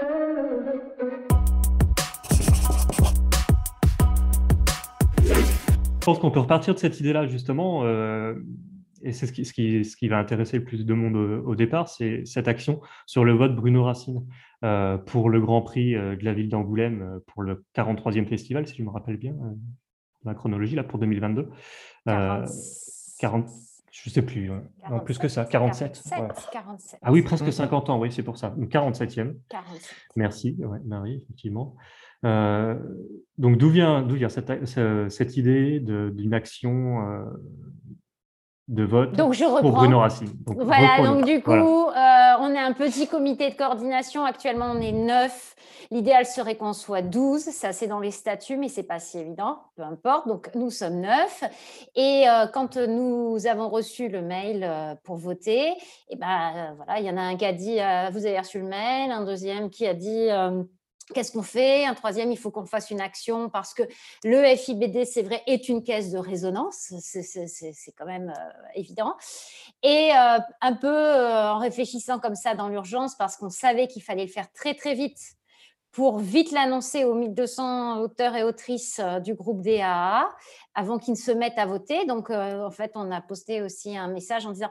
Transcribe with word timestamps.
Je 0.00 0.06
pense 6.04 6.18
qu'on 6.18 6.30
peut 6.30 6.40
repartir 6.40 6.74
de 6.74 6.78
cette 6.78 6.98
idée-là, 7.00 7.26
justement, 7.26 7.84
euh, 7.84 8.34
et 9.02 9.12
c'est 9.12 9.26
ce 9.26 9.32
qui, 9.52 10.08
va 10.08 10.18
intéresser 10.18 10.58
le 10.58 10.64
plus 10.64 10.86
de 10.86 10.94
monde 10.94 11.16
au, 11.16 11.54
départ, 11.54 11.88
c'est 11.88 12.24
cette 12.24 12.48
action 12.48 12.80
sur 13.06 13.24
le 13.24 13.32
vote 13.32 13.54
Bruno 13.54 13.84
Racine 13.84 14.26
euh, 14.64 14.96
pour 14.96 15.28
le 15.28 15.40
Grand 15.40 15.60
Prix 15.60 15.94
euh, 15.94 16.16
de 16.16 16.24
la 16.24 16.32
ville 16.32 16.48
d'Angoulême 16.48 17.20
pour 17.26 17.42
le 17.42 17.64
43e 17.76 18.26
festival, 18.26 18.66
si 18.66 18.76
je 18.76 18.82
me 18.82 18.90
rappelle 18.90 19.18
bien, 19.18 19.36
la 20.24 20.34
chronologie, 20.34 20.76
là, 20.76 20.84
pour 20.84 20.98
2022. 20.98 21.50
40, 22.06 23.50
je 23.90 24.08
ne 24.08 24.12
sais 24.12 24.22
plus, 24.22 24.50
non, 24.88 25.00
plus 25.00 25.18
que 25.18 25.28
ça, 25.28 25.44
47. 25.44 26.02
47, 26.52 27.00
Ah 27.02 27.10
oui, 27.10 27.22
presque 27.22 27.52
50 27.52 27.90
ans, 27.90 27.98
oui, 27.98 28.12
c'est 28.12 28.22
pour 28.22 28.36
ça. 28.36 28.54
47e. 28.56 29.34
47. 29.48 29.96
Merci, 30.16 30.56
Marie, 30.84 31.16
effectivement. 31.16 31.74
Euh, 32.24 32.76
donc, 33.38 33.56
d'où 33.56 33.70
vient, 33.70 34.02
d'où 34.02 34.14
vient 34.14 34.28
cette, 34.28 34.66
cette 35.10 35.36
idée 35.36 35.80
d'une 35.80 36.34
action 36.34 37.08
euh, 37.08 37.24
de 38.68 38.84
vote 38.84 39.16
donc, 39.16 39.32
je 39.32 39.44
pour 39.60 39.72
Bruno 39.72 39.98
Racine? 39.98 40.30
Voilà, 40.46 41.04
donc 41.04 41.24
du 41.24 41.42
coup, 41.42 41.50
euh, 41.50 42.29
on 42.40 42.54
est 42.54 42.58
un 42.58 42.72
petit 42.72 43.06
comité 43.06 43.50
de 43.50 43.54
coordination. 43.54 44.24
Actuellement, 44.24 44.72
on 44.72 44.80
est 44.80 44.92
neuf. 44.92 45.54
L'idéal 45.90 46.26
serait 46.26 46.56
qu'on 46.56 46.72
soit 46.72 47.02
12. 47.02 47.42
Ça, 47.42 47.72
c'est 47.72 47.86
dans 47.86 48.00
les 48.00 48.10
statuts, 48.10 48.56
mais 48.56 48.68
c'est 48.68 48.82
pas 48.82 48.98
si 48.98 49.18
évident. 49.18 49.58
Peu 49.76 49.82
importe. 49.82 50.28
Donc, 50.28 50.50
nous 50.54 50.70
sommes 50.70 51.00
neuf. 51.00 51.44
Et 51.96 52.24
quand 52.52 52.76
nous 52.76 53.46
avons 53.46 53.68
reçu 53.68 54.08
le 54.08 54.22
mail 54.22 54.68
pour 55.04 55.16
voter, 55.16 55.68
et 55.68 55.76
eh 56.10 56.16
ben, 56.16 56.74
voilà, 56.76 57.00
il 57.00 57.06
y 57.06 57.10
en 57.10 57.16
a 57.16 57.22
un 57.22 57.36
qui 57.36 57.44
a 57.44 57.52
dit 57.52 57.76
Vous 58.12 58.26
avez 58.26 58.38
reçu 58.38 58.60
le 58.60 58.66
mail. 58.66 59.10
Un 59.10 59.24
deuxième 59.24 59.70
qui 59.70 59.86
a 59.86 59.94
dit 59.94 60.28
Qu'est-ce 61.14 61.32
qu'on 61.32 61.42
fait? 61.42 61.84
Un 61.84 61.94
troisième, 61.94 62.30
il 62.30 62.38
faut 62.38 62.50
qu'on 62.50 62.66
fasse 62.66 62.90
une 62.90 63.00
action 63.00 63.48
parce 63.48 63.74
que 63.74 63.82
le 64.24 64.56
FIBD, 64.56 65.04
c'est 65.04 65.22
vrai, 65.22 65.42
est 65.46 65.68
une 65.68 65.82
caisse 65.82 66.10
de 66.10 66.18
résonance. 66.18 66.92
C'est 67.00 67.92
quand 67.96 68.06
même 68.06 68.32
euh, 68.36 68.68
évident. 68.74 69.14
Et 69.82 70.10
euh, 70.12 70.38
un 70.60 70.74
peu 70.74 70.86
euh, 70.86 71.52
en 71.52 71.58
réfléchissant 71.58 72.18
comme 72.18 72.34
ça 72.34 72.54
dans 72.54 72.68
l'urgence, 72.68 73.16
parce 73.16 73.36
qu'on 73.36 73.50
savait 73.50 73.88
qu'il 73.88 74.02
fallait 74.02 74.26
le 74.26 74.30
faire 74.30 74.52
très, 74.52 74.74
très 74.74 74.94
vite 74.94 75.18
pour 75.90 76.20
vite 76.20 76.52
l'annoncer 76.52 77.04
aux 77.04 77.14
1200 77.14 77.98
auteurs 77.98 78.36
et 78.36 78.44
autrices 78.44 79.00
du 79.24 79.34
groupe 79.34 79.60
DAA 79.60 80.28
avant 80.76 80.98
qu'ils 80.98 81.14
ne 81.14 81.18
se 81.18 81.32
mettent 81.32 81.58
à 81.58 81.66
voter. 81.66 82.06
Donc, 82.06 82.30
en 82.30 82.70
fait, 82.70 82.92
on 82.94 83.10
a 83.10 83.20
posté 83.20 83.60
aussi 83.60 83.96
un 83.96 84.06
message 84.06 84.46
en 84.46 84.52
disant 84.52 84.70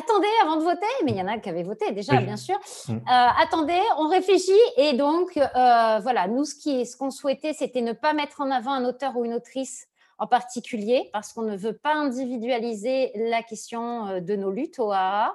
attendez 0.00 0.28
avant 0.42 0.56
de 0.56 0.62
voter, 0.62 0.86
mais 1.04 1.12
il 1.12 1.16
y 1.16 1.22
en 1.22 1.28
a 1.28 1.38
qui 1.38 1.48
avaient 1.48 1.62
voté 1.62 1.92
déjà, 1.92 2.20
bien 2.20 2.36
sûr. 2.36 2.58
Mm. 2.88 2.92
Euh, 2.92 2.98
attendez, 3.06 3.80
on 3.98 4.08
réfléchit. 4.08 4.52
Et 4.76 4.94
donc, 4.94 5.36
euh, 5.36 5.98
voilà, 6.00 6.26
nous, 6.28 6.44
ce 6.44 6.96
qu'on 6.96 7.10
souhaitait, 7.10 7.52
c'était 7.52 7.82
ne 7.82 7.92
pas 7.92 8.12
mettre 8.12 8.40
en 8.40 8.50
avant 8.50 8.72
un 8.72 8.84
auteur 8.84 9.16
ou 9.16 9.24
une 9.24 9.34
autrice 9.34 9.86
en 10.18 10.26
particulier, 10.26 11.08
parce 11.12 11.32
qu'on 11.32 11.42
ne 11.42 11.56
veut 11.56 11.72
pas 11.76 11.94
individualiser 11.94 13.12
la 13.14 13.42
question 13.42 14.06
euh, 14.06 14.20
de 14.20 14.36
nos 14.36 14.50
luttes 14.50 14.78
au 14.78 14.92
AA. 14.92 15.32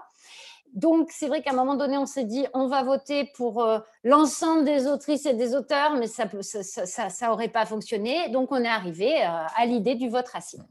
Donc, 0.74 1.10
c'est 1.12 1.28
vrai 1.28 1.42
qu'à 1.42 1.52
un 1.52 1.56
moment 1.56 1.76
donné, 1.76 1.98
on 1.98 2.06
s'est 2.06 2.26
dit, 2.26 2.46
on 2.54 2.68
va 2.68 2.84
voter 2.84 3.32
pour 3.38 3.66
l'ensemble 4.04 4.66
des 4.66 4.88
autrices 4.88 5.26
et 5.26 5.34
des 5.34 5.56
auteurs, 5.56 5.96
mais 5.96 6.08
ça 6.08 6.26
n'aurait 6.26 6.44
ça, 6.44 7.10
ça, 7.10 7.38
pas 7.54 7.66
fonctionné. 7.66 8.28
Donc, 8.28 8.52
on 8.52 8.62
est 8.62 8.68
arrivé 8.68 9.22
à 9.22 9.66
l'idée 9.66 9.96
du 9.96 10.10
vote 10.10 10.28
racine. 10.28 10.66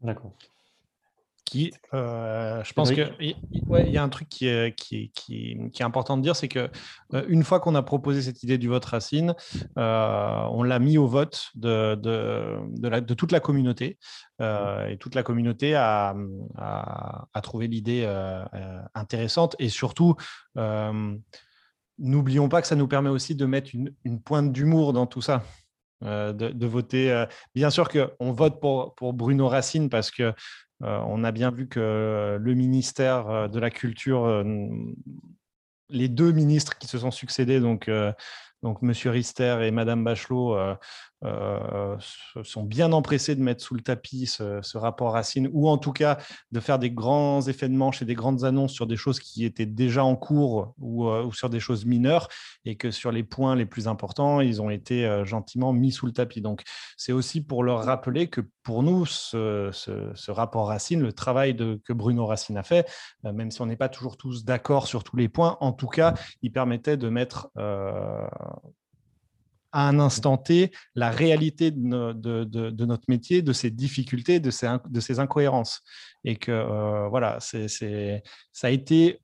D'accord 0.00 0.32
qui, 1.50 1.72
euh, 1.94 2.62
je 2.62 2.72
pense 2.74 2.92
qu'il 2.92 3.12
ouais, 3.66 3.90
y 3.90 3.98
a 3.98 4.02
un 4.04 4.08
truc 4.08 4.28
qui 4.28 4.46
est, 4.46 4.72
qui 4.76 5.10
qui 5.10 5.58
qui 5.72 5.82
est 5.82 5.84
important 5.84 6.16
de 6.16 6.22
dire, 6.22 6.36
c'est 6.36 6.46
que 6.46 6.70
euh, 7.12 7.24
une 7.26 7.42
fois 7.42 7.58
qu'on 7.58 7.74
a 7.74 7.82
proposé 7.82 8.22
cette 8.22 8.44
idée 8.44 8.56
du 8.56 8.68
vote 8.68 8.84
racine, 8.84 9.34
euh, 9.76 10.44
on 10.52 10.62
l'a 10.62 10.78
mis 10.78 10.96
au 10.96 11.08
vote 11.08 11.48
de, 11.56 11.96
de, 11.96 12.56
de, 12.68 12.88
la, 12.88 13.00
de 13.00 13.14
toute 13.14 13.32
la 13.32 13.40
communauté. 13.40 13.98
et 14.40 14.96
toute 15.00 15.16
la 15.16 15.24
communauté 15.24 15.74
a, 15.74 16.14
a, 16.56 17.40
trouvé 17.42 17.66
l'idée 17.66 18.06
intéressante 18.94 19.56
et 19.58 19.68
surtout, 19.68 20.14
n'oublions 21.98 22.48
pas 22.48 22.62
que 22.62 22.68
ça 22.68 22.76
nous 22.76 22.88
permet 22.88 23.10
aussi 23.10 23.34
de 23.34 23.44
mettre 23.44 23.70
une, 23.74 23.92
une 24.04 24.22
pointe 24.22 24.52
d'humour 24.52 24.92
dans 24.92 25.06
tout 25.06 25.20
ça. 25.20 25.42
de, 26.02 26.32
de, 26.32 26.66
voter. 26.66 27.26
bien 27.54 27.70
sûr 27.70 27.88
qu'on 27.88 28.32
vote 28.32 28.60
pour, 28.60 28.94
pour 28.94 29.12
Bruno 29.12 29.48
Racine 29.48 29.90
parce 29.90 30.10
que 30.10 30.32
on 30.80 31.24
a 31.24 31.32
bien 31.32 31.50
vu 31.50 31.68
que 31.68 32.38
le 32.40 32.54
ministère 32.54 33.28
euh, 33.28 33.48
de 33.48 33.58
la 33.58 33.70
Culture, 33.70 34.24
euh, 34.24 34.44
les 35.88 36.08
deux 36.08 36.32
ministres 36.32 36.78
qui 36.78 36.86
se 36.86 36.98
sont 36.98 37.10
succédés, 37.10 37.60
donc, 37.60 37.90
donc 38.62 38.78
M. 38.82 38.92
Rister 39.06 39.58
et 39.62 39.72
Mme 39.72 40.04
Bachelot, 40.04 40.56
euh, 41.22 41.96
sont 42.44 42.62
bien 42.62 42.92
empressés 42.92 43.34
de 43.34 43.42
mettre 43.42 43.62
sous 43.62 43.74
le 43.74 43.82
tapis 43.82 44.26
ce, 44.26 44.78
rapport 44.78 45.12
Racine, 45.12 45.50
ou 45.52 45.68
en 45.68 45.76
tout 45.76 45.92
cas 45.92 46.18
de 46.50 46.60
faire 46.60 46.78
des 46.78 46.90
grands 46.90 47.46
effets 47.46 47.68
de 47.68 47.74
manche 47.74 48.00
et 48.00 48.06
des 48.06 48.14
grandes 48.14 48.44
annonces 48.44 48.72
sur 48.72 48.86
des 48.86 48.96
choses 48.96 49.20
qui 49.20 49.44
étaient 49.44 49.66
déjà 49.66 50.02
en 50.02 50.16
cours 50.16 50.74
ou, 50.78 51.08
euh, 51.08 51.22
ou 51.24 51.32
sur 51.32 51.50
des 51.50 51.60
choses 51.60 51.84
mineures, 51.84 52.28
et 52.64 52.76
que 52.76 52.90
sur 52.90 53.12
les 53.12 53.22
points 53.22 53.54
les 53.54 53.66
plus 53.66 53.86
importants, 53.86 54.40
ils 54.40 54.62
ont 54.62 54.70
été 54.70 55.04
euh, 55.04 55.24
gentiment 55.26 55.74
mis 55.74 55.92
sous 55.92 56.06
le 56.06 56.12
tapis. 56.12 56.40
Donc 56.40 56.62
c'est 56.96 57.12
aussi 57.12 57.42
pour 57.44 57.64
leur 57.64 57.84
rappeler 57.84 58.28
que 58.28 58.40
pour 58.62 58.82
nous, 58.82 59.04
ce, 59.04 60.30
rapport 60.30 60.68
Racine, 60.68 61.02
le 61.02 61.12
travail 61.12 61.56
que 61.56 61.92
Bruno 61.92 62.24
Racine 62.26 62.56
a 62.56 62.62
fait, 62.62 62.88
même 63.24 63.50
si 63.50 63.60
on 63.60 63.66
n'est 63.66 63.76
pas 63.76 63.88
toujours 63.88 64.16
tous 64.16 64.44
d'accord 64.44 64.86
sur 64.86 65.02
tous 65.02 65.16
les 65.16 65.28
points, 65.28 65.56
en 65.60 65.72
tout 65.72 65.88
cas, 65.88 66.14
il 66.42 66.52
permettait 66.52 66.96
de 66.96 67.08
mettre 67.08 67.50
à 69.72 69.88
un 69.88 69.98
instant 69.98 70.36
T 70.36 70.70
la 70.94 71.10
réalité 71.10 71.70
de, 71.70 72.84
notre 72.84 73.04
métier, 73.08 73.42
de 73.42 73.52
ses 73.52 73.70
difficultés, 73.70 74.40
de 74.40 74.50
ses, 74.50 75.20
incohérences. 75.20 75.82
Et 76.24 76.36
que 76.36 76.52
euh, 76.52 77.08
voilà, 77.08 77.38
ça 77.40 77.58
a 78.62 78.70
été. 78.70 79.20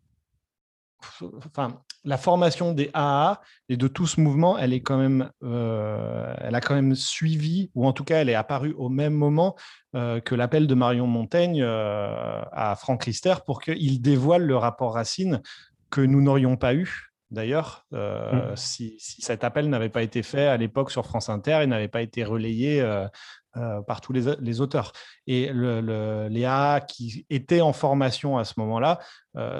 Enfin, 1.36 1.82
la 2.04 2.16
formation 2.16 2.72
des 2.72 2.90
AA 2.94 3.40
et 3.68 3.76
de 3.76 3.86
tout 3.86 4.06
ce 4.06 4.20
mouvement, 4.20 4.56
elle 4.58 4.72
est 4.72 4.80
quand 4.80 4.96
même, 4.96 5.30
euh, 5.42 6.34
elle 6.38 6.54
a 6.54 6.60
quand 6.60 6.74
même 6.74 6.94
suivi, 6.94 7.70
ou 7.74 7.86
en 7.86 7.92
tout 7.92 8.02
cas, 8.02 8.20
elle 8.20 8.30
est 8.30 8.34
apparue 8.34 8.72
au 8.78 8.88
même 8.88 9.12
moment 9.12 9.56
euh, 9.94 10.20
que 10.20 10.34
l'appel 10.34 10.66
de 10.66 10.74
Marion 10.74 11.06
Montaigne 11.06 11.62
à 11.62 12.74
Franck 12.78 13.04
Rister 13.04 13.34
pour 13.44 13.60
qu'il 13.60 14.00
dévoile 14.00 14.42
le 14.42 14.56
rapport 14.56 14.94
Racine 14.94 15.42
que 15.90 16.00
nous 16.00 16.22
n'aurions 16.22 16.56
pas 16.56 16.74
eu 16.74 17.15
d'ailleurs, 17.30 17.84
euh, 17.92 18.52
mmh. 18.52 18.56
si, 18.56 18.96
cet 18.98 19.44
appel 19.44 19.68
n'avait 19.68 19.88
pas 19.88 20.02
été 20.02 20.22
fait 20.22 20.46
à 20.46 20.56
l'époque 20.56 20.90
sur 20.90 21.04
France 21.06 21.28
Inter 21.28 21.60
et 21.62 21.66
n'avait 21.66 21.88
pas 21.88 22.02
été 22.02 22.24
relayé 22.24 22.80
euh, 22.80 23.06
euh, 23.56 23.80
par 23.82 24.00
tous 24.00 24.12
les, 24.12 24.60
auteurs. 24.60 24.92
Et 25.26 25.50
les 25.52 26.44
AA 26.44 26.80
qui 26.80 27.26
étaient 27.30 27.62
en 27.62 27.72
formation 27.72 28.38
à 28.38 28.44
ce 28.44 28.54
moment-là 28.58 29.00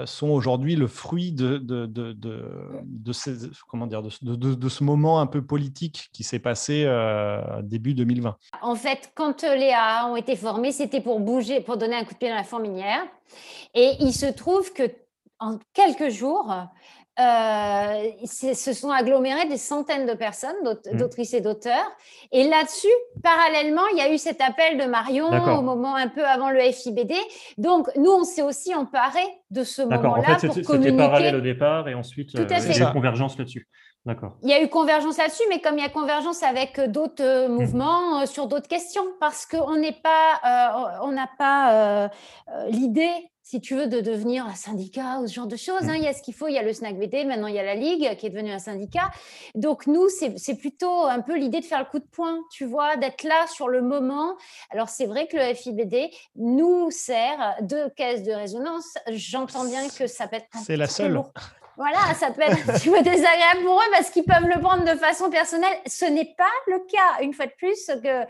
sont 0.05 0.29
aujourd'hui 0.29 0.75
le 0.75 0.87
fruit 0.87 1.31
de, 1.31 1.57
de, 1.57 3.11
ces, 3.11 3.49
comment 3.67 3.87
dire, 3.87 4.03
de, 4.03 4.69
ce 4.69 4.83
moment 4.83 5.19
un 5.19 5.27
peu 5.27 5.43
politique 5.43 6.09
qui 6.13 6.23
s'est 6.23 6.39
passé 6.39 6.85
début 7.63 7.95
2020. 7.95 8.37
En 8.61 8.75
fait, 8.75 9.11
quand 9.15 9.41
les 9.41 9.71
AA 9.71 10.07
ont 10.07 10.15
été 10.15 10.35
formés, 10.35 10.71
c'était 10.71 11.01
pour 11.01 11.19
bouger, 11.19 11.61
pour 11.61 11.77
donner 11.77 11.95
un 11.95 12.03
coup 12.03 12.13
de 12.13 12.19
pied 12.19 12.29
dans 12.29 12.35
la 12.35 12.43
fourmilière. 12.43 13.01
Et 13.73 13.93
il 13.99 14.13
se 14.13 14.27
trouve 14.27 14.73
que 14.73 14.83
en 15.39 15.59
quelques 15.73 16.09
jours, 16.09 16.53
euh, 17.19 18.25
se 18.25 18.73
sont 18.73 18.91
agglomérés 18.91 19.47
des 19.47 19.57
centaines 19.57 20.05
de 20.05 20.13
personnes, 20.13 20.55
mmh. 20.63 20.97
d'autrices 20.97 21.33
et 21.33 21.41
d'auteurs. 21.41 21.91
Et 22.31 22.47
là-dessus, 22.47 22.87
parallèlement, 23.23 23.87
il 23.91 23.97
y 23.97 24.01
a 24.01 24.13
eu 24.13 24.17
cet 24.17 24.39
appel 24.41 24.77
de 24.77 24.85
Marion 24.85 25.27
au 25.27 25.61
moment 25.61 25.95
un 25.95 26.09
peu 26.09 26.25
avant 26.25 26.51
le 26.51 26.59
FIBD. 26.59 27.13
Donc, 27.57 27.89
nous, 27.95 28.11
on 28.11 28.23
s'est 28.23 28.43
aussi 28.43 28.75
emparé 28.75 29.23
de 29.49 29.63
ce 29.63 29.81
moment-là 29.81 30.35
en 30.35 30.39
fait, 30.39 30.47
pour 30.47 30.61
communiquer. 30.61 30.91
C'était 30.91 30.97
parallèle 30.97 31.35
au 31.35 31.41
départ 31.41 31.89
et 31.89 31.93
ensuite, 31.93 32.35
euh, 32.35 32.45
il 32.49 32.77
y 32.77 32.83
a 32.83 32.89
eu 32.89 32.93
convergence 32.93 33.37
là-dessus. 33.37 33.67
D'accord. 34.07 34.37
Il 34.41 34.49
y 34.49 34.53
a 34.53 34.63
eu 34.63 34.69
convergence 34.69 35.17
là-dessus, 35.17 35.43
mais 35.49 35.59
comme 35.59 35.77
il 35.77 35.81
y 35.81 35.85
a 35.85 35.89
convergence 35.89 36.41
avec 36.41 36.79
d'autres 36.79 37.23
euh, 37.23 37.47
mmh. 37.47 37.51
mouvements 37.51 38.25
sur 38.25 38.47
d'autres 38.47 38.69
questions, 38.69 39.05
parce 39.19 39.45
qu'on 39.45 39.75
n'est 39.75 39.99
pas, 40.01 40.97
on 41.03 41.11
n'a 41.11 41.29
pas 41.37 42.09
l'idée 42.69 43.29
si 43.47 43.61
tu 43.61 43.75
veux, 43.75 43.87
de 43.87 44.01
devenir 44.01 44.45
un 44.45 44.55
syndicat 44.55 45.19
ou 45.21 45.27
ce 45.27 45.33
genre 45.33 45.47
de 45.47 45.55
choses. 45.55 45.83
Hein. 45.83 45.93
Mmh. 45.93 45.97
Il 45.99 46.03
y 46.03 46.07
a 46.07 46.13
ce 46.13 46.21
qu'il 46.21 46.33
faut, 46.33 46.49
il 46.49 46.55
y 46.55 46.57
a 46.57 46.63
le 46.63 46.73
SNAC 46.73 46.99
BD, 46.99 47.23
maintenant 47.23 47.47
il 47.47 47.55
y 47.55 47.59
a 47.59 47.63
la 47.63 47.75
Ligue 47.75 48.17
qui 48.17 48.25
est 48.25 48.29
devenue 48.29 48.51
un 48.51 48.59
syndicat. 48.59 49.09
Donc 49.55 49.87
nous, 49.87 50.09
c'est 50.09 50.55
plutôt 50.55 51.05
un 51.05 51.21
peu 51.21 51.37
l'idée 51.37 51.61
de 51.61 51.65
faire 51.65 51.79
le 51.79 51.85
coup 51.85 51.99
de 51.99 52.07
poing, 52.11 52.39
tu 52.51 52.65
vois, 52.65 52.97
d'être 52.97 53.23
là 53.23 53.47
sur 53.47 53.69
le 53.69 53.81
moment. 53.81 54.35
Alors 54.69 54.89
c'est 54.89 55.05
vrai 55.05 55.27
que 55.27 55.37
le 55.37 55.53
FIBD 55.53 56.09
nous 56.35 56.91
sert 56.91 57.55
de 57.61 57.87
caisse 57.95 58.23
de 58.23 58.33
résonance. 58.33 58.97
J'entends 59.11 59.63
bien 59.63 59.87
que 59.97 60.07
ça 60.07 60.27
peut 60.27 60.35
être... 60.35 60.47
C'est 60.65 60.75
la 60.75 60.87
seule. 60.87 61.17
Voilà, 61.77 62.11
ça 62.15 62.31
peut 62.31 62.41
être 62.41 62.69
un 62.69 62.73
petit 62.73 62.89
peu 62.89 63.03
désagréable 63.03 63.63
pour 63.63 63.79
eux 63.79 63.91
parce 63.91 64.09
qu'ils 64.09 64.23
peuvent 64.23 64.47
le 64.47 64.59
prendre 64.59 64.83
de 64.83 64.97
façon 64.97 65.29
personnelle. 65.29 65.77
Ce 65.85 66.05
n'est 66.05 66.33
pas 66.35 66.51
le 66.65 66.79
cas, 66.91 67.21
une 67.21 67.33
fois 67.33 67.45
de 67.45 67.51
plus, 67.51 67.91
que 68.03 68.25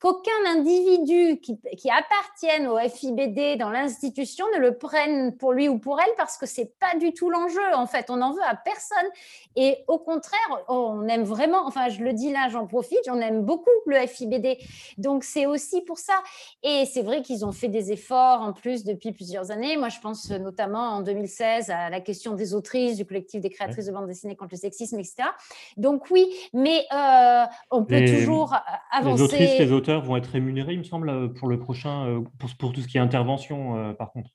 qu'aucun 0.00 0.30
individu 0.46 1.40
qui, 1.40 1.58
qui, 1.76 1.90
appartienne 1.90 2.66
au 2.66 2.78
FIBD 2.78 3.56
dans 3.58 3.70
l'institution 3.70 4.46
ne 4.54 4.60
le 4.60 4.76
prenne 4.76 5.36
pour 5.36 5.52
lui 5.52 5.68
ou 5.68 5.78
pour 5.78 6.00
elle 6.00 6.12
parce 6.16 6.36
que 6.36 6.46
c'est 6.46 6.78
pas 6.78 6.96
du 6.98 7.12
tout 7.12 7.30
l'enjeu. 7.30 7.74
En 7.74 7.86
fait, 7.86 8.10
on 8.10 8.16
n'en 8.16 8.32
veut 8.32 8.42
à 8.46 8.54
personne. 8.54 9.08
Et 9.56 9.78
au 9.88 9.98
contraire, 9.98 10.64
on 10.68 11.06
aime 11.08 11.24
vraiment, 11.24 11.66
enfin, 11.66 11.88
je 11.88 12.02
le 12.02 12.12
dis 12.12 12.32
là, 12.32 12.48
j'en 12.50 12.66
profite, 12.66 12.98
j'en 13.06 13.20
aime 13.20 13.42
beaucoup 13.42 13.70
le 13.86 14.06
FIBD. 14.06 14.58
Donc, 14.98 15.24
c'est 15.24 15.46
aussi 15.46 15.82
pour 15.82 15.98
ça. 15.98 16.14
Et 16.62 16.84
c'est 16.86 17.02
vrai 17.02 17.22
qu'ils 17.22 17.44
ont 17.44 17.52
fait 17.52 17.68
des 17.68 17.92
efforts 17.92 18.42
en 18.42 18.52
plus 18.52 18.84
depuis 18.84 19.12
plusieurs 19.12 19.50
années. 19.50 19.76
Moi, 19.76 19.88
je 19.88 20.00
pense 20.00 20.30
notamment 20.30 20.90
en 20.90 21.00
2016 21.02 21.70
à 21.70 21.90
la 21.90 22.00
question 22.00 22.34
des 22.34 22.54
autrices, 22.54 22.96
du 22.96 23.04
collectif 23.04 23.40
des 23.40 23.50
créatrices 23.50 23.86
de 23.86 23.92
bande 23.92 24.06
dessinée 24.06 24.36
contre 24.36 24.54
le 24.54 24.58
sexisme, 24.58 24.98
etc. 24.98 25.28
Donc, 25.76 26.10
oui, 26.10 26.32
mais 26.52 26.84
euh, 26.92 27.44
on 27.70 27.84
peut 27.84 28.04
toujours 28.04 28.54
avancer. 28.90 29.57
Les 29.58 29.72
auteurs 29.72 30.02
vont 30.02 30.16
être 30.16 30.26
rémunérés, 30.26 30.74
il 30.74 30.78
me 30.78 30.84
semble, 30.84 31.32
pour 31.34 31.48
le 31.48 31.58
prochain, 31.58 32.06
euh, 32.06 32.20
pour, 32.38 32.50
pour 32.58 32.72
tout 32.72 32.80
ce 32.80 32.88
qui 32.88 32.98
est 32.98 33.00
intervention, 33.00 33.76
euh, 33.76 33.92
par 33.92 34.12
contre. 34.12 34.30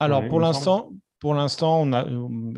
Alors, 0.00 0.26
pour 0.26 0.40
l'instant, 0.40 0.90
pour 1.20 1.34
l'instant, 1.34 1.82
on 1.82 1.92
a. 1.92 2.06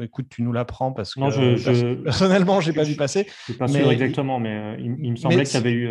Écoute, 0.03 0.27
tu 0.29 0.43
nous 0.43 0.53
l'apprends 0.53 0.93
parce 0.93 1.15
que 1.15 1.21
non, 1.21 1.31
je, 1.31 1.57
je... 1.57 1.95
personnellement, 1.95 2.61
j'ai 2.61 2.73
pas 2.73 2.83
vu 2.83 2.97
passer. 2.97 3.27
Je 3.29 3.45
suis 3.45 3.55
pas 3.55 3.69
sûr 3.69 3.91
exactement, 3.91 4.41
mais 4.41 4.77
il, 4.81 5.11
me 5.11 5.17
semblait 5.17 5.45
qu'il 5.45 5.55
y 5.55 5.59
avait 5.59 5.73
eu. 5.73 5.89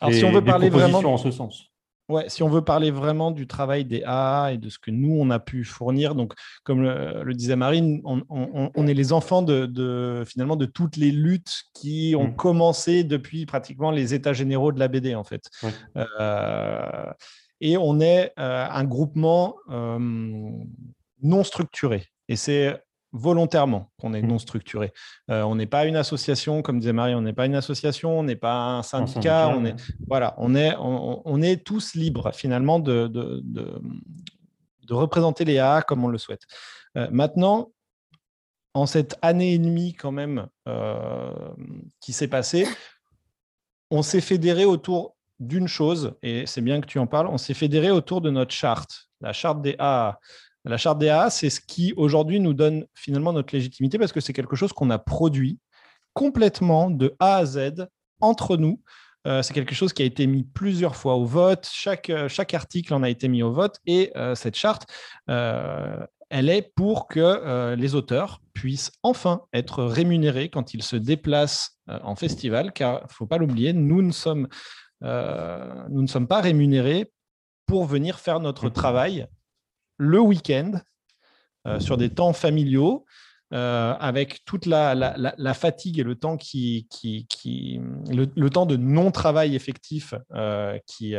Alors, 0.00 0.14
si 0.14 0.24
on 0.24 0.32
veut 0.32 0.44
parler 0.44 0.70
vraiment 0.70 0.98
en 0.98 1.16
ce 1.16 1.30
sens. 1.30 1.70
Ouais, 2.10 2.28
si 2.28 2.42
on 2.42 2.48
veut 2.48 2.64
parler 2.64 2.90
vraiment 2.90 3.30
du 3.30 3.46
travail 3.46 3.84
des 3.84 4.02
AA 4.02 4.54
et 4.54 4.58
de 4.58 4.68
ce 4.68 4.80
que 4.80 4.90
nous, 4.90 5.16
on 5.16 5.30
a 5.30 5.38
pu 5.38 5.62
fournir, 5.62 6.16
donc 6.16 6.32
comme 6.64 6.82
le, 6.82 7.34
disait 7.34 7.54
Marine, 7.54 8.00
on, 8.04 8.86
est 8.88 8.94
les 8.94 9.12
enfants 9.12 9.42
de, 9.42 10.24
finalement 10.26 10.56
de 10.56 10.66
toutes 10.66 10.96
les 10.96 11.12
luttes 11.12 11.62
qui 11.72 12.14
ont 12.18 12.28
mmh. 12.28 12.36
commencé 12.36 13.04
depuis 13.04 13.46
pratiquement 13.46 13.92
les 13.92 14.12
états 14.12 14.32
généraux 14.32 14.72
de 14.72 14.80
la 14.80 14.88
BD, 14.88 15.14
en 15.14 15.22
fait. 15.22 15.48
Euh, 15.96 17.12
et 17.60 17.76
on 17.76 18.00
est 18.00 18.32
euh, 18.40 18.66
un 18.68 18.84
groupement 18.84 19.54
euh, 19.70 19.98
non 21.22 21.44
structuré. 21.44 22.06
Et 22.28 22.34
c'est 22.34 22.82
volontairement 23.12 23.90
qu'on 24.00 24.14
est 24.14 24.22
mmh. 24.22 24.26
non 24.26 24.38
structuré. 24.38 24.92
Euh, 25.30 25.42
on 25.42 25.56
n'est 25.56 25.66
pas 25.66 25.86
une 25.86 25.96
association, 25.96 26.62
comme 26.62 26.78
disait 26.78 26.92
Marie, 26.92 27.14
on 27.14 27.22
n'est 27.22 27.32
pas 27.32 27.46
une 27.46 27.54
association, 27.54 28.18
on 28.18 28.22
n'est 28.22 28.36
pas 28.36 28.54
un 28.54 28.82
syndicat, 28.82 29.52
on 29.56 29.64
est 29.64 29.74
voilà, 30.06 30.34
on 30.38 30.54
est 30.54 30.74
on, 30.78 31.42
est 31.42 31.64
tous 31.64 31.94
libres 31.94 32.32
finalement 32.32 32.78
de, 32.78 33.08
de, 33.08 33.42
de, 33.44 34.94
représenter 34.94 35.44
les 35.44 35.58
AA 35.58 35.82
comme 35.82 36.04
on 36.04 36.08
le 36.08 36.18
souhaite. 36.18 36.42
Euh, 36.96 37.06
maintenant, 37.12 37.70
en 38.74 38.86
cette 38.86 39.16
année 39.22 39.54
et 39.54 39.58
demie 39.58 39.94
quand 39.94 40.12
même 40.12 40.48
euh, 40.68 41.30
qui 42.00 42.12
s'est 42.12 42.28
passée, 42.28 42.66
on 43.90 44.02
s'est 44.02 44.20
fédéré 44.20 44.64
autour 44.64 45.16
d'une 45.38 45.68
chose, 45.68 46.14
et 46.22 46.44
c'est 46.46 46.60
bien 46.60 46.80
que 46.80 46.86
tu 46.86 46.98
en 46.98 47.06
parles, 47.06 47.28
on 47.28 47.38
s'est 47.38 47.54
fédéré 47.54 47.90
autour 47.90 48.20
de 48.20 48.30
notre 48.30 48.52
charte, 48.52 49.08
la 49.20 49.32
charte 49.32 49.62
des 49.62 49.74
AA. 49.78 50.18
La 50.64 50.76
charte 50.76 50.98
des 50.98 51.08
AA, 51.08 51.30
c'est 51.30 51.50
ce 51.50 51.60
qui 51.60 51.94
aujourd'hui 51.96 52.38
nous 52.38 52.52
donne 52.52 52.86
finalement 52.94 53.32
notre 53.32 53.54
légitimité 53.54 53.98
parce 53.98 54.12
que 54.12 54.20
c'est 54.20 54.32
quelque 54.32 54.56
chose 54.56 54.72
qu'on 54.72 54.90
a 54.90 54.98
produit 54.98 55.58
complètement 56.12 56.90
de 56.90 57.14
A 57.18 57.36
à 57.36 57.46
Z 57.46 57.86
entre 58.20 58.56
nous. 58.56 58.80
Euh, 59.26 59.42
c'est 59.42 59.54
quelque 59.54 59.74
chose 59.74 59.92
qui 59.92 60.02
a 60.02 60.06
été 60.06 60.26
mis 60.26 60.44
plusieurs 60.44 60.96
fois 60.96 61.14
au 61.14 61.24
vote. 61.24 61.68
Chaque, 61.70 62.10
euh, 62.10 62.28
chaque 62.28 62.54
article 62.54 62.94
en 62.94 63.02
a 63.02 63.10
été 63.10 63.28
mis 63.28 63.42
au 63.42 63.52
vote 63.52 63.78
et 63.86 64.12
euh, 64.16 64.34
cette 64.34 64.56
charte, 64.56 64.86
elle 65.26 66.48
est 66.48 66.72
pour 66.76 67.08
que 67.08 67.74
les 67.74 67.94
auteurs 67.96 68.40
puissent 68.52 68.92
enfin 69.02 69.42
être 69.52 69.82
rémunérés 69.82 70.48
quand 70.48 70.74
ils 70.74 70.82
se 70.84 70.94
déplacent 70.94 71.80
en 71.88 72.14
festival, 72.14 72.72
car 72.72 73.00
il 73.00 73.04
ne 73.04 73.12
faut 73.12 73.26
pas 73.26 73.36
l'oublier, 73.36 73.72
nous 73.72 74.00
ne 74.00 74.12
sommes, 74.12 74.46
nous 75.00 76.02
ne 76.02 76.06
sommes 76.06 76.28
pas 76.28 76.40
rémunérés 76.40 77.12
pour 77.66 77.84
venir 77.84 78.20
faire 78.20 78.38
notre 78.38 78.68
travail 78.68 79.26
le 80.00 80.18
week-end 80.18 80.72
euh, 81.66 81.78
sur 81.78 81.96
des 81.96 82.10
temps 82.10 82.32
familiaux. 82.32 83.04
Euh, 83.52 83.94
avec 83.98 84.44
toute 84.44 84.64
la, 84.64 84.94
fatigue 85.54 85.98
et 85.98 86.04
le 86.04 86.14
temps 86.14 86.36
qui, 86.36 86.86
qui, 86.88 87.80
le, 88.08 88.48
temps 88.48 88.64
de 88.64 88.76
non-travail 88.76 89.56
effectif 89.56 90.14
euh, 90.32 90.78
qui, 90.86 91.16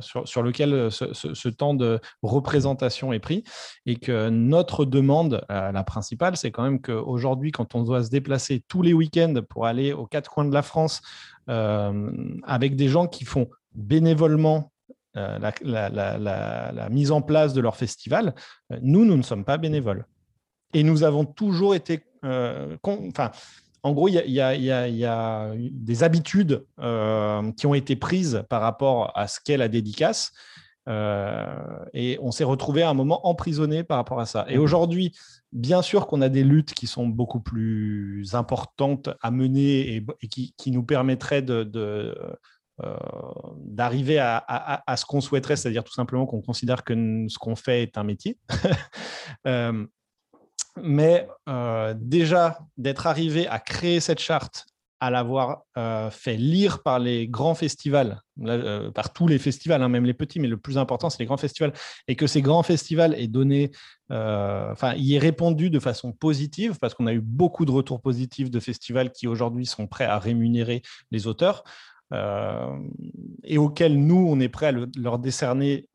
sur, 0.00 0.42
lequel 0.42 0.90
ce, 0.90 1.48
temps 1.48 1.74
de 1.74 2.00
représentation 2.20 3.12
est 3.12 3.20
pris, 3.20 3.44
et 3.86 3.94
que 3.94 4.28
notre 4.28 4.84
demande, 4.84 5.44
la 5.48 5.84
principale, 5.84 6.36
c'est 6.36 6.50
quand 6.50 6.64
même 6.64 6.80
qu'aujourd'hui, 6.80 7.52
quand 7.52 7.76
on 7.76 7.84
doit 7.84 8.02
se 8.02 8.10
déplacer 8.10 8.64
tous 8.66 8.82
les 8.82 8.92
week-ends 8.92 9.34
pour 9.48 9.66
aller 9.66 9.92
aux 9.92 10.06
quatre 10.06 10.32
coins 10.32 10.46
de 10.46 10.54
la 10.54 10.62
France, 10.62 11.00
avec 11.46 12.74
des 12.74 12.88
gens 12.88 13.06
qui 13.06 13.24
font 13.24 13.48
bénévolement 13.76 14.71
euh, 15.16 15.38
la, 15.62 16.88
mise 16.90 17.10
en 17.10 17.22
place 17.22 17.52
de 17.52 17.60
leur 17.60 17.76
festival, 17.76 18.34
euh, 18.72 18.78
nous, 18.82 19.04
nous 19.04 19.16
ne 19.16 19.22
sommes 19.22 19.44
pas 19.44 19.58
bénévoles. 19.58 20.06
Et 20.74 20.82
nous 20.82 21.02
avons 21.02 21.24
toujours 21.24 21.74
été... 21.74 22.04
Euh, 22.24 22.76
enfin, 22.84 23.30
en 23.82 23.92
gros, 23.92 24.08
il 24.08 24.14
y, 24.14 24.40
a 24.40 25.54
des 25.56 26.02
habitudes 26.04 26.64
qui 27.56 27.66
ont 27.66 27.74
été 27.74 27.96
prises 27.96 28.44
par 28.48 28.62
rapport 28.62 29.10
à 29.16 29.26
ce 29.26 29.40
qu'est 29.44 29.56
la 29.56 29.66
dédicace. 29.66 30.32
et 30.86 32.18
on 32.22 32.30
s'est 32.30 32.44
retrouvé 32.44 32.82
à 32.82 32.90
un 32.90 32.94
moment 32.94 33.26
emprisonné 33.26 33.82
par 33.82 33.96
rapport 33.96 34.20
à 34.20 34.26
ça. 34.26 34.46
Et 34.48 34.56
mmh. 34.56 34.60
aujourd'hui, 34.60 35.12
bien 35.52 35.82
sûr 35.82 36.06
qu'on 36.06 36.22
a 36.22 36.28
des 36.28 36.44
luttes 36.44 36.72
qui 36.74 36.86
sont 36.86 37.06
beaucoup 37.06 37.40
plus 37.40 38.34
importantes 38.34 39.10
à 39.20 39.30
mener 39.30 39.96
et, 39.96 40.28
qui, 40.28 40.70
nous 40.70 40.82
permettraient 40.82 41.42
de, 41.42 41.70
euh, 41.76 42.14
d'arriver 43.56 44.18
à, 44.18 44.94
ce 44.96 45.04
qu'on 45.04 45.20
souhaiterait, 45.20 45.56
c'est-à-dire 45.56 45.84
tout 45.84 45.92
simplement 45.92 46.26
qu'on 46.26 46.42
considère 46.42 46.84
que 46.84 46.94
ce 47.28 47.38
qu'on 47.38 47.56
fait 47.56 47.82
est 47.82 47.98
un 47.98 48.04
métier. 48.04 48.38
Euh, 49.46 49.86
mais 50.80 51.26
euh, 51.48 51.94
déjà, 51.96 52.58
d'être 52.76 53.06
arrivé 53.06 53.48
à 53.48 53.58
créer 53.58 53.98
cette 53.98 54.20
charte, 54.20 54.66
à 55.00 55.10
l'avoir 55.10 55.62
fait 56.10 56.36
lire 56.36 56.82
par 56.82 56.98
les 56.98 57.26
grands 57.26 57.54
festivals, 57.54 58.20
par 58.94 59.12
tous 59.12 59.26
les 59.26 59.38
festivals, 59.38 59.82
hein, 59.82 59.88
même 59.88 60.04
les 60.04 60.14
petits, 60.14 60.38
mais 60.38 60.48
le 60.48 60.58
plus 60.58 60.78
important, 60.78 61.10
c'est 61.10 61.18
les 61.18 61.26
grands 61.26 61.36
festivals, 61.36 61.72
et 62.06 62.14
que 62.14 62.26
ces 62.26 62.40
grands 62.40 62.62
festivals 62.62 63.14
aient 63.14 63.26
donné, 63.26 63.72
enfin, 64.10 64.94
y 64.94 65.14
aient 65.14 65.18
répondu 65.18 65.70
de 65.70 65.80
façon 65.80 66.12
positive, 66.12 66.78
parce 66.80 66.94
qu'on 66.94 67.06
a 67.06 67.12
eu 67.12 67.20
beaucoup 67.20 67.64
de 67.64 67.72
retours 67.72 68.00
positifs 68.00 68.50
de 68.50 68.60
festivals 68.60 69.10
qui 69.10 69.26
aujourd'hui 69.26 69.66
sont 69.66 69.88
prêts 69.88 70.04
à 70.04 70.18
rémunérer 70.18 70.82
les 71.10 71.26
auteurs. 71.26 71.64
Euh, 72.12 72.78
et 73.44 73.58
auquel 73.58 73.98
nous, 74.04 74.26
on 74.28 74.38
est 74.40 74.48
prêt 74.48 74.66
à 74.66 74.72
leur 74.96 75.18
décerner 75.18 75.88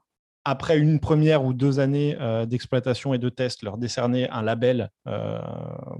après 0.50 0.78
une 0.78 1.02
première 1.02 1.44
ou 1.44 1.52
deux 1.52 1.82
années 1.82 2.16
euh, 2.22 2.46
d'exploitation 2.46 3.14
et 3.14 3.18
de 3.18 3.28
test, 3.28 3.64
leur 3.64 3.78
décerner 3.78 4.30
un 4.30 4.42
label 4.42 4.92
euh, 5.06 5.42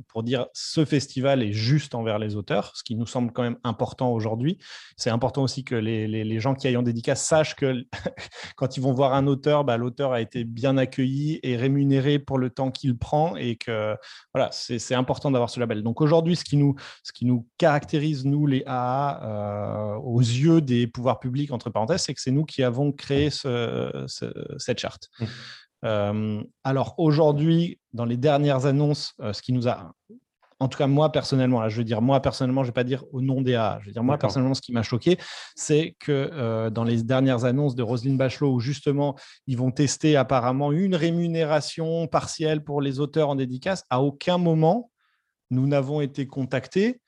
pour 0.08 0.24
dire 0.24 0.46
ce 0.54 0.86
festival 0.86 1.44
est 1.44 1.52
juste 1.52 1.94
envers 1.96 2.18
les 2.18 2.38
auteurs, 2.38 2.72
ce 2.74 2.82
qui 2.82 2.96
nous 2.96 3.06
semble 3.06 3.34
quand 3.34 3.44
même 3.44 3.58
important 3.66 4.14
aujourd'hui. 4.14 4.58
C'est 4.96 5.10
important 5.10 5.44
aussi 5.44 5.66
que 5.66 5.76
les, 5.76 6.40
gens 6.40 6.56
qui 6.56 6.66
aillent 6.66 6.78
en 6.78 6.84
dédicace 6.84 7.26
sachent 7.26 7.58
que 7.58 7.84
quand 8.56 8.78
ils 8.78 8.80
vont 8.80 8.94
voir 8.94 9.14
un 9.16 9.28
auteur, 9.28 9.66
bah, 9.66 9.76
l'auteur 9.76 10.14
a 10.14 10.22
été 10.22 10.46
bien 10.46 10.78
accueilli 10.78 11.42
et 11.44 11.58
rémunéré 11.58 12.18
pour 12.18 12.38
le 12.38 12.50
temps 12.50 12.72
qu'il 12.72 12.98
prend 12.98 13.36
et 13.36 13.58
que 13.58 13.98
voilà, 14.34 14.48
c'est 14.54 14.96
important 14.96 15.30
d'avoir 15.30 15.50
ce 15.50 15.60
label. 15.60 15.84
Donc 15.84 16.00
aujourd'hui, 16.00 16.38
ce, 16.38 16.46
qui 16.46 16.56
nous, 16.56 17.48
caractérise, 17.58 18.24
nous, 18.24 18.48
les 18.48 18.64
AA, 18.66 19.26
euh, 19.26 19.96
aux 19.98 20.22
yeux 20.22 20.62
des 20.62 20.88
pouvoirs 20.88 21.20
publics, 21.20 21.52
entre 21.52 21.70
parenthèses, 21.70 22.04
c'est 22.04 22.14
que 22.14 22.22
c'est 22.22 22.32
nous 22.32 22.46
qui 22.46 22.64
avons 22.64 22.94
créé 22.94 23.30
ce 23.30 24.08
cette 24.58 24.80
charte. 24.80 25.10
Mmh. 25.20 25.26
Euh, 25.86 26.44
alors 26.64 26.96
aujourd'hui, 26.98 27.80
dans 27.94 28.06
les 28.06 28.18
dernières 28.18 28.66
annonces, 28.66 29.14
euh, 29.22 29.34
ce 29.34 29.42
qui 29.42 29.54
nous 29.54 29.68
a, 29.68 29.94
en 30.60 30.68
tout 30.68 30.78
cas 30.78 30.88
moi 30.88 31.12
personnellement, 31.12 31.62
là, 31.62 31.70
je 31.70 31.78
veux 31.78 31.84
dire 31.84 32.02
moi 32.02 32.20
personnellement, 32.22 32.64
je 32.64 32.68
ne 32.68 32.72
vais 32.72 32.76
pas 32.76 32.84
dire 32.84 33.04
au 33.12 33.22
nom 33.22 33.42
des 33.42 33.56
A, 33.56 33.78
je 33.82 33.88
veux 33.88 33.92
dire 33.92 34.04
moi 34.04 34.18
personnellement, 34.18 34.56
ce 34.56 34.62
qui 34.62 34.72
m'a 34.72 34.82
choqué, 34.82 35.18
c'est 35.56 35.96
que 36.00 36.12
euh, 36.34 36.70
dans 36.70 36.84
les 36.84 37.04
dernières 37.04 37.46
annonces 37.46 37.76
de 37.76 37.84
Roselyne 37.84 38.18
Bachelot, 38.18 38.54
où 38.54 38.60
justement 38.60 39.16
ils 39.46 39.58
vont 39.58 39.72
tester 39.72 40.16
apparemment 40.16 40.72
une 40.72 40.96
rémunération 40.96 42.08
partielle 42.08 42.64
pour 42.64 42.82
les 42.82 43.00
auteurs 43.00 43.30
en 43.30 43.36
dédicace, 43.36 43.84
à 43.90 44.02
aucun 44.02 44.38
moment 44.38 44.90
nous 45.50 45.68
n'avons 45.68 46.02
été 46.02 46.28
contactés 46.28 47.00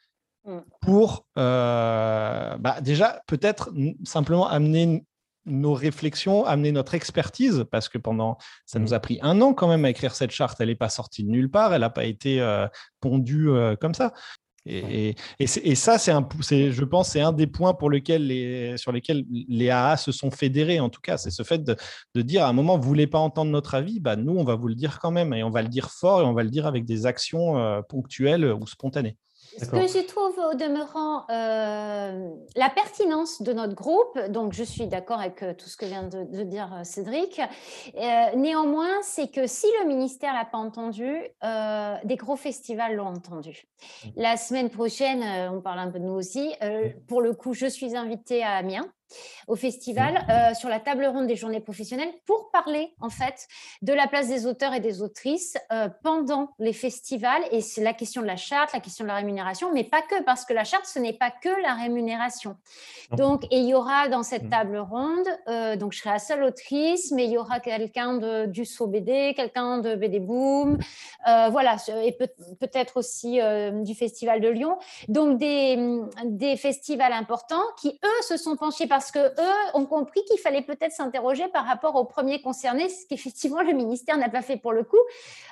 mmh. 0.45 0.59
pour 0.81 1.25
bah, 1.35 2.81
déjà 2.81 3.21
peut-être 3.25 3.71
simplement 4.05 4.47
amener 4.47 5.03
nos 5.49 5.73
réflexions, 5.73 6.45
amener 6.45 6.71
notre 6.71 6.95
expertise, 6.95 7.65
parce 7.71 7.89
que 7.89 7.97
pendant, 7.97 8.37
ça 8.65 8.79
nous 8.79 8.89
mmh. 8.89 8.93
a 8.93 8.99
pris 8.99 9.19
un 9.21 9.41
an 9.41 9.53
quand 9.53 9.67
même 9.67 9.85
à 9.85 9.89
écrire 9.89 10.15
cette 10.15 10.31
charte. 10.31 10.59
Elle 10.61 10.69
n'est 10.69 10.75
pas 10.75 10.89
sortie 10.89 11.23
de 11.23 11.29
nulle 11.29 11.49
part, 11.49 11.73
elle 11.73 11.81
n'a 11.81 11.89
pas 11.89 12.05
été 12.05 12.41
euh, 12.41 12.67
pondue 12.99 13.49
euh, 13.49 13.75
comme 13.75 13.93
ça. 13.93 14.13
Et, 14.65 15.15
ça, 15.47 15.97
c'est 15.97 16.11
un, 16.11 16.27
je 16.41 16.83
pense, 16.83 17.09
c'est 17.09 17.21
un 17.21 17.31
des 17.31 17.47
points 17.47 17.73
pour 17.73 17.89
lequel 17.89 18.27
les, 18.27 18.77
sur 18.77 18.91
lesquels 18.91 19.25
les 19.29 19.69
AA 19.69 19.97
se 19.97 20.11
sont 20.11 20.31
fédérés, 20.31 20.79
en 20.79 20.89
tout 20.89 21.01
cas. 21.01 21.17
C'est 21.17 21.31
ce 21.31 21.43
fait 21.43 21.63
de, 21.63 21.75
dire 22.21 22.43
à 22.43 22.49
un 22.49 22.53
moment, 22.53 22.75
vous 22.75 22.83
ne 22.83 22.87
voulez 22.87 23.07
pas 23.07 23.19
entendre 23.19 23.51
notre 23.51 23.75
avis, 23.75 23.99
bah, 23.99 24.15
nous, 24.15 24.37
on 24.37 24.43
va 24.43 24.55
vous 24.55 24.67
le 24.67 24.75
dire 24.75 24.99
quand 24.99 25.11
même, 25.11 25.33
et 25.33 25.43
on 25.43 25.49
va 25.49 25.61
le 25.61 25.69
dire 25.69 25.89
fort, 25.89 26.21
et 26.21 26.25
on 26.25 26.33
va 26.33 26.43
le 26.43 26.49
dire 26.49 26.67
avec 26.67 26.85
des 26.85 27.05
actions 27.05 27.57
euh, 27.57 27.81
ponctuelles 27.81 28.45
ou 28.45 28.67
spontanées. 28.67 29.17
Ce 29.59 29.65
que 29.65 29.87
je 29.87 30.05
trouve 30.05 30.37
au 30.39 30.53
demeurant 30.53 31.25
euh, 31.29 32.29
la 32.55 32.69
pertinence 32.69 33.41
de 33.41 33.51
notre 33.51 33.75
groupe, 33.75 34.17
donc 34.29 34.53
je 34.53 34.63
suis 34.63 34.87
d'accord 34.87 35.19
avec 35.19 35.43
euh, 35.43 35.53
tout 35.53 35.67
ce 35.67 35.75
que 35.75 35.85
vient 35.85 36.03
de, 36.03 36.43
dire 36.43 36.73
euh, 36.73 36.83
Cédric, 36.83 37.41
néanmoins, 38.35 39.01
c'est 39.01 39.29
que 39.29 39.47
si 39.47 39.67
le 39.81 39.87
ministère 39.87 40.33
l'a 40.33 40.45
pas 40.45 40.57
entendu, 40.57 41.13
des 42.03 42.15
gros 42.15 42.35
festivals 42.35 42.95
l'ont 42.95 43.07
entendu. 43.07 43.67
Mmh. 44.03 44.07
La 44.15 44.37
semaine 44.37 44.69
prochaine, 44.69 45.23
on 45.51 45.61
parle 45.61 45.79
un 45.79 45.89
peu 45.89 45.99
de 45.99 46.05
nous 46.05 46.13
aussi, 46.13 46.53
pour 47.07 47.21
le 47.21 47.33
coup, 47.33 47.53
je 47.53 47.65
suis 47.65 47.95
invitée 47.95 48.43
à 48.43 48.55
Amiens 48.55 48.89
au 49.47 49.55
festival 49.55 50.13
mmh. 50.13 50.31
euh, 50.31 50.53
sur 50.53 50.69
la 50.69 50.79
table 50.79 51.05
ronde 51.05 51.27
des 51.27 51.35
journées 51.35 51.59
professionnelles 51.59 52.11
pour 52.25 52.51
parler 52.51 52.93
en 53.01 53.09
fait 53.09 53.47
de 53.81 53.93
la 53.93 54.07
place 54.07 54.27
des 54.27 54.45
auteurs 54.45 54.73
et 54.73 54.79
des 54.79 55.01
autrices 55.01 55.57
euh, 55.71 55.89
pendant 56.03 56.51
les 56.59 56.73
festivals 56.73 57.41
et 57.51 57.61
c'est 57.61 57.81
la 57.81 57.93
question 57.93 58.21
de 58.21 58.27
la 58.27 58.35
charte, 58.35 58.73
la 58.73 58.79
question 58.79 59.05
de 59.05 59.09
la 59.09 59.15
rémunération, 59.15 59.71
mais 59.73 59.83
pas 59.83 60.01
que 60.01 60.23
parce 60.23 60.45
que 60.45 60.53
la 60.53 60.63
charte 60.63 60.85
ce 60.85 60.99
n'est 60.99 61.13
pas 61.13 61.31
que 61.31 61.49
la 61.61 61.73
rémunération. 61.73 62.57
Donc 63.11 63.45
et 63.45 63.57
il 63.57 63.67
y 63.67 63.73
aura 63.73 64.07
dans 64.07 64.23
cette 64.23 64.43
mmh. 64.43 64.49
table 64.49 64.77
ronde, 64.77 65.27
euh, 65.47 65.75
donc 65.75 65.93
je 65.93 65.99
serai 65.99 66.11
la 66.11 66.19
seule 66.19 66.43
autrice, 66.43 67.11
mais 67.11 67.25
il 67.25 67.31
y 67.31 67.37
aura 67.37 67.59
quelqu'un 67.59 68.45
du 68.47 68.65
SO 68.65 68.87
BD, 68.87 69.33
quelqu'un 69.35 69.79
de 69.79 69.95
BD 69.95 70.19
Boom, 70.19 70.77
voilà 71.25 71.77
et 72.03 72.11
peut-être 72.59 72.97
aussi 72.97 73.39
du 73.83 73.95
festival 73.95 74.41
de 74.41 74.49
Lyon, 74.49 74.77
donc 75.07 75.37
des, 75.37 75.99
des 76.25 76.57
festivals 76.57 77.13
importants 77.13 77.63
qui 77.79 77.99
eux 78.03 78.23
se 78.27 78.37
sont 78.37 78.55
penchés 78.55 78.87
par 78.87 78.98
parce 78.99 79.11
que 79.11 79.19
eux 79.19 79.75
ont 79.75 79.85
compris 79.85 80.25
qu'il 80.25 80.37
fallait 80.39 80.61
peut-être 80.61 80.91
s'interroger 80.91 81.47
par 81.47 81.63
rapport 81.63 81.95
aux 81.95 82.03
premiers 82.03 82.41
concernés, 82.41 82.89
ce 82.89 83.05
qu'effectivement 83.07 83.61
le 83.61 83.71
ministère 83.71 84.17
n'a 84.17 84.27
pas 84.27 84.41
fait 84.41 84.57
pour 84.57 84.73
le 84.73 84.83
coup, 84.83 84.99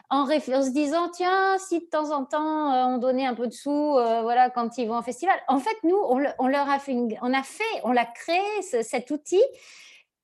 en, 0.09 0.25
se 0.27 0.69
disant 0.71 1.07
tiens, 1.07 1.57
si 1.57 1.79
de 1.79 1.85
temps 1.85 2.11
en 2.11 2.25
temps 2.25 2.73
euh, 2.73 2.95
on 2.95 2.97
donnait 2.97 3.25
un 3.25 3.35
peu 3.35 3.47
de 3.47 3.53
sous, 3.53 3.97
euh, 3.97 4.21
voilà, 4.21 4.49
quand 4.49 4.77
ils 4.77 4.85
vont 4.85 4.95
en 4.97 5.01
festival. 5.01 5.37
En 5.47 5.59
fait, 5.59 5.77
nous, 5.83 5.95
on, 5.95 6.47
leur 6.47 6.69
a 6.69 6.77
fait, 6.79 6.97
on 7.21 7.33
a 7.33 7.41
fait, 7.41 7.63
on 7.85 7.93
l'a 7.93 8.03
créé 8.03 8.61
cet 8.61 9.11
outil 9.11 9.41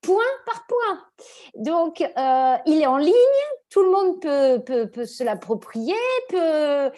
point 0.01 0.19
par 0.45 0.67
point. 0.67 0.99
Donc, 1.55 2.01
euh, 2.01 2.57
il 2.65 2.81
est 2.81 2.85
en 2.85 2.97
ligne, 2.97 3.13
tout 3.73 3.81
le 3.81 3.89
monde 3.89 4.19
peut, 4.21 4.87
peut, 4.87 5.05
se 5.07 5.23
l'approprier, 5.23 5.95
peut... 6.29 6.91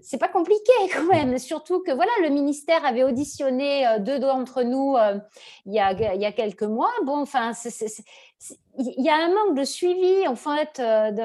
c'est 0.00 0.16
pas 0.16 0.28
compliqué 0.28 0.72
quand 0.94 1.04
même. 1.04 1.36
Surtout 1.36 1.82
que 1.82 1.92
voilà, 1.92 2.12
le 2.22 2.30
ministère 2.30 2.82
avait 2.86 3.04
auditionné 3.04 3.86
euh, 3.86 3.98
deux 3.98 4.18
d'entre 4.18 4.62
nous 4.62 4.96
euh, 4.96 5.18
il, 5.66 5.74
y 5.74 5.80
a, 5.80 5.92
il 6.14 6.22
y 6.22 6.24
a 6.24 6.32
quelques 6.32 6.62
mois. 6.62 6.90
Bon, 7.04 7.18
enfin, 7.18 7.52
il 8.78 9.04
y 9.04 9.10
a 9.10 9.16
un 9.16 9.34
manque 9.34 9.54
de 9.54 9.64
suivi 9.64 10.26
en 10.26 10.34
fait 10.34 10.80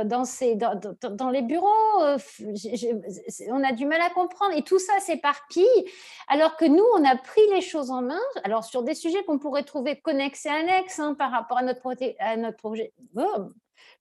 dans, 0.05 0.25
ces, 0.25 0.55
dans, 0.55 1.29
les 1.29 1.43
bureaux. 1.43 2.01
on 2.01 3.63
a 3.63 3.71
du 3.71 3.85
mal 3.85 4.01
à 4.01 4.09
comprendre 4.09 4.53
et 4.57 4.63
tout 4.63 4.79
ça 4.79 4.99
s'éparpille. 4.99 5.85
Alors 6.27 6.57
que 6.57 6.65
nous, 6.65 6.83
on 6.97 7.05
a 7.05 7.15
pris 7.15 7.41
les 7.53 7.61
choses 7.61 7.89
en 7.89 8.01
main. 8.01 8.19
Alors 8.43 8.65
sur 8.65 8.83
des 8.83 8.95
sujets 8.95 9.23
qu'on 9.23 9.39
pourrait 9.39 9.63
trouver 9.63 9.97
connexes 9.97 10.45
et 10.45 10.49
annexes 10.49 10.99
hein, 10.99 11.13
par 11.13 11.31
rapport 11.31 11.57
à 11.57 11.63
notre, 11.63 11.81
à 12.19 12.35
notre 12.35 12.57
projet. 12.57 12.91
Oh, 13.15 13.47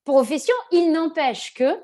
profession. 0.05 0.55
Il 0.73 0.93
n'empêche 0.93 1.55
que 1.55 1.81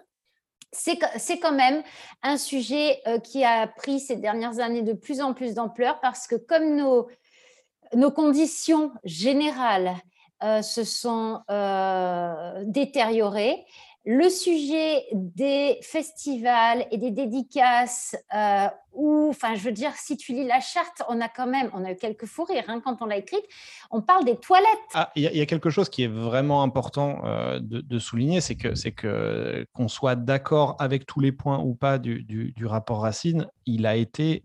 c'est 0.73 1.39
quand 1.39 1.53
même 1.53 1.83
un 2.23 2.37
sujet 2.37 3.01
euh, 3.07 3.19
qui 3.19 3.45
a 3.45 3.67
pris 3.67 4.01
ces 4.01 4.17
dernières 4.17 4.59
années 4.59 4.83
de 4.83 4.93
plus 4.93 5.21
en 5.21 5.35
plus 5.35 5.55
d'ampleur 5.55 6.01
parce 6.01 6.27
que 6.27 6.35
comme 6.35 6.77
nos, 6.77 8.11
conditions 8.11 8.93
générales 9.05 9.95
euh, 10.43 10.63
se 10.63 10.85
sont 10.85 11.43
euh, 11.51 12.65
détériorées, 12.65 13.65
le 14.07 14.29
sujet 14.29 15.07
des 15.13 15.79
festivals 15.81 16.87
et 16.91 16.99
des 16.99 17.11
dédicaces, 17.11 18.15
euh, 18.35 18.67
où, 18.93 19.29
enfin, 19.31 19.55
je 19.55 19.63
veux 19.63 19.73
dire, 19.73 19.93
si 19.97 20.17
tu 20.17 20.33
lis 20.33 20.47
la 20.47 20.61
charte, 20.61 21.03
on 21.09 21.21
a 21.23 21.29
quand 21.29 21.47
même, 21.47 21.71
on 21.73 21.85
a 21.85 21.93
eu 21.93 21.97
quelques 21.97 22.27
fous 22.27 22.45
rires 22.45 22.65
hein, 22.69 22.83
quand 22.85 23.01
on 23.01 23.07
l'a 23.07 23.17
écrite, 23.17 23.45
on 23.91 24.03
parle 24.03 24.25
des 24.25 24.37
toilettes. 24.37 24.69
Ah, 24.93 25.11
il 25.17 25.23
y, 25.23 25.41
a 25.41 25.47
quelque 25.47 25.71
chose 25.71 25.89
qui 25.89 26.03
est 26.03 26.09
vraiment 26.09 26.63
important 26.63 27.23
euh, 27.25 27.59
de, 27.63 27.99
souligner, 27.99 28.43
c'est 28.43 28.57
que 28.57 28.75
c'est 28.75 28.93
que 28.93 29.67
qu'on 29.73 29.89
soit 29.89 30.17
d'accord 30.17 30.77
avec 30.79 31.07
tous 31.07 31.21
les 31.21 31.33
points 31.33 31.59
ou 31.59 31.75
pas 31.75 31.99
du, 31.99 32.23
du 32.25 32.67
rapport 32.67 33.01
Racine, 33.01 33.49
il 33.65 33.87
a 33.87 33.97
été 33.97 34.45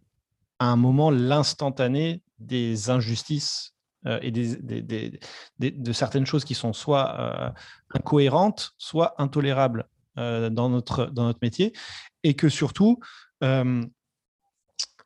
à 0.59 0.67
un 0.67 0.75
moment 0.77 1.11
l'instantané 1.11 2.21
des 2.39 2.89
injustices 2.89 3.73
euh, 4.05 4.19
et 4.21 4.31
de 4.31 5.91
certaines 5.91 6.25
choses 6.25 6.45
qui 6.45 6.55
sont 6.55 6.71
soit 6.71 7.19
euh, 7.19 7.49
incohérentes, 7.93 8.71
soit 8.77 9.13
intolérables 9.17 9.89
euh, 10.17 10.49
dans, 10.49 10.69
notre, 10.69 11.07
dans 11.07 11.25
notre 11.25 11.39
métier, 11.41 11.73
et 12.23 12.33
que 12.33 12.47
surtout, 12.49 12.99
il 13.41 13.89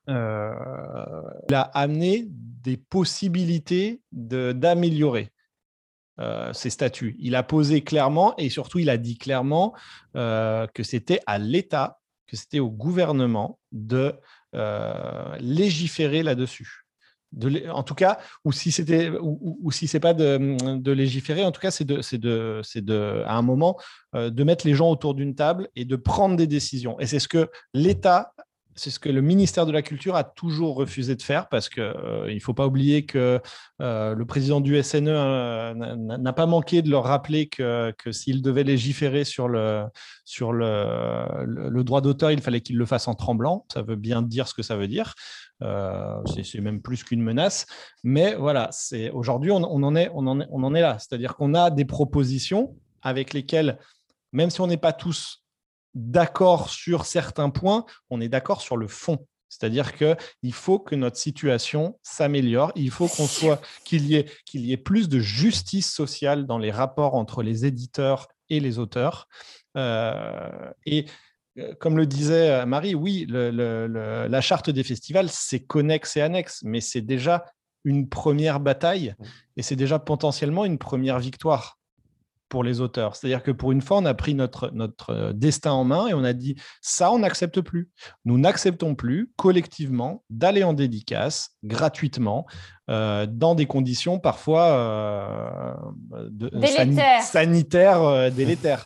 a 0.08 1.62
amené 1.74 2.26
des 2.28 2.78
possibilités 2.78 4.02
d'améliorer 4.12 5.32
ces 6.54 6.70
statuts. 6.70 7.16
Il 7.20 7.36
a 7.36 7.44
posé 7.44 7.84
clairement, 7.84 8.36
et 8.38 8.50
surtout, 8.50 8.80
il 8.80 8.90
a 8.90 8.98
dit 8.98 9.18
clairement 9.18 9.74
que 10.14 10.84
c'était 10.84 11.20
à 11.28 11.38
l'État, 11.38 12.00
que 12.26 12.36
c'était 12.36 12.60
au 12.60 12.72
gouvernement 12.72 13.60
de 13.72 14.16
légiférer 15.40 16.24
là-dessus 16.24 16.83
en 17.72 17.84
tout 17.84 17.96
cas, 17.96 18.20
ou 18.46 18.52
si 18.52 18.72
c'était, 18.72 19.10
ou, 19.10 19.72
si 19.72 19.88
c'est 19.88 20.00
pas 20.00 20.13
de, 20.13 20.92
légiférer, 20.92 21.44
en 21.44 21.52
tout 21.52 21.62
cas, 21.62 21.72
c'est 21.72 21.86
de, 21.86 22.02
de, 22.18 22.62
de, 22.80 23.24
à 23.25 23.36
un 23.38 23.42
moment, 23.42 23.78
euh, 24.16 24.30
de 24.30 24.44
mettre 24.44 24.68
les 24.68 24.74
gens 24.74 24.90
autour 24.90 25.16
d'une 25.16 25.36
table 25.36 25.70
et 25.75 25.86
de 25.86 25.96
prendre 25.96 26.36
des 26.36 26.48
décisions. 26.48 27.00
Et 27.00 27.08
c'est 27.08 27.20
ce 27.20 27.28
que 27.28 27.50
l'État 27.74 28.34
c'est 28.75 28.90
ce 28.90 29.00
que 29.00 29.10
le 29.10 29.22
ministère 29.22 29.66
de 29.66 29.72
la 29.72 29.82
Culture 29.82 30.16
a 30.16 30.24
toujours 30.24 30.75
refusé 30.75 31.16
de 31.16 31.22
faire 31.22 31.48
parce 31.50 31.70
qu'il 31.70 31.84
euh, 31.84 32.34
ne 32.34 32.40
faut 32.40 32.54
pas 32.54 32.66
oublier 32.66 33.06
que 33.06 33.40
euh, 33.82 34.16
le 34.16 34.25
président 34.25 34.62
du 34.62 34.82
SNE 34.82 35.08
euh, 35.08 35.74
n'a 35.74 36.34
pas 36.34 36.46
manqué 36.46 36.82
de 36.82 36.90
leur 36.90 37.04
rappeler 37.04 37.48
que, 37.48 37.94
s'il 38.12 38.42
devait 38.42 38.63
légiférer 38.63 39.24
sur 39.24 39.48
le, 39.48 39.86
sur 40.25 40.54
le, 40.54 41.84
droit 41.84 42.02
d'auteur, 42.02 42.32
il 42.32 42.42
fallait 42.42 42.62
qu'il 42.62 42.78
le 42.78 42.86
fasse 42.86 43.08
en 43.08 43.16
tremblant. 43.16 43.66
Ça 43.72 43.82
veut 43.82 43.96
bien 43.96 44.22
dire 44.22 44.48
ce 44.48 44.54
que 44.54 44.63
ça 44.63 44.75
veut 44.75 44.88
dire. 44.88 45.13
C'est 46.25 46.62
même 46.62 46.82
plus 46.82 47.03
qu'une 47.03 47.22
menace. 47.22 47.65
Mais 48.03 48.36
voilà, 48.36 48.70
aujourd'hui, 49.13 49.51
on, 49.51 49.63
en 49.63 49.96
est, 49.96 50.82
là. 50.82 50.98
C'est-à-dire 51.00 51.36
qu'on 51.36 51.53
a 51.53 51.70
des 51.70 51.86
propositions 51.86 52.75
avec 53.01 53.34
lesquelles, 53.34 53.79
même 54.32 54.50
si 54.50 54.62
on 54.62 54.67
n'est 54.67 54.77
pas 54.77 54.93
tous 54.93 55.43
d'accord 55.93 56.70
sur 56.70 57.05
certains 57.05 57.50
points, 57.50 57.86
on 58.10 58.22
est 58.22 58.29
d'accord 58.29 58.62
sur 58.62 58.77
le 58.77 58.88
fond. 58.88 59.25
C'est-à-dire 59.50 59.93
qu'il 59.93 60.53
faut 60.53 60.79
que 60.79 60.96
notre 60.96 61.17
situation 61.17 62.00
s'améliore, 62.01 62.72
il 62.75 62.89
faut 62.89 63.08
qu'on 63.08 63.27
soit 63.27 63.62
qu'il 63.86 64.12
y 64.12 64.25
qu'il 64.46 64.65
y 64.65 64.74
ait 64.74 64.77
plus 64.77 65.10
de 65.10 65.20
justice 65.20 65.93
sociale 65.93 66.48
dans 66.48 66.58
les 66.58 66.72
rapports 66.72 67.13
entre 67.13 67.43
les 67.43 67.65
éditeurs 67.65 68.27
et 68.50 68.60
les 68.60 68.79
auteurs. 68.79 69.27
Euh, 69.77 70.72
et 70.88 71.05
euh, 71.05 71.08
comme 71.79 71.98
le 71.98 72.05
disait 72.05 72.50
euh, 72.50 72.65
Marie, 72.65 72.95
oui, 72.95 73.27
la 73.29 74.41
charte 74.41 74.69
des 74.69 74.83
festivals, 74.83 75.29
c'est 75.29 75.60
connexe 75.60 76.17
et 76.17 76.22
annexe, 76.22 76.62
mais 76.63 76.81
c'est 76.81 77.01
déjà 77.01 77.45
une 77.86 78.07
première 78.07 78.60
bataille 78.60 79.13
et 79.57 79.62
c'est 79.62 79.75
déjà 79.75 80.00
potentiellement 80.00 80.65
une 80.65 80.77
première 80.77 81.19
victoire 81.19 81.77
pour 82.53 82.63
les 82.63 82.81
auteurs. 82.81 83.15
C'est-à-dire 83.15 83.41
que 83.41 83.50
pour 83.50 83.72
une 83.72 83.81
fois, 83.81 83.98
on 83.98 84.05
a 84.05 84.13
pris 84.13 84.36
notre, 84.36 84.69
notre 84.74 85.10
euh, 85.10 85.33
destin 85.33 85.72
en 85.72 85.83
main 85.83 86.05
et 86.05 86.13
on 86.13 86.24
a 86.24 86.33
dit 86.33 86.55
ça, 86.81 87.12
on 87.12 87.17
n'accepte 87.19 87.62
plus. 87.62 87.89
Nous 88.25 88.38
n'acceptons 88.38 88.93
plus 88.93 89.31
collectivement 89.38 90.24
d'aller 90.29 90.63
en 90.63 90.74
dédicace 90.74 91.57
gratuitement 91.63 92.45
euh, 92.91 93.25
dans 93.25 93.55
des 93.55 93.65
conditions 93.65 94.19
parfois 94.19 94.67
euh, 94.67 95.74
sanitaires 97.24 98.31
délétères. 98.31 98.86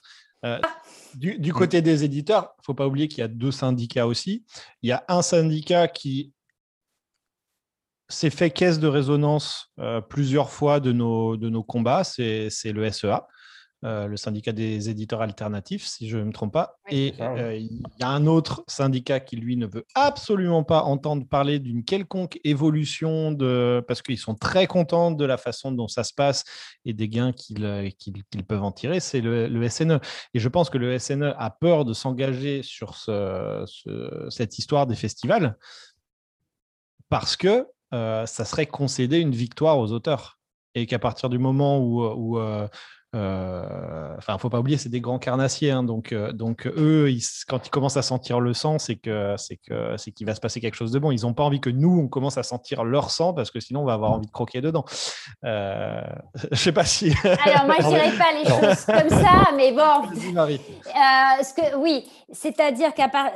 Du, 1.18 1.40
du, 1.40 1.54
côté 1.54 1.82
des 1.82 2.04
éditeurs, 2.04 2.54
il 2.58 2.62
ne 2.62 2.66
faut 2.66 2.74
pas 2.74 2.88
oublier 2.88 3.08
qu'il 3.08 3.20
y 3.20 3.24
a 3.24 3.28
deux 3.28 3.52
syndicats 3.52 4.08
aussi. 4.08 4.46
Il 4.82 4.90
y 4.90 4.92
a 4.92 5.04
un 5.08 5.22
syndicat 5.22 5.88
qui 5.88 6.34
s'est 8.10 8.30
fait 8.30 8.52
caisse 8.52 8.80
de 8.80 8.88
résonance 8.88 9.74
plusieurs 10.10 10.50
fois 10.50 10.80
de 10.80 10.92
nos, 10.94 11.36
de 11.36 11.50
nos 11.50 11.64
combats, 11.64 12.04
c'est 12.04 12.50
le 12.66 12.90
SEA. 12.90 13.28
Euh, 13.86 14.08
le 14.08 14.18
syndicat 14.18 14.54
des 14.54 14.90
éditeurs 14.90 15.22
alternatifs, 15.22 15.86
si 15.86 16.10
je 16.10 16.18
ne 16.18 16.24
me 16.24 16.32
trompe 16.32 16.52
pas. 16.52 16.80
et 16.90 17.14
euh, 17.20 17.56
il 17.56 17.84
y 18.00 18.04
a 18.04 18.10
un 18.10 18.26
autre 18.26 18.64
syndicat 18.68 19.20
qui, 19.20 19.36
lui, 19.36 19.56
ne 19.56 19.68
veut 19.68 19.86
absolument 19.94 20.64
pas 20.64 20.82
entendre 20.82 21.28
parler 21.28 21.60
d'une 21.60 21.84
quelconque 21.84 22.40
évolution, 22.44 23.32
de... 23.32 23.86
parce 23.88 24.02
qu'ils 24.02 24.18
sont 24.18 24.34
très 24.34 24.66
contents 24.66 25.12
de 25.12 25.24
la 25.24 25.38
façon 25.38 25.72
dont 25.72 25.88
ça 25.88 26.04
se 26.04 26.12
passe 26.12 26.44
et 26.86 26.94
des 26.94 27.08
gains 27.08 27.32
qu'ils 27.34 27.66
euh, 27.66 27.88
peuvent 28.48 28.64
en 28.64 28.72
tirer, 28.72 29.00
c'est 29.00 29.22
le, 29.22 29.70
SNE. 29.70 30.00
Et 30.34 30.40
je 30.40 30.50
pense 30.50 30.72
que 30.72 30.80
le 30.80 30.98
SNE 30.98 31.36
a 31.38 31.52
peur 31.52 31.86
de 31.86 31.94
s'engager 31.94 32.64
sur 32.64 32.96
cette 34.30 34.58
histoire 34.58 34.88
des 34.88 34.96
festivals 34.96 35.56
parce 37.10 37.38
que 37.38 37.68
ça 37.92 38.26
serait 38.26 38.66
concéder 38.66 39.20
une 39.20 39.36
victoire 39.36 39.78
aux 39.78 39.92
auteurs 39.92 40.38
et 40.78 40.86
qu'à 40.86 41.00
partir 41.00 41.30
du 41.30 41.40
moment 41.40 41.80
où, 41.80 42.38
euh, 42.38 42.68
enfin, 43.14 44.38
faut 44.38 44.50
pas 44.50 44.60
oublier, 44.60 44.78
c'est 44.78 44.90
des 44.90 45.02
grands 45.02 45.20
carnassiers. 45.20 45.72
Hein, 45.72 45.84
donc, 45.84 46.12
euh, 46.12 46.32
donc 46.32 46.68
eux, 46.68 47.10
quand 47.48 47.66
ils 47.66 47.70
commencent 47.70 47.98
à 47.98 48.02
sentir 48.02 48.40
le 48.40 48.54
sang, 48.54 48.80
c'est 48.80 48.96
que 48.96 49.36
c'est 49.38 49.58
que 49.58 49.96
c'est 49.98 50.12
qu'il 50.12 50.28
va 50.28 50.36
se 50.36 50.42
passer 50.42 50.60
quelque 50.60 50.76
chose 50.76 50.92
de 50.92 51.00
bon. 51.00 51.12
Ils 51.12 51.22
n'ont 51.22 51.34
pas 51.34 51.44
envie 51.44 51.60
que 51.62 51.70
nous, 51.70 52.00
on 52.00 52.08
commence 52.08 52.38
à 52.38 52.44
sentir 52.44 52.84
leur 52.84 53.10
sang 53.12 53.34
parce 53.34 53.52
que 53.52 53.60
sinon, 53.60 53.82
on 53.82 53.86
va 53.86 53.94
avoir 53.94 54.12
envie 54.12 54.28
de 54.28 54.32
croquer 54.32 54.62
dedans. 54.62 54.86
Euh, 55.46 56.02
je 56.52 56.58
sais 56.58 56.72
pas 56.72 56.86
si. 56.86 57.14
Alors 57.24 57.66
moi, 57.66 57.76
je 57.80 57.88
dirais 57.88 58.18
pas 58.18 58.34
les 58.34 58.46
choses 58.46 58.86
comme 58.86 59.10
ça, 59.10 59.52
mais 59.56 59.72
bon. 59.72 60.12
ce 60.14 61.54
que, 61.54 61.78
oui, 61.78 62.06
c'est-à-dire 62.32 62.94
qu'à 62.94 63.10
part 63.10 63.32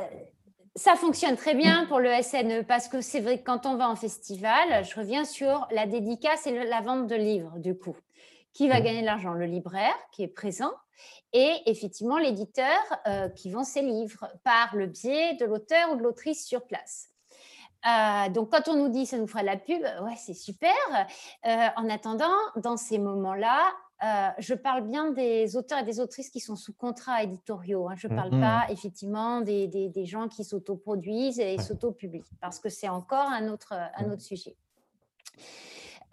ça 0.74 0.94
fonctionne 0.94 1.36
très 1.36 1.54
bien 1.54 1.84
pour 1.86 2.00
le 2.00 2.10
SNE 2.22 2.62
parce 2.66 2.88
que 2.88 3.02
c'est 3.02 3.20
vrai 3.20 3.38
que 3.38 3.44
quand 3.44 3.66
on 3.66 3.76
va 3.76 3.90
en 3.90 3.96
festival, 3.96 4.84
je 4.84 4.98
reviens 4.98 5.24
sur 5.24 5.68
la 5.70 5.86
dédicace 5.86 6.46
et 6.46 6.64
la 6.64 6.80
vente 6.80 7.08
de 7.08 7.14
livres, 7.14 7.52
du 7.58 7.76
coup. 7.76 7.94
Qui 8.52 8.68
va 8.68 8.80
gagner 8.80 9.00
de 9.00 9.06
l'argent? 9.06 9.32
Le 9.32 9.46
libraire 9.46 9.94
qui 10.12 10.22
est 10.22 10.28
présent 10.28 10.72
et 11.32 11.62
effectivement 11.66 12.18
l'éditeur 12.18 12.78
euh, 13.06 13.28
qui 13.30 13.50
vend 13.50 13.64
ses 13.64 13.82
livres 13.82 14.28
par 14.44 14.76
le 14.76 14.86
biais 14.86 15.34
de 15.34 15.44
l'auteur 15.44 15.92
ou 15.92 15.96
de 15.96 16.02
l'autrice 16.02 16.46
sur 16.46 16.64
place. 16.66 17.08
Euh, 17.86 18.28
donc, 18.28 18.50
quand 18.50 18.68
on 18.68 18.76
nous 18.76 18.88
dit 18.88 19.06
ça 19.06 19.18
nous 19.18 19.26
fera 19.26 19.40
de 19.40 19.46
la 19.46 19.56
pub, 19.56 19.82
ouais, 19.82 20.14
c'est 20.16 20.34
super. 20.34 20.72
Euh, 21.46 21.66
en 21.76 21.88
attendant, 21.88 22.36
dans 22.56 22.76
ces 22.76 22.98
moments-là, 22.98 23.72
je 24.38 24.54
parle 24.54 24.88
bien 24.88 25.12
des 25.12 25.56
auteurs 25.56 25.78
et 25.78 25.84
des 25.84 26.00
autrices 26.00 26.28
qui 26.28 26.40
sont 26.40 26.56
sous 26.56 26.72
contrat 26.72 27.22
éditoriaux. 27.22 27.88
Hein. 27.88 27.94
Je 27.96 28.08
ne 28.08 28.16
parle 28.16 28.34
mmh. 28.34 28.40
pas 28.40 28.66
effectivement 28.68 29.42
des, 29.42 29.68
des, 29.68 30.06
gens 30.06 30.26
qui 30.26 30.42
s'autoproduisent 30.42 31.38
et 31.38 31.56
s'autopublient, 31.58 32.24
parce 32.40 32.58
que 32.58 32.68
c'est 32.68 32.88
encore 32.88 33.28
un 33.30 33.46
autre, 33.46 33.72
un 33.72 34.10
autre 34.10 34.22
sujet. 34.22 34.56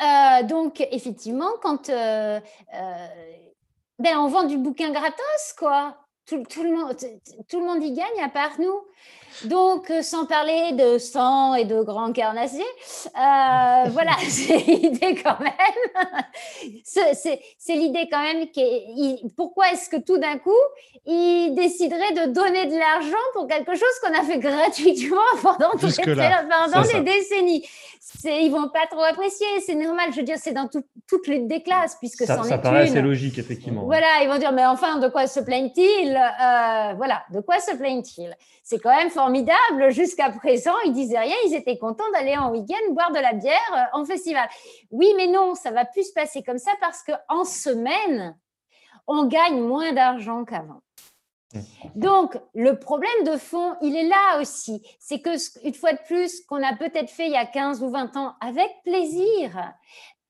Euh, 0.01 0.43
donc, 0.43 0.81
effectivement, 0.91 1.51
quand 1.61 1.89
euh, 1.89 2.39
euh, 2.73 3.07
ben, 3.99 4.17
on 4.17 4.27
vend 4.27 4.43
du 4.43 4.57
bouquin 4.57 4.91
gratos, 4.91 5.53
quoi. 5.57 5.97
Tout, 6.25 6.43
tout, 6.43 6.63
le 6.63 6.71
monde, 6.71 6.95
tout 7.49 7.59
le 7.59 7.65
monde 7.65 7.83
y 7.83 7.91
gagne 7.91 8.23
à 8.23 8.29
part 8.29 8.59
nous. 8.59 8.81
Donc, 9.45 9.89
euh, 9.89 10.01
sans 10.01 10.25
parler 10.25 10.73
de 10.73 10.97
sang 10.97 11.55
et 11.55 11.65
de 11.65 11.81
grands 11.81 12.11
carnassiers, 12.11 12.61
euh, 12.61 13.89
voilà, 13.89 14.11
c'est 14.27 14.57
l'idée 14.57 15.15
quand 15.21 15.39
même. 15.39 16.23
c'est 16.83 17.75
l'idée 17.75 18.07
quand 18.11 18.21
même. 18.21 18.47
pourquoi 19.35 19.71
est-ce 19.71 19.89
que 19.89 19.97
tout 19.97 20.17
d'un 20.17 20.37
coup, 20.37 20.51
il 21.05 21.53
déciderait 21.55 22.13
de 22.13 22.31
donner 22.31 22.67
de 22.67 22.77
l'argent 22.77 23.17
pour 23.33 23.47
quelque 23.47 23.73
chose 23.73 23.99
qu'on 24.03 24.13
a 24.13 24.23
fait 24.23 24.39
gratuitement 24.39 25.17
pendant, 25.41 25.71
pendant 25.71 26.81
des 26.81 27.01
décennies 27.01 27.65
ils 28.25 28.49
vont 28.49 28.69
pas 28.69 28.87
trop 28.89 29.03
apprécier, 29.03 29.47
c'est 29.65 29.75
normal. 29.75 30.09
Je 30.11 30.17
veux 30.17 30.23
dire, 30.23 30.37
c'est 30.37 30.53
dans 30.53 30.67
toutes 30.67 31.27
les 31.27 31.39
des 31.39 31.61
classes, 31.61 31.95
puisque 31.99 32.25
ça, 32.25 32.41
ça 32.43 32.57
paraît 32.57 32.83
assez 32.83 33.01
logique, 33.01 33.37
effectivement. 33.37 33.83
Voilà, 33.85 34.23
ils 34.23 34.29
vont 34.29 34.37
dire, 34.37 34.51
mais 34.51 34.65
enfin, 34.65 34.99
de 34.99 35.07
quoi 35.07 35.27
se 35.27 35.39
plaignent-ils 35.39 36.15
euh, 36.15 36.93
Voilà, 36.95 37.23
de 37.31 37.39
quoi 37.39 37.59
se 37.59 37.75
plaignent-ils 37.75 38.35
C'est 38.63 38.79
quand 38.79 38.95
même 38.95 39.09
formidable. 39.19 39.91
Jusqu'à 39.91 40.29
présent, 40.29 40.75
ils 40.85 40.93
disaient 40.93 41.19
rien, 41.19 41.35
ils 41.45 41.53
étaient 41.53 41.77
contents 41.77 42.09
d'aller 42.13 42.37
en 42.37 42.51
week-end 42.51 42.93
boire 42.93 43.11
de 43.11 43.19
la 43.19 43.33
bière 43.33 43.73
euh, 43.73 43.99
en 43.99 44.05
festival. 44.05 44.47
Oui, 44.91 45.13
mais 45.17 45.27
non, 45.27 45.55
ça 45.55 45.71
va 45.71 45.83
plus 45.83 46.07
se 46.07 46.13
passer 46.13 46.41
comme 46.41 46.57
ça 46.57 46.71
parce 46.79 47.03
qu'en 47.03 47.43
semaine, 47.43 48.37
on 49.07 49.25
gagne 49.25 49.59
moins 49.59 49.91
d'argent 49.91 50.45
qu'avant. 50.45 50.81
Mmh. 51.53 51.59
Donc, 51.95 52.37
le 52.53 52.79
problème 52.79 53.23
de 53.25 53.35
fond, 53.35 53.75
il 53.81 53.97
est 53.97 54.07
là 54.07 54.39
aussi. 54.39 54.81
C'est 54.99 55.19
que, 55.19 55.31
une 55.65 55.73
fois 55.73 55.91
de 55.91 55.99
plus, 56.05 56.39
qu'on 56.45 56.63
a 56.63 56.73
peut-être 56.77 57.09
fait 57.09 57.25
il 57.25 57.33
y 57.33 57.37
a 57.37 57.45
15 57.45 57.83
ou 57.83 57.89
20 57.89 58.15
ans 58.15 58.35
avec 58.39 58.69
plaisir, 58.85 59.73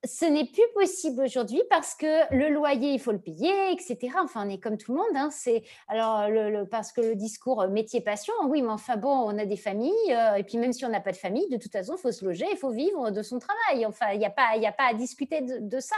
ce 0.06 0.26
n'est 0.26 0.46
plus 0.46 0.64
possible 0.74 1.24
aujourd'hui 1.24 1.62
parce 1.70 1.94
que 1.94 2.34
le 2.34 2.50
loyer, 2.50 2.94
il 2.94 3.00
faut 3.00 3.12
le 3.12 3.20
payer, 3.20 3.72
etc. 3.72 3.98
Enfin, 4.24 4.48
on 4.48 4.50
est 4.50 4.60
comme 4.60 4.78
tout 4.78 4.94
le 4.94 4.98
monde. 4.98 5.16
Hein. 5.16 5.30
C'est 5.32 5.64
alors 5.88 6.26
parce 6.72 6.94
que 6.94 7.02
le 7.02 7.16
discours 7.16 7.62
euh, 7.62 7.68
métier-passion, 7.68 8.34
oui, 8.46 8.62
mais 8.62 8.70
enfin 8.70 8.96
bon, 8.96 9.10
on 9.10 9.38
a 9.38 9.46
des 9.46 9.58
familles 9.58 9.94
euh, 10.12 10.36
et 10.36 10.44
puis 10.44 10.58
même 10.58 10.72
si 10.72 10.86
on 10.86 10.90
n'a 10.90 11.02
pas 11.02 11.12
de 11.12 11.18
famille, 11.18 11.50
de 11.50 11.58
toute 11.58 11.72
façon, 11.72 11.96
il 11.98 12.02
faut 12.02 12.12
se 12.12 12.24
loger, 12.24 12.46
il 12.50 12.58
faut 12.58 12.72
vivre 12.72 13.12
de 13.12 13.22
son 13.22 13.40
travail. 13.40 13.86
Enfin, 13.86 14.12
il 14.14 14.20
n'y 14.20 14.26
a 14.26 14.30
pas, 14.30 14.56
il 14.56 14.66
a 14.66 14.72
pas 14.72 14.88
à 14.88 14.94
discuter 14.94 15.42
de, 15.42 15.80
ça. 15.80 15.96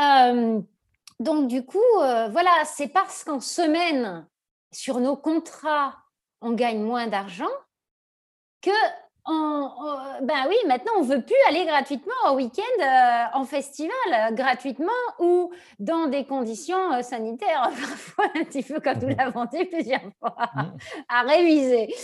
Euh, 0.00 0.60
donc 1.18 1.48
du 1.48 1.64
coup, 1.64 1.78
voilà, 1.96 2.50
c'est 2.64 2.88
parce 2.88 3.24
qu'en 3.24 3.40
semaine, 3.40 4.26
sur 4.72 4.98
nos 4.98 5.16
contrats, 5.16 5.94
on 6.40 6.52
gagne 6.52 6.80
moins 6.80 7.06
d'argent 7.06 7.50
que 8.62 8.70
ben 9.26 10.46
oui, 10.48 10.56
maintenant 10.66 10.92
on 10.98 11.02
veut 11.02 11.22
plus 11.22 11.36
aller 11.48 11.64
gratuitement 11.64 12.12
au 12.30 12.36
week-end 12.36 12.82
euh, 12.82 13.38
en 13.38 13.44
festival, 13.44 13.94
euh, 14.12 14.34
gratuitement 14.34 14.86
ou 15.18 15.52
dans 15.78 16.06
des 16.06 16.24
conditions 16.24 16.92
euh, 16.92 17.02
sanitaires 17.02 17.70
parfois 17.80 18.24
un 18.34 18.44
petit 18.44 18.62
peu 18.62 18.80
comme 18.80 18.98
nous 18.98 19.14
l'avons 19.14 19.44
dit 19.46 19.64
plusieurs 19.66 20.00
fois 20.18 20.36
mmh. 20.54 20.62
à 21.08 21.22
réviser. 21.22 21.94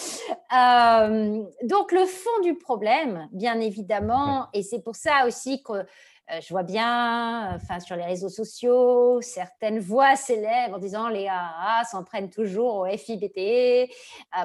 donc 1.63 1.93
le 1.93 2.05
fond 2.07 2.41
du 2.43 2.55
problème, 2.55 3.29
bien 3.33 3.61
évidemment, 3.61 4.49
et 4.53 4.63
c'est 4.63 4.83
pour 4.83 4.97
ça 4.97 5.27
aussi 5.27 5.63
que 5.63 5.87
je 6.29 6.49
vois 6.49 6.65
bien, 6.65 7.55
enfin 7.55 7.79
sur 7.79 7.95
les 7.95 8.05
réseaux 8.05 8.29
sociaux, 8.29 9.21
certaines 9.21 9.79
voix 9.79 10.17
s'élèvent 10.17 10.75
en 10.75 10.79
disant 10.79 11.09
les 11.09 11.29
AA 11.29 11.85
s'en 11.85 12.03
prennent 12.03 12.31
toujours 12.31 12.79
au 12.79 12.87
FIBT. 12.87 13.89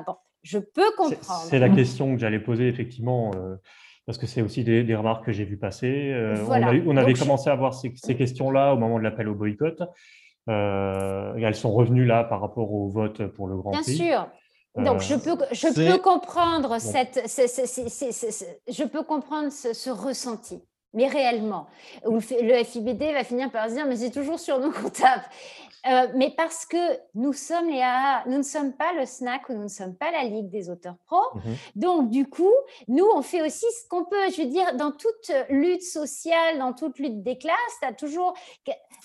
bon, 0.06 0.16
je 0.44 0.58
peux 0.58 0.92
comprendre. 0.98 1.44
C'est 1.48 1.60
la 1.60 1.70
question 1.70 2.14
que 2.14 2.22
j'allais 2.22 2.40
poser 2.40 2.68
effectivement, 2.68 3.32
euh, 3.36 3.56
parce 4.06 4.18
que 4.18 4.26
c'est 4.26 4.42
aussi 4.42 4.64
des, 4.64 4.96
remarques 4.96 5.26
que 5.26 5.32
j'ai 5.32 5.46
vues 5.46 5.58
passer. 5.58 6.12
Euh, 6.14 6.36
on, 6.86 6.98
avait 6.98 7.14
commencé 7.14 7.50
à 7.50 7.54
avoir 7.54 7.74
ces, 7.74 7.92
questions-là 8.16 8.74
au 8.74 8.78
moment 8.78 8.98
de 8.98 9.04
l'appel 9.04 9.28
au 9.28 9.36
boycott. 9.36 9.82
Euh, 10.50 11.36
et 11.38 11.44
elles 11.44 11.56
sont 11.56 11.72
revenues 11.72 12.06
là 12.06 12.24
par 12.24 12.42
rapport 12.42 12.74
au 12.74 12.90
vote 12.90 13.28
pour 13.28 13.48
le 13.48 13.58
Grand 13.58 13.72
Bien 13.72 13.82
Prix. 13.82 13.98
Bien 13.98 14.06
sûr. 14.08 14.84
Donc, 14.84 15.02
je 15.02 15.16
peux, 15.16 15.38
je 15.52 15.68
peux 15.68 16.02
comprendre 16.02 16.80
cette, 16.80 17.22
je 17.28 18.84
peux 18.86 19.04
comprendre 19.04 19.52
ce, 19.52 19.90
ressenti 19.90 20.64
mais 20.94 21.08
réellement. 21.08 21.68
Le, 22.04 22.58
le 22.58 22.64
FIBD 22.64 23.14
va 23.14 23.24
finir 23.24 23.52
par 23.52 23.70
se 23.70 23.76
dire, 23.76 23.86
mais 23.86 23.96
c'est 23.96 24.12
toujours 24.12 24.40
sur 24.40 24.60
nos 24.60 24.72
comptables. 24.72 25.24
Euh, 25.88 26.08
mais 26.16 26.32
parce 26.38 26.66
que 26.66 26.78
nous 27.16 27.34
sommes 27.34 27.70
les 27.70 27.82
AA, 27.82 28.24
nous 28.28 28.38
ne 28.38 28.44
sommes 28.44 28.74
pas 28.74 28.94
le 28.94 29.06
SNAC 29.06 29.50
ou 29.50 29.54
nous 29.54 29.64
ne 29.64 29.68
sommes 29.68 29.96
pas 29.96 30.12
la 30.12 30.24
Ligue 30.24 30.50
des 30.50 30.70
auteurs 30.70 30.96
pro. 31.08 31.22
Mhm. 31.34 31.56
Donc, 31.76 32.10
du 32.10 32.28
coup, 32.30 32.54
nous, 32.88 33.06
on 33.16 33.22
fait 33.22 33.42
aussi 33.42 33.66
ce 33.72 33.88
qu'on 33.90 34.06
peut. 34.06 34.30
Je 34.36 34.44
veux 34.44 34.48
dire, 34.48 34.76
dans 34.76 34.92
toute 34.92 35.32
lutte 35.50 35.82
sociale, 35.82 36.60
dans 36.60 36.74
toute 36.74 37.00
lutte 37.00 37.24
des 37.24 37.38
classes, 37.38 37.56
tu 37.82 37.88
as 37.88 37.94
toujours 37.94 38.36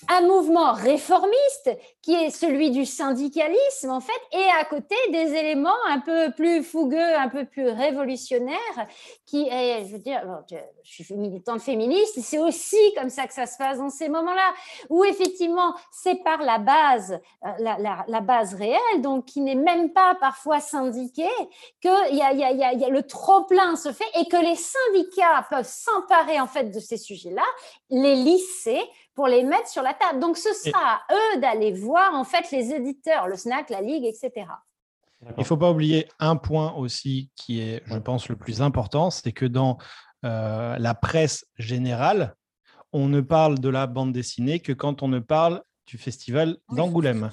un 0.09 0.21
mouvement 0.21 0.73
réformiste 0.73 1.71
qui 2.03 2.13
est 2.13 2.29
celui 2.29 2.69
du 2.69 2.85
syndicalisme, 2.85 3.89
en 3.89 3.99
fait, 3.99 4.11
et 4.31 4.47
à 4.61 4.65
côté 4.65 4.95
des 5.11 5.33
éléments 5.33 5.69
un 5.87 5.99
peu 5.99 6.31
plus 6.31 6.63
fougueux, 6.63 7.17
un 7.17 7.29
peu 7.29 7.45
plus 7.45 7.67
révolutionnaires, 7.67 8.87
qui 9.25 9.47
est, 9.47 9.85
je 9.85 9.93
veux 9.93 9.99
dire, 9.99 10.21
je 10.83 11.03
suis 11.03 11.15
militante 11.15 11.61
féministe, 11.61 11.76
c'est 12.21 12.39
aussi 12.39 12.77
comme 12.95 13.09
ça 13.09 13.27
que 13.27 13.33
ça 13.33 13.45
se 13.45 13.57
passe 13.57 13.77
dans 13.77 13.89
ces 13.89 14.09
moments-là, 14.09 14.53
où 14.89 15.03
effectivement, 15.03 15.73
c'est 15.91 16.23
par 16.23 16.41
la 16.41 16.57
base, 16.57 17.19
euh, 17.45 17.49
la, 18.07 18.21
base 18.21 18.53
réelle, 18.53 19.01
donc 19.01 19.25
qui 19.25 19.41
n'est 19.41 19.55
même 19.55 19.91
pas 19.93 20.15
parfois 20.15 20.59
syndiquée, 20.59 21.25
que 21.81 22.13
y 22.13 22.21
a, 22.21 22.33
y 22.33 22.43
a, 22.43 22.73
y 22.73 22.83
a, 22.83 22.89
le 22.89 23.03
trop-plein 23.03 23.75
se 23.75 23.91
fait 23.91 24.09
et 24.19 24.27
que 24.27 24.37
les 24.37 24.55
syndicats 24.55 25.45
peuvent 25.49 25.67
s'emparer 25.67 26.39
en 26.39 26.47
fait 26.47 26.65
de 26.65 26.79
ces 26.79 26.97
sujets-là, 26.97 27.45
les 27.89 28.15
lisser 28.15 28.81
pour 29.15 29.27
les 29.27 29.43
mettre 29.43 29.67
sur 29.67 29.81
la 29.81 29.93
table. 29.93 30.19
Donc 30.19 30.37
ce 30.37 30.53
sera 30.53 30.79
à 30.79 31.01
eux 31.13 31.39
d'aller 31.39 31.73
voir 31.73 32.13
en 32.13 32.23
fait 32.23 32.51
les 32.51 32.71
éditeurs, 32.71 33.27
le 33.27 33.35
SNAC, 33.35 33.69
la 33.69 33.81
Ligue, 33.81 34.05
etc. 34.05 34.45
Il 35.21 35.39
ne 35.39 35.43
faut 35.43 35.57
pas 35.57 35.71
oublier 35.71 36.07
un 36.19 36.35
point 36.35 36.73
aussi 36.73 37.31
qui 37.35 37.59
est, 37.59 37.81
je 37.87 37.97
pense, 37.97 38.29
le 38.29 38.35
plus 38.35 38.61
important, 38.61 39.09
c'est 39.09 39.31
que 39.31 39.45
dans 39.45 39.79
euh, 40.25 40.77
la 40.77 40.93
presse 40.93 41.45
générale, 41.57 42.35
on 42.93 43.07
ne 43.07 43.21
parle 43.21 43.59
de 43.59 43.69
la 43.69 43.87
bande 43.87 44.13
dessinée 44.13 44.59
que 44.59 44.73
quand 44.73 45.03
on 45.03 45.07
ne 45.07 45.19
parle 45.19 45.61
du 45.85 45.97
festival 45.97 46.57
d'Angoulême. 46.71 47.29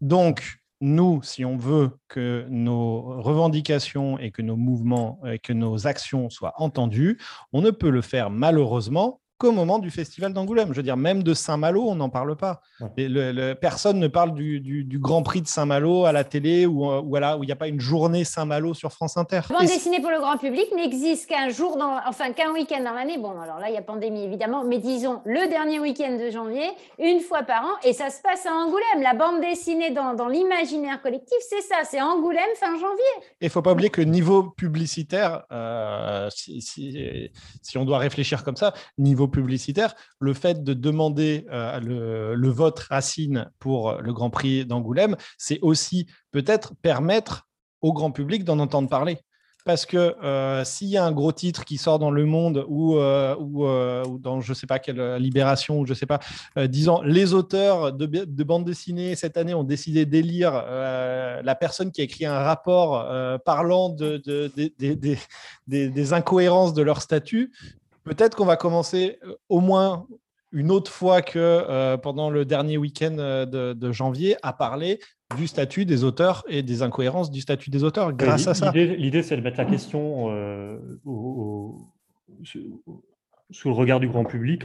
Donc, 0.00 0.60
nous, 0.80 1.22
si 1.22 1.44
on 1.44 1.56
veut 1.56 1.90
que 2.08 2.46
nos 2.48 3.20
revendications 3.20 4.18
et 4.18 4.30
que 4.30 4.42
nos 4.42 4.56
mouvements 4.56 5.20
et 5.26 5.38
que 5.38 5.52
nos 5.52 5.86
actions 5.86 6.30
soient 6.30 6.54
entendues, 6.56 7.20
on 7.52 7.60
ne 7.60 7.70
peut 7.70 7.90
le 7.90 8.00
faire 8.00 8.30
malheureusement 8.30 9.20
qu'au 9.40 9.52
moment 9.52 9.78
du 9.78 9.90
festival 9.90 10.32
d'Angoulême. 10.34 10.68
Je 10.70 10.76
veux 10.76 10.82
dire, 10.82 10.98
même 10.98 11.22
de 11.22 11.32
Saint-Malo, 11.32 11.88
on 11.88 11.94
n'en 11.94 12.10
parle 12.10 12.36
pas. 12.36 12.60
Le, 12.96 13.54
personne 13.54 13.98
ne 13.98 14.06
parle 14.06 14.34
du, 14.34 14.98
Grand 15.00 15.22
Prix 15.22 15.40
de 15.40 15.48
Saint-Malo 15.48 16.04
à 16.04 16.12
la 16.12 16.24
télé 16.24 16.66
ou, 16.66 16.84
euh, 16.90 17.00
où 17.00 17.42
il 17.42 17.46
n'y 17.46 17.52
a 17.52 17.56
pas 17.56 17.68
une 17.68 17.80
journée 17.80 18.24
Saint-Malo 18.24 18.74
sur 18.74 18.92
France 18.92 19.16
Inter. 19.16 19.40
La 19.48 19.58
bande 19.58 19.66
dessinée 19.66 20.00
pour 20.00 20.10
le 20.10 20.18
grand 20.18 20.36
public 20.36 20.66
n'existe 20.76 21.28
qu'un 21.28 21.48
jour, 21.48 21.78
dans, 21.78 21.98
enfin 22.06 22.32
qu'un 22.32 22.52
week-end 22.52 22.84
dans 22.84 22.92
l'année. 22.92 23.16
Bon, 23.16 23.30
alors 23.40 23.58
là, 23.58 23.70
il 23.70 23.74
y 23.74 23.78
a 23.78 23.82
pandémie 23.82 24.24
évidemment, 24.24 24.62
mais 24.64 24.78
disons 24.78 25.22
le 25.24 25.48
dernier 25.48 25.80
week-end 25.80 26.18
de 26.18 26.30
janvier, 26.30 26.68
une 26.98 27.20
fois 27.20 27.42
par 27.42 27.64
an, 27.64 27.72
et 27.82 27.94
ça 27.94 28.10
se 28.10 28.20
passe 28.20 28.44
à 28.44 28.52
Angoulême. 28.52 29.02
La 29.02 29.14
bande 29.14 29.40
dessinée 29.40 29.90
dans, 29.90 30.12
dans 30.12 30.28
l'imaginaire 30.28 31.00
collectif, 31.00 31.38
c'est 31.48 31.62
ça, 31.62 31.76
c'est 31.84 32.02
Angoulême 32.02 32.42
fin 32.56 32.74
janvier. 32.74 33.14
Et 33.40 33.44
il 33.44 33.46
ne 33.46 33.50
faut 33.50 33.62
pas 33.62 33.72
oublier 33.72 33.90
que 33.90 34.02
niveau 34.02 34.42
publicitaire, 34.42 35.44
euh, 35.50 36.28
si, 36.30 36.60
si, 36.60 37.30
si, 37.62 37.78
on 37.78 37.86
doit 37.86 37.98
réfléchir 37.98 38.44
comme 38.44 38.56
ça, 38.56 38.74
niveau 38.98 39.29
publicitaire, 39.30 39.94
le 40.18 40.34
fait 40.34 40.62
de 40.62 40.74
demander 40.74 41.46
le, 41.50 42.34
le, 42.34 42.48
vote 42.48 42.78
Racine 42.80 43.50
pour 43.58 44.00
le 44.00 44.12
Grand 44.12 44.30
Prix 44.30 44.66
d'Angoulême, 44.66 45.16
c'est 45.38 45.58
aussi 45.62 46.06
peut-être 46.32 46.74
permettre 46.82 47.48
au 47.80 47.92
grand 47.92 48.10
public 48.10 48.44
d'en 48.44 48.58
entendre 48.58 48.88
parler. 48.88 49.18
Parce 49.66 49.84
que 49.84 50.16
euh, 50.24 50.64
s'il 50.64 50.88
y 50.88 50.96
a 50.96 51.04
un 51.04 51.12
gros 51.12 51.32
titre 51.32 51.66
qui 51.66 51.76
sort 51.76 51.98
dans 51.98 52.10
Le 52.10 52.24
Monde 52.24 52.64
ou, 52.68 52.96
euh, 52.96 53.36
euh, 53.38 54.04
dans 54.18 54.40
je 54.40 54.52
ne 54.52 54.54
sais 54.54 54.66
pas 54.66 54.78
quelle 54.78 55.16
Libération 55.16 55.80
ou 55.80 55.86
je 55.86 55.92
ne 55.92 55.96
sais 55.96 56.06
pas, 56.06 56.18
disant 56.66 57.02
les 57.02 57.34
auteurs 57.34 57.92
de, 57.92 58.06
de 58.06 58.44
bande 58.44 58.64
dessinée 58.64 59.14
cette 59.16 59.36
année 59.36 59.52
ont 59.52 59.64
décidé 59.64 60.06
d'élire 60.06 60.52
la 60.52 61.54
personne 61.54 61.92
qui 61.92 62.00
a 62.00 62.04
écrit 62.04 62.24
un 62.24 62.38
rapport 62.38 63.06
parlant 63.44 63.90
de, 63.90 64.16
de, 64.24 64.50
des 65.66 66.12
incohérences 66.14 66.72
de 66.72 66.82
leur 66.82 67.02
statut, 67.02 67.52
peut-être 68.04 68.36
qu'on 68.36 68.46
va 68.46 68.56
commencer 68.56 69.18
au 69.48 69.60
moins 69.60 70.06
une 70.52 70.70
autre 70.70 70.90
fois 70.90 71.22
que 71.22 71.96
pendant 71.96 72.30
le 72.30 72.44
dernier 72.44 72.76
week-end 72.76 73.46
de, 73.46 73.92
janvier 73.92 74.36
à 74.42 74.52
parler 74.52 74.98
du 75.36 75.46
statut 75.46 75.84
des 75.84 76.02
auteurs 76.02 76.44
et 76.48 76.62
des 76.62 76.82
incohérences 76.82 77.30
du 77.30 77.40
statut 77.40 77.70
des 77.70 77.84
auteurs 77.84 78.12
grâce 78.12 78.48
à 78.48 78.54
ça. 78.54 78.72
L'idée, 78.72 79.22
c'est 79.22 79.36
de 79.36 79.42
mettre 79.42 79.58
la 79.58 79.64
question 79.64 80.28
sous 83.52 83.68
le 83.68 83.74
regard 83.74 84.00
du 84.00 84.08
grand 84.08 84.24
public, 84.24 84.64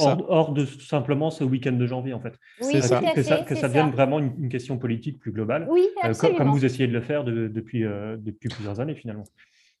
hors, 0.00 0.52
de 0.52 0.64
simplement 0.64 1.30
ce 1.30 1.44
week-end 1.44 1.72
de 1.72 1.86
janvier, 1.86 2.14
en 2.14 2.20
fait. 2.20 2.34
Oui, 2.60 2.80
ça, 2.82 3.00
que, 3.14 3.22
ça, 3.22 3.38
que 3.38 3.54
ça 3.54 3.68
devienne 3.68 3.90
vraiment 3.90 4.18
une, 4.18 4.48
question 4.48 4.78
politique 4.78 5.18
plus 5.18 5.32
globale, 5.32 5.66
oui, 5.68 5.86
comme, 6.18 6.50
vous 6.50 6.64
essayez 6.64 6.86
de 6.86 6.92
le 6.92 7.00
faire 7.00 7.24
depuis, 7.24 7.82
depuis 7.82 8.48
plusieurs 8.48 8.80
années, 8.80 8.94
finalement. 8.94 9.24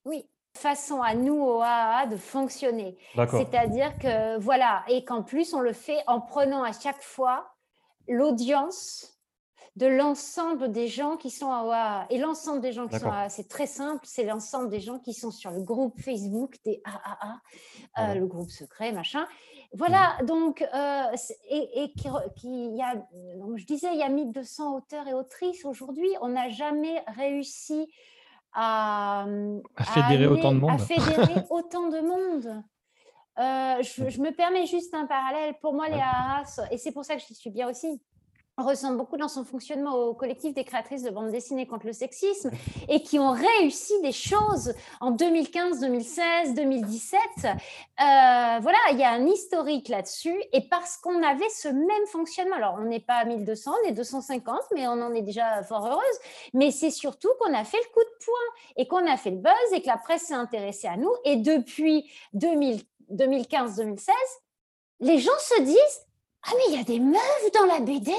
Oui, 0.04 0.26
façon 0.56 1.02
à 1.02 1.14
nous, 1.14 1.34
au 1.34 1.60
AAA, 1.60 2.06
de 2.06 2.16
fonctionner. 2.16 2.96
C'est-à-dire 3.14 3.98
que, 3.98 4.38
voilà, 4.38 4.84
et 4.88 5.04
qu'en 5.04 5.22
plus, 5.22 5.54
on 5.54 5.60
le 5.60 5.72
fait 5.72 5.98
en 6.06 6.20
prenant 6.20 6.62
à 6.62 6.72
chaque 6.72 7.02
fois 7.02 7.50
l'audience 8.08 9.14
de 9.76 9.86
l'ensemble 9.86 10.70
des 10.70 10.86
gens 10.86 11.16
qui 11.16 11.30
sont 11.30 11.50
à 11.50 11.64
OAA. 11.64 12.06
Et 12.10 12.18
l'ensemble 12.18 12.60
des 12.60 12.72
gens 12.72 12.86
qui 12.86 12.98
sont 12.98 13.10
à 13.10 13.28
c'est 13.28 13.48
très 13.48 13.66
simple, 13.66 14.04
c'est 14.04 14.24
l'ensemble 14.24 14.68
des 14.68 14.80
gens 14.80 15.00
qui 15.00 15.12
sont 15.14 15.32
sur 15.32 15.50
le 15.50 15.60
groupe 15.62 16.00
Facebook 16.00 16.56
des 16.64 16.80
AAA, 16.84 17.40
euh, 17.98 18.14
le 18.14 18.26
groupe 18.26 18.50
secret, 18.50 18.92
machin. 18.92 19.26
Voilà, 19.72 20.16
mmh. 20.20 20.26
donc, 20.26 20.62
euh, 20.62 21.02
et, 21.50 21.92
qui, 22.36 22.76
y 22.76 22.82
a, 22.82 22.94
donc, 23.38 23.56
je 23.56 23.66
disais, 23.66 23.88
il 23.92 23.98
y 23.98 24.04
a 24.04 24.08
1200 24.08 24.76
auteurs 24.76 25.08
et 25.08 25.14
autrices 25.14 25.64
aujourd'hui. 25.64 26.08
On 26.20 26.28
n'a 26.28 26.48
jamais 26.48 27.02
réussi 27.08 27.90
à, 28.54 29.26
fédérer 29.82 30.26
autant 30.26 30.52
de 30.52 30.58
monde. 30.58 30.70
À 30.70 30.78
fédérer 30.78 31.42
autant 31.50 31.88
de 31.88 32.00
monde. 32.00 32.62
Euh, 33.38 33.82
je, 33.82 34.08
je, 34.10 34.20
me 34.20 34.30
permets 34.30 34.66
juste 34.66 34.94
un 34.94 35.06
parallèle. 35.06 35.54
Pour 35.60 35.74
moi, 35.74 35.88
les 35.88 35.98
AAA, 35.98 36.44
et 36.70 36.78
c'est 36.78 36.92
pour 36.92 37.04
ça 37.04 37.16
que 37.16 37.22
je 37.28 37.34
suis 37.34 37.50
bien 37.50 37.68
aussi, 37.68 38.00
ressemble 38.62 38.98
beaucoup 38.98 39.16
dans 39.16 39.28
son 39.28 39.44
fonctionnement 39.44 39.94
au 39.94 40.14
collectif 40.14 40.54
des 40.54 40.64
créatrices 40.64 41.02
de 41.02 41.10
bande 41.10 41.30
dessinée 41.30 41.66
contre 41.66 41.86
le 41.86 41.92
sexisme 41.92 42.50
et 42.88 43.02
qui 43.02 43.18
ont 43.18 43.32
réussi 43.32 43.92
des 44.02 44.12
choses 44.12 44.74
en 45.00 45.10
2015, 45.10 45.80
2016, 45.80 46.54
2017. 46.54 47.20
voilà, 47.98 48.78
il 48.92 48.98
y 48.98 49.02
a 49.02 49.10
un 49.10 49.26
historique 49.26 49.88
là-dessus 49.88 50.40
et 50.52 50.68
parce 50.68 50.96
qu'on 50.98 51.22
avait 51.22 51.48
ce 51.48 51.68
même 51.68 52.06
fonctionnement. 52.06 52.56
Alors, 52.56 52.76
on 52.78 52.84
n'est 52.84 53.00
pas 53.00 53.14
à 53.14 53.24
1200, 53.24 53.72
on 53.82 53.88
est 53.88 53.92
250, 53.92 54.60
mais 54.74 54.86
on 54.86 55.02
en 55.02 55.12
est 55.14 55.22
déjà 55.22 55.62
fort 55.64 55.86
heureuse. 55.86 56.18
Mais 56.52 56.70
c'est 56.70 56.90
surtout 56.90 57.30
qu'on 57.40 57.52
a 57.54 57.64
fait 57.64 57.78
le 57.78 57.92
coup 57.92 58.00
de 58.00 58.24
poing 58.24 58.34
et 58.76 58.86
qu'on 58.86 59.04
a 59.10 59.16
fait 59.16 59.30
le 59.30 59.38
buzz 59.38 59.72
et 59.72 59.82
que 59.82 59.88
la 59.88 59.98
presse 59.98 60.22
s'est 60.22 60.34
intéressée 60.34 60.86
à 60.86 60.96
nous. 60.96 61.12
Et 61.24 61.36
depuis 61.36 62.08
2015-2016, 62.36 64.10
les 65.00 65.18
gens 65.18 65.32
se 65.40 65.62
disent 65.62 66.06
ah 66.46 66.52
mais 66.56 66.64
il 66.68 66.76
y 66.76 66.80
a 66.80 66.84
des 66.84 67.00
meufs 67.00 67.52
dans 67.54 67.64
la 67.64 67.80
BD 67.80 68.12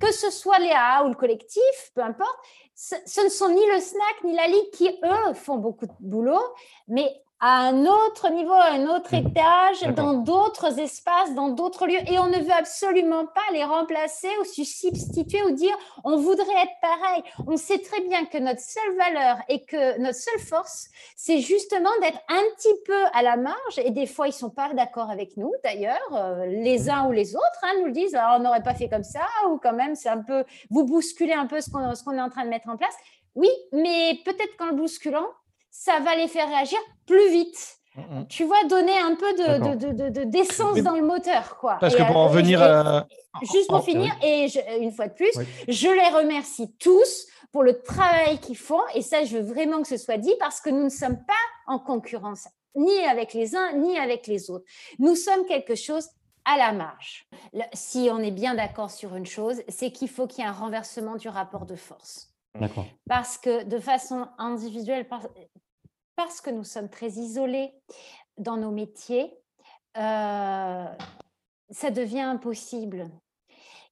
que 0.00 0.12
ce 0.12 0.30
soit 0.30 0.58
Léa 0.58 1.04
ou 1.04 1.08
le 1.08 1.14
collectif, 1.14 1.92
peu 1.94 2.02
importe, 2.02 2.38
ce, 2.74 3.24
ne 3.24 3.28
sont 3.28 3.48
ni 3.48 3.66
le 3.66 3.80
snack 3.80 4.24
ni 4.24 4.34
la 4.34 4.46
ligue 4.46 4.70
qui, 4.72 4.88
eux, 4.88 5.34
font 5.34 5.56
beaucoup 5.56 5.86
de 5.86 5.92
boulot, 6.00 6.42
mais 6.88 7.22
à 7.40 7.68
un 7.68 7.84
autre 7.84 8.30
niveau, 8.30 8.52
à 8.52 8.72
un 8.72 8.86
autre 8.86 9.14
mmh. 9.14 9.26
étage, 9.26 9.94
dans 9.94 10.14
d'autres 10.14 10.78
espaces, 10.78 11.34
dans 11.34 11.50
d'autres 11.50 11.86
lieux. 11.86 12.00
Et 12.10 12.18
on 12.18 12.28
ne 12.28 12.38
veut 12.38 12.52
absolument 12.52 13.26
pas 13.26 13.52
les 13.52 13.64
remplacer 13.64 14.28
ou 14.40 14.44
se 14.44 14.64
substituer 14.64 15.42
ou 15.42 15.50
dire 15.50 15.76
on 16.04 16.16
voudrait 16.16 16.62
être 16.62 16.80
pareil. 16.80 17.22
On 17.46 17.56
sait 17.56 17.78
très 17.78 18.00
bien 18.02 18.24
que 18.24 18.38
notre 18.38 18.60
seule 18.60 18.96
valeur 18.96 19.36
et 19.48 19.64
que 19.64 19.98
notre 19.98 20.18
seule 20.18 20.40
force, 20.40 20.88
c'est 21.14 21.40
justement 21.40 21.90
d'être 22.00 22.20
un 22.28 22.42
petit 22.56 22.74
peu 22.86 23.04
à 23.12 23.22
la 23.22 23.36
marge. 23.36 23.78
Et 23.78 23.90
des 23.90 24.06
fois, 24.06 24.28
ils 24.28 24.30
ne 24.30 24.36
sont 24.36 24.50
pas 24.50 24.72
d'accord 24.72 25.10
avec 25.10 25.36
nous, 25.36 25.52
d'ailleurs, 25.62 25.98
euh, 26.12 26.46
les 26.46 26.84
mmh. 26.84 26.90
uns 26.90 27.06
ou 27.08 27.12
les 27.12 27.36
autres 27.36 27.60
hein, 27.62 27.72
nous 27.80 27.86
le 27.86 27.92
disent 27.92 28.16
on 28.34 28.38
n'aurait 28.38 28.62
pas 28.62 28.74
fait 28.74 28.88
comme 28.88 29.04
ça, 29.04 29.26
ou 29.50 29.58
quand 29.58 29.74
même, 29.74 29.94
c'est 29.94 30.08
un 30.08 30.22
peu, 30.22 30.44
vous 30.70 30.84
bousculez 30.84 31.32
un 31.32 31.46
peu 31.46 31.60
ce 31.60 31.70
qu'on 31.70 32.14
est 32.14 32.20
en 32.20 32.30
train 32.30 32.44
de 32.44 32.50
mettre 32.50 32.68
en 32.68 32.76
place. 32.76 32.94
Oui, 33.34 33.50
mais 33.72 34.18
peut-être 34.24 34.56
qu'en 34.56 34.66
le 34.66 34.76
bousculant, 34.76 35.26
ça 35.78 36.00
va 36.00 36.16
les 36.16 36.28
faire 36.28 36.48
réagir 36.48 36.78
plus 37.06 37.30
vite. 37.30 37.78
Mm, 37.94 38.00
mm. 38.00 38.26
Tu 38.28 38.44
vois, 38.44 38.64
donner 38.64 38.98
un 38.98 39.14
peu 39.14 39.32
de, 39.34 40.24
d'essence 40.24 40.78
dans 40.82 40.96
le 40.96 41.02
moteur. 41.02 41.58
Quoi. 41.58 41.76
Parce 41.80 41.94
que 41.94 42.02
pour 42.02 42.16
en 42.16 42.28
venir 42.28 42.62
à... 42.62 43.06
Juste 43.42 43.68
pour 43.68 43.84
finir, 43.84 44.14
et 44.22 44.46
une 44.80 44.92
fois 44.92 45.08
de 45.08 45.12
plus, 45.12 45.32
je 45.68 45.88
les 45.88 46.16
remercie 46.16 46.74
tous 46.78 47.26
pour 47.52 47.62
le 47.62 47.82
travail 47.82 48.38
qu'ils 48.38 48.56
font. 48.56 48.80
Et 48.94 49.02
ça, 49.02 49.24
je 49.24 49.36
veux 49.36 49.42
vraiment 49.42 49.82
que 49.82 49.88
ce 49.88 49.98
soit 49.98 50.16
dit 50.16 50.34
parce 50.40 50.60
que 50.60 50.70
nous 50.70 50.84
ne 50.84 50.88
sommes 50.88 51.22
pas 51.24 51.34
en 51.66 51.78
concurrence, 51.78 52.48
ni 52.74 52.98
avec 53.04 53.34
les 53.34 53.54
uns, 53.54 53.72
ni 53.74 53.98
avec 53.98 54.26
les 54.26 54.50
autres. 54.50 54.64
Nous 54.98 55.14
sommes 55.14 55.44
quelque 55.44 55.74
chose 55.74 56.08
à 56.46 56.56
la 56.56 56.72
marge. 56.72 57.28
Si 57.74 58.08
on 58.10 58.20
est 58.20 58.30
bien 58.30 58.54
d'accord 58.54 58.90
sur 58.90 59.14
une 59.16 59.26
chose, 59.26 59.60
c'est 59.68 59.92
qu'il 59.92 60.08
faut 60.08 60.26
qu'il 60.26 60.42
y 60.42 60.46
ait 60.46 60.50
un 60.50 60.52
renversement 60.52 61.16
du 61.16 61.28
rapport 61.28 61.66
de 61.66 61.76
force. 61.76 62.32
Parce 63.08 63.36
que 63.36 63.64
de 63.64 63.78
façon 63.78 64.26
individuelle, 64.38 65.06
parce 66.16 66.40
que 66.40 66.50
nous 66.50 66.64
sommes 66.64 66.88
très 66.88 67.10
isolés 67.10 67.72
dans 68.38 68.56
nos 68.56 68.70
métiers, 68.70 69.32
euh, 69.96 70.86
ça 71.70 71.90
devient 71.90 72.20
impossible. 72.20 73.10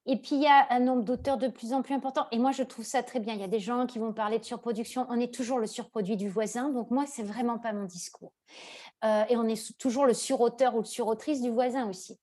Et 0.07 0.17
puis, 0.17 0.37
il 0.37 0.43
y 0.43 0.47
a 0.47 0.67
un 0.71 0.81
nombre 0.81 1.03
d'auteurs 1.03 1.39
de 1.39 1.49
plus 1.49 1.73
en 1.73 1.81
plus 1.81 1.95
important. 1.95 2.27
Et 2.31 2.39
moi, 2.39 2.53
je 2.53 2.63
trouve 2.63 2.85
ça 2.85 3.03
très 3.03 3.21
bien. 3.21 3.33
Il 3.33 3.41
y 3.41 3.45
a 3.45 3.49
des 3.49 3.59
gens 3.59 3.87
qui 3.87 3.99
vont 3.99 4.13
parler 4.13 4.39
de 4.39 4.45
surproduction. 4.45 5.07
On 5.09 5.19
est 5.19 5.33
toujours 5.33 5.59
le 5.59 5.67
surproduit 5.67 6.17
du 6.17 6.29
voisin. 6.29 6.69
Donc, 6.69 6.91
moi, 6.91 7.07
c'est 7.07 7.23
vraiment 7.23 7.59
pas 7.59 7.73
mon 7.73 7.85
discours. 7.85 8.33
Euh, 9.05 9.25
et 9.31 9.37
on 9.37 9.45
est 9.45 9.79
toujours 9.79 10.05
le 10.05 10.13
surauteur 10.13 10.75
ou 10.75 10.81
le 10.81 10.85
surautrice 10.85 11.41
du 11.41 11.51
voisin 11.51 11.89
aussi. 11.89 12.19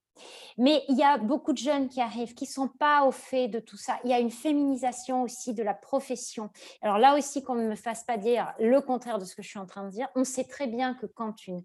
Mais 0.58 0.84
il 0.90 0.98
y 0.98 1.04
a 1.04 1.18
beaucoup 1.18 1.54
de 1.54 1.58
jeunes 1.58 1.88
qui 1.90 2.02
arrivent, 2.02 2.34
qui 2.34 2.46
ne 2.46 2.50
sont 2.50 2.68
pas 2.68 3.04
au 3.04 3.12
fait 3.12 3.48
de 3.48 3.60
tout 3.60 3.78
ça. 3.78 4.00
Il 4.04 4.10
y 4.10 4.14
a 4.14 4.20
une 4.20 4.32
féminisation 4.32 5.24
aussi 5.24 5.54
de 5.54 5.64
la 5.64 5.74
profession. 5.74 6.50
Alors 6.82 6.98
là 6.98 7.18
aussi, 7.18 7.44
qu'on 7.44 7.56
ne 7.56 7.68
me 7.68 7.76
fasse 7.76 8.04
pas 8.04 8.18
dire 8.18 8.54
le 8.60 8.82
contraire 8.82 9.18
de 9.18 9.26
ce 9.26 9.36
que 9.36 9.42
je 9.42 9.50
suis 9.50 9.60
en 9.60 9.66
train 9.66 9.86
de 9.86 9.92
dire. 9.92 10.08
On 10.16 10.24
sait 10.24 10.44
très 10.44 10.68
bien 10.68 10.94
que 10.94 11.06
quand 11.06 11.48
une, 11.48 11.64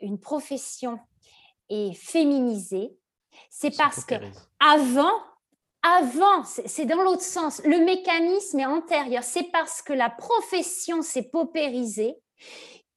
une 0.00 0.18
profession 0.18 0.98
est 1.68 1.94
féminisée, 1.94 2.96
c'est 3.48 3.76
parce 3.76 4.04
que 4.04 4.14
avant, 4.58 5.12
avant, 5.82 6.44
c'est 6.44 6.84
dans 6.84 7.02
l'autre 7.02 7.22
sens, 7.22 7.62
le 7.64 7.78
mécanisme 7.84 8.60
est 8.60 8.66
antérieur. 8.66 9.22
C'est 9.22 9.50
parce 9.50 9.82
que 9.82 9.92
la 9.92 10.10
profession 10.10 11.02
s'est 11.02 11.30
paupérisée 11.30 12.16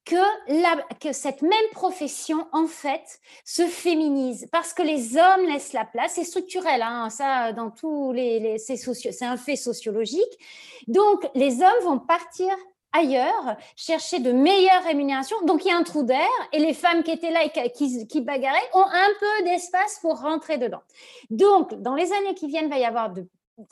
que, 0.06 1.14
cette 1.14 1.42
même 1.42 1.70
profession, 1.72 2.48
en 2.52 2.68
fait, 2.68 3.20
se 3.46 3.64
féminise 3.64 4.48
parce 4.52 4.74
que 4.74 4.84
les 4.84 5.18
hommes 5.18 5.46
laissent 5.48 5.74
la 5.74 5.86
place. 5.86 6.14
C'est 6.16 6.24
structurel, 6.24 6.82
hein, 6.82 7.10
ça, 7.10 7.54
dans 7.54 7.72
tous 7.72 8.12
les. 8.14 8.58
c'est 8.58 9.24
un 9.24 9.38
fait 9.38 9.56
sociologique. 9.56 10.40
Donc, 10.88 11.28
les 11.36 11.62
hommes 11.62 11.84
vont 11.84 12.00
partir 12.00 12.54
ailleurs, 12.94 13.58
chercher 13.76 14.20
de 14.20 14.32
meilleures 14.32 14.84
rémunérations. 14.84 15.38
Donc, 15.46 15.66
il 15.66 15.70
y 15.70 15.72
a 15.72 15.78
un 15.78 15.84
trou 15.84 16.04
d'air 16.04 16.30
et 16.52 16.60
les 16.60 16.74
femmes 16.74 17.04
qui 17.04 17.12
étaient 17.12 17.32
là 17.32 17.44
et 17.44 17.72
qui, 17.72 18.08
qui 18.08 18.22
bagarraient 18.22 18.70
ont 18.74 18.86
un 18.86 19.10
peu 19.20 19.46
d'espace 19.46 19.98
pour 20.02 20.22
rentrer 20.22 20.58
dedans. 20.58 20.84
Donc, 21.32 21.74
dans 21.82 21.96
les 21.96 22.14
années 22.14 22.36
qui 22.36 22.48
viennent, 22.48 22.66
il 22.66 22.72
va 22.72 22.78
y 22.78 22.86
avoir 22.86 23.12
de 23.12 23.28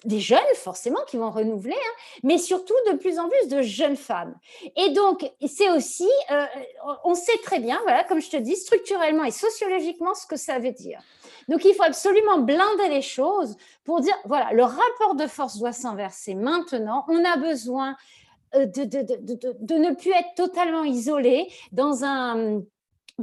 des 0.05 0.19
jeunes, 0.19 0.39
forcément, 0.55 0.99
qui 1.07 1.17
vont 1.17 1.31
renouveler, 1.31 1.75
hein, 1.75 2.19
mais 2.23 2.37
surtout 2.37 2.75
de 2.91 2.97
plus 2.97 3.17
en 3.17 3.27
plus 3.29 3.47
de 3.47 3.61
jeunes 3.61 3.95
femmes. 3.95 4.35
Et 4.75 4.89
donc, 4.89 5.29
c'est 5.47 5.71
aussi, 5.71 6.09
euh, 6.29 6.45
on 7.03 7.15
sait 7.15 7.37
très 7.43 7.59
bien, 7.59 7.79
voilà, 7.83 8.03
comme 8.03 8.21
je 8.21 8.29
te 8.29 8.37
dis, 8.37 8.55
structurellement 8.55 9.23
et 9.23 9.31
sociologiquement, 9.31 10.13
ce 10.13 10.27
que 10.27 10.35
ça 10.35 10.59
veut 10.59 10.71
dire. 10.71 10.99
Donc, 11.47 11.65
il 11.65 11.73
faut 11.73 11.83
absolument 11.83 12.39
blinder 12.39 12.89
les 12.89 13.01
choses 13.01 13.57
pour 13.83 14.01
dire, 14.01 14.15
voilà, 14.25 14.53
le 14.53 14.63
rapport 14.63 15.15
de 15.15 15.25
force 15.27 15.57
doit 15.57 15.73
s'inverser 15.73 16.35
maintenant. 16.35 17.05
On 17.07 17.25
a 17.25 17.37
besoin 17.37 17.95
euh, 18.55 18.65
de, 18.65 19.75
ne 19.75 19.95
plus 19.95 20.11
être 20.11 20.35
totalement 20.35 20.83
isolé 20.83 21.51
dans 21.71 22.03
un 22.03 22.61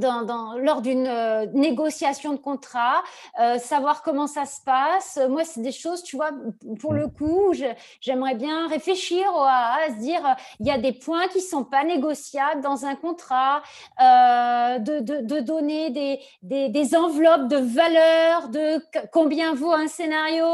lors 0.01 0.81
d'une 0.81 1.07
euh, 1.07 1.45
négociation 1.53 2.33
de 2.33 2.37
contrat, 2.37 3.03
euh, 3.39 3.57
savoir 3.57 4.01
comment 4.03 4.27
ça 4.27 4.45
se 4.45 4.61
passe. 4.61 5.19
Moi, 5.29 5.43
c'est 5.43 5.61
des 5.61 5.71
choses, 5.71 6.03
tu 6.03 6.15
vois, 6.15 6.31
pour 6.79 6.93
le 6.93 7.07
coup, 7.07 7.53
j'aimerais 8.01 8.35
bien 8.35 8.67
réfléchir 8.67 9.25
à, 9.35 9.77
se 9.89 9.99
dire, 9.99 10.21
il 10.59 10.67
y 10.67 10.71
a 10.71 10.77
des 10.77 10.93
points 10.93 11.27
qui 11.27 11.41
sont 11.41 11.63
pas 11.63 11.83
négociables 11.83 12.61
dans 12.61 12.85
un 12.85 12.95
contrat, 12.95 13.61
euh, 14.01 14.79
de, 14.79 15.39
donner 15.39 15.89
des, 15.89 16.19
des, 16.69 16.95
enveloppes 16.95 17.47
de 17.47 17.57
valeur, 17.57 18.49
de 18.49 18.81
combien 19.11 19.53
vaut 19.53 19.71
un 19.71 19.87
scénario, 19.87 20.45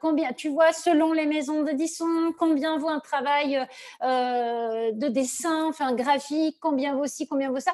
combien, 0.00 0.32
tu 0.32 0.48
vois, 0.48 0.72
selon 0.72 1.12
les 1.12 1.26
maisons 1.26 1.62
d'édition, 1.62 2.06
combien 2.38 2.78
vaut 2.78 2.88
un 2.88 3.00
travail 3.00 3.66
de 4.02 5.08
dessin, 5.08 5.66
enfin 5.68 5.94
graphique, 5.94 6.56
combien 6.60 6.94
vaut 6.94 7.06
ci, 7.06 7.26
combien 7.26 7.50
vaut 7.50 7.60
ça 7.60 7.72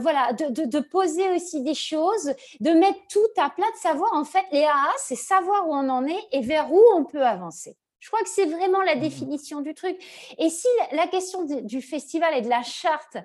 voilà, 0.00 0.09
de, 0.32 0.80
poser 0.80 1.30
aussi 1.30 1.62
des 1.62 1.74
choses, 1.74 2.34
de 2.60 2.70
mettre 2.70 3.00
tout 3.08 3.20
à 3.36 3.50
plat, 3.50 3.66
de 3.74 3.78
savoir 3.78 4.12
en 4.14 4.24
fait, 4.24 4.44
les 4.52 4.64
AA, 4.64 4.92
c'est 4.98 5.16
savoir 5.16 5.68
où 5.68 5.74
on 5.74 5.88
en 5.88 6.06
est 6.06 6.22
et 6.32 6.40
vers 6.40 6.72
où 6.72 6.80
on 6.94 7.04
peut 7.04 7.24
avancer. 7.24 7.76
Je 8.00 8.08
crois 8.08 8.22
que 8.22 8.30
c'est 8.30 8.46
vraiment 8.46 8.80
la 8.80 8.96
mmh 8.96 9.00
définition 9.00 9.60
du 9.60 9.74
truc. 9.74 9.96
Et 10.38 10.48
si 10.48 10.66
la 10.92 11.06
question 11.06 11.44
du 11.44 11.82
festival 11.82 12.34
et 12.34 12.40
de 12.40 12.48
la 12.48 12.62
charte 12.62 13.18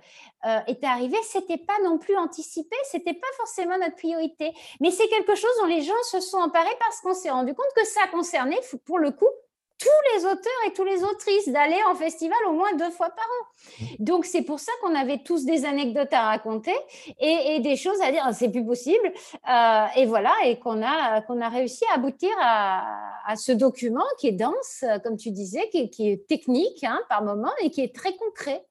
euh, 0.45 0.59
était 0.67 0.85
arrivée, 0.85 1.17
c'était 1.23 1.57
pas 1.57 1.77
non 1.83 1.97
plus 1.97 2.17
anticipé, 2.17 2.75
c'était 2.91 3.13
pas 3.13 3.27
forcément 3.37 3.77
notre 3.77 3.95
priorité. 3.95 4.53
Mais 4.81 4.91
c'est 4.91 5.07
quelque 5.07 5.35
chose 5.35 5.51
dont 5.61 5.67
les 5.67 5.81
gens 5.81 5.93
se 6.11 6.19
sont 6.19 6.37
emparés 6.37 6.75
parce 6.79 6.99
qu'on 6.99 7.13
s'est 7.13 7.31
rendu 7.31 7.53
compte 7.53 7.73
que 7.73 7.85
ça 7.85 8.07
concernait, 8.07 8.59
pour 8.83 8.99
le 8.99 9.11
coup, 9.11 9.29
tous 9.77 10.15
les 10.15 10.25
auteurs 10.25 10.61
et 10.67 10.73
tous 10.73 10.83
les 10.83 11.03
autrices 11.03 11.49
d'aller 11.49 11.77
en 11.89 11.95
festival 11.95 12.37
au 12.47 12.53
moins 12.53 12.73
deux 12.75 12.91
fois 12.91 13.09
par 13.09 13.25
an. 13.25 13.85
Donc 13.99 14.25
c'est 14.25 14.43
pour 14.43 14.59
ça 14.59 14.71
qu'on 14.81 14.95
avait 14.95 15.19
tous 15.19 15.45
des 15.45 15.65
anecdotes 15.65 16.13
à 16.13 16.27
raconter 16.27 16.75
et, 17.19 17.59
des 17.59 17.75
choses 17.75 18.01
à 18.01 18.11
dire. 18.11 18.21
Ah, 18.25 18.33
c'est 18.33 18.49
plus 18.49 18.65
possible. 18.65 19.11
Euh, 19.49 19.85
et 19.97 20.05
voilà, 20.05 20.33
et 20.45 20.59
qu'on 20.59 20.81
a 20.81 21.21
qu'on 21.21 21.41
a 21.41 21.49
réussi 21.49 21.83
à 21.91 21.95
aboutir 21.95 22.31
à, 22.39 23.35
ce 23.35 23.51
document 23.51 24.05
qui 24.19 24.27
est 24.27 24.31
dense, 24.31 24.85
comme 25.03 25.17
tu 25.17 25.31
disais, 25.31 25.69
qui, 25.69 26.09
est 26.09 26.27
technique 26.27 26.83
hein, 26.83 26.99
par 27.09 27.23
moment 27.23 27.51
et 27.61 27.69
qui 27.69 27.81
est 27.81 27.93
très 27.93 28.15
concret. 28.15 28.63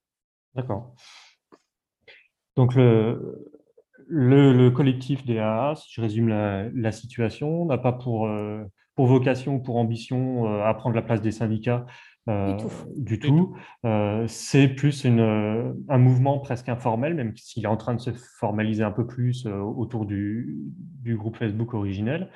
D'accord. 0.54 0.94
Donc 2.56 2.74
le, 2.74 3.36
le, 4.06 4.70
collectif 4.70 5.24
des 5.24 5.38
AA, 5.38 5.74
si 5.76 5.92
je 5.92 6.00
résume 6.00 6.28
la, 6.28 6.92
situation, 6.92 7.64
n'a 7.64 7.78
pas 7.78 7.92
pour 7.92 8.26
euh, 8.26 8.62
pour 8.94 9.06
vocation 9.06 9.56
ou 9.56 9.58
pour 9.58 9.76
ambition 9.76 10.46
euh, 10.46 10.64
à 10.64 10.74
prendre 10.74 10.94
la 10.94 11.02
place 11.02 11.20
des 11.20 11.32
syndicats 11.32 11.86
euh, 12.28 12.56
du 12.96 13.18
tout. 13.18 13.56
Euh, 13.84 14.24
c'est 14.28 14.68
plus 14.68 15.04
une, 15.04 15.74
un 15.88 15.98
mouvement 15.98 16.38
presque 16.38 16.68
informel, 16.68 17.14
même 17.14 17.36
s'il 17.36 17.64
est 17.64 17.68
en 17.68 17.76
train 17.76 17.94
de 17.94 18.00
se 18.00 18.10
formaliser 18.12 18.82
un 18.82 18.90
peu 18.90 19.06
plus 19.06 19.46
autour 19.46 20.06
du, 20.06 20.56
du, 21.02 21.16
groupe 21.16 21.36
Facebook 21.36 21.74
originel, 21.74 22.30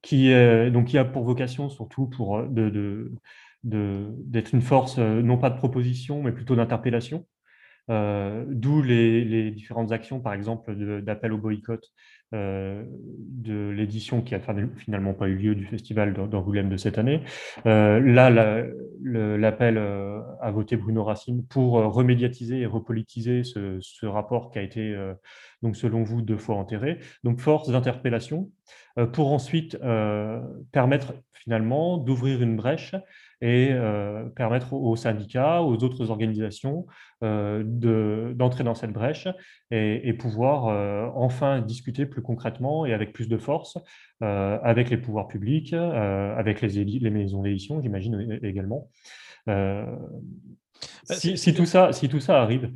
qui, 0.00 0.32
donc, 0.70 0.86
qui 0.86 0.98
a 0.98 1.04
pour 1.04 1.24
vocation 1.24 1.68
surtout 1.68 2.06
pour 2.06 2.44
de, 2.44 2.70
de 2.70 3.12
d'être 3.64 4.54
une 4.54 4.62
force 4.62 4.98
non 4.98 5.36
pas 5.36 5.50
de 5.50 5.56
proposition, 5.56 6.22
mais 6.22 6.30
plutôt 6.30 6.54
d'interpellation. 6.54 7.26
D'où 7.88 8.82
les, 8.82 9.50
différentes 9.50 9.92
actions, 9.92 10.20
par 10.20 10.34
exemple, 10.34 10.74
d'appel 11.02 11.32
au 11.32 11.38
boycott 11.38 11.90
euh, 12.34 12.84
de 12.86 13.70
l'édition 13.70 14.20
qui 14.20 14.34
a 14.34 14.40
finalement 14.76 15.14
pas 15.14 15.28
eu 15.28 15.36
lieu 15.36 15.54
du 15.54 15.64
festival 15.64 16.12
d'Angoulême 16.12 16.68
de 16.68 16.76
cette 16.76 16.98
année. 16.98 17.22
Euh, 17.64 18.00
là, 18.00 18.28
l'appel 19.00 19.78
euh, 19.78 20.20
à 20.42 20.50
voter 20.50 20.76
Bruno 20.76 21.04
Racine 21.04 21.46
pour 21.46 21.72
remédiatiser 21.72 22.60
et 22.60 22.66
repolitiser 22.66 23.44
ce, 23.44 24.04
rapport 24.04 24.50
qui 24.50 24.58
a 24.58 24.62
été, 24.62 24.94
donc 25.62 25.76
selon 25.76 26.02
vous, 26.02 26.20
deux 26.20 26.36
fois 26.36 26.56
enterré. 26.56 26.98
Donc, 27.24 27.40
force 27.40 27.70
d'interpellation 27.70 28.50
pour 29.12 29.32
ensuite 29.32 29.78
permettre 30.72 31.14
finalement 31.32 31.96
d'ouvrir 31.96 32.42
une 32.42 32.56
brèche 32.56 32.94
et 33.40 33.68
euh, 33.70 34.28
permettre 34.30 34.72
aux 34.72 34.96
syndicats, 34.96 35.62
aux 35.62 35.84
autres 35.84 36.10
organisations 36.10 36.86
euh, 37.22 37.62
d'entrer 38.34 38.64
dans 38.64 38.74
cette 38.74 38.92
brèche 38.92 39.28
et, 39.70 40.12
pouvoir 40.14 40.66
euh, 40.66 41.08
enfin 41.14 41.60
discuter 41.60 42.06
plus 42.06 42.22
concrètement 42.22 42.84
et 42.84 42.92
avec 42.92 43.12
plus 43.12 43.28
de 43.28 43.38
force 43.38 43.78
avec 44.20 44.90
les 44.90 44.96
pouvoirs 44.96 45.28
publics, 45.28 45.72
avec 45.72 46.60
les, 46.60 46.84
les 46.84 47.10
maisons 47.10 47.42
d'édition, 47.42 47.80
j'imagine 47.80 48.40
également. 48.42 48.90
Si, 51.04 51.54
tout 51.54 51.66
ça, 51.66 51.92
si 51.92 52.08
tout 52.08 52.18
ça 52.18 52.42
arrive, 52.42 52.72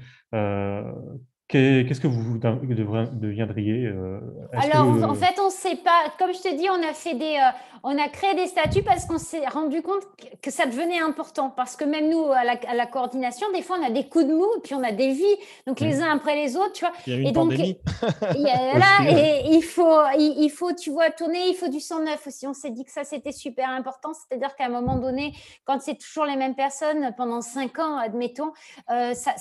Qu'est-ce 1.52 2.00
que 2.00 2.06
vous 2.06 2.38
deviendriez 2.38 3.84
euh, 3.84 4.20
Alors, 4.52 4.86
en 4.86 5.14
fait, 5.14 5.38
on 5.38 5.46
ne 5.46 5.50
sait 5.50 5.76
pas. 5.76 6.04
Comme 6.18 6.32
je 6.32 6.40
te 6.40 6.56
dis, 6.56 6.66
on 6.70 6.82
a, 6.82 6.94
fait 6.94 7.14
des, 7.14 7.36
euh, 7.36 7.50
on 7.82 7.98
a 7.98 8.08
créé 8.08 8.34
des 8.34 8.46
statuts 8.46 8.82
parce 8.82 9.04
qu'on 9.04 9.18
s'est 9.18 9.46
rendu 9.46 9.82
compte 9.82 10.00
que 10.40 10.50
ça 10.50 10.64
devenait 10.64 11.00
important. 11.00 11.50
Parce 11.50 11.76
que 11.76 11.84
même 11.84 12.08
nous, 12.08 12.24
à 12.32 12.44
la, 12.74 12.86
coordination, 12.86 13.46
des 13.52 13.60
fois, 13.60 13.76
on 13.78 13.86
a 13.86 13.90
des 13.90 14.08
coups 14.08 14.24
de 14.28 14.32
mou 14.32 14.46
et 14.56 14.60
puis 14.62 14.74
on 14.74 14.82
a 14.82 14.92
des 14.92 15.12
vies. 15.12 15.36
Donc, 15.66 15.80
les 15.80 16.00
uns 16.00 16.16
après 16.16 16.36
les 16.36 16.56
autres, 16.56 16.72
tu 16.72 16.86
vois. 16.86 16.94
Il 17.06 17.12
y 17.12 17.16
a 17.16 17.18
une 17.18 17.26
et 17.26 17.32
donc, 17.32 17.50
pandémie. 17.50 17.76
là, 18.22 19.10
et 19.10 19.42
il 19.50 19.62
faut, 19.62 20.00
il, 20.18 20.48
faut, 20.48 20.72
tu 20.72 20.90
vois, 20.90 21.10
tourner, 21.10 21.48
il 21.48 21.54
faut 21.54 21.68
du 21.68 21.80
sang 21.80 22.00
neuf 22.00 22.26
aussi. 22.26 22.46
On 22.46 22.54
s'est 22.54 22.70
dit 22.70 22.86
que 22.86 22.92
ça, 22.92 23.04
c'était 23.04 23.32
super 23.32 23.68
important. 23.68 24.12
C'est-à-dire 24.14 24.56
qu'à 24.56 24.64
un 24.64 24.70
moment 24.70 24.96
donné, 24.96 25.34
quand 25.66 25.82
c'est 25.82 25.98
toujours 25.98 26.24
les 26.24 26.36
mêmes 26.36 26.54
personnes 26.54 27.12
pendant 27.18 27.42
cinq 27.42 27.78
ans, 27.78 27.98
admettons, 27.98 28.52
euh, 28.90 29.12
ça, 29.12 29.34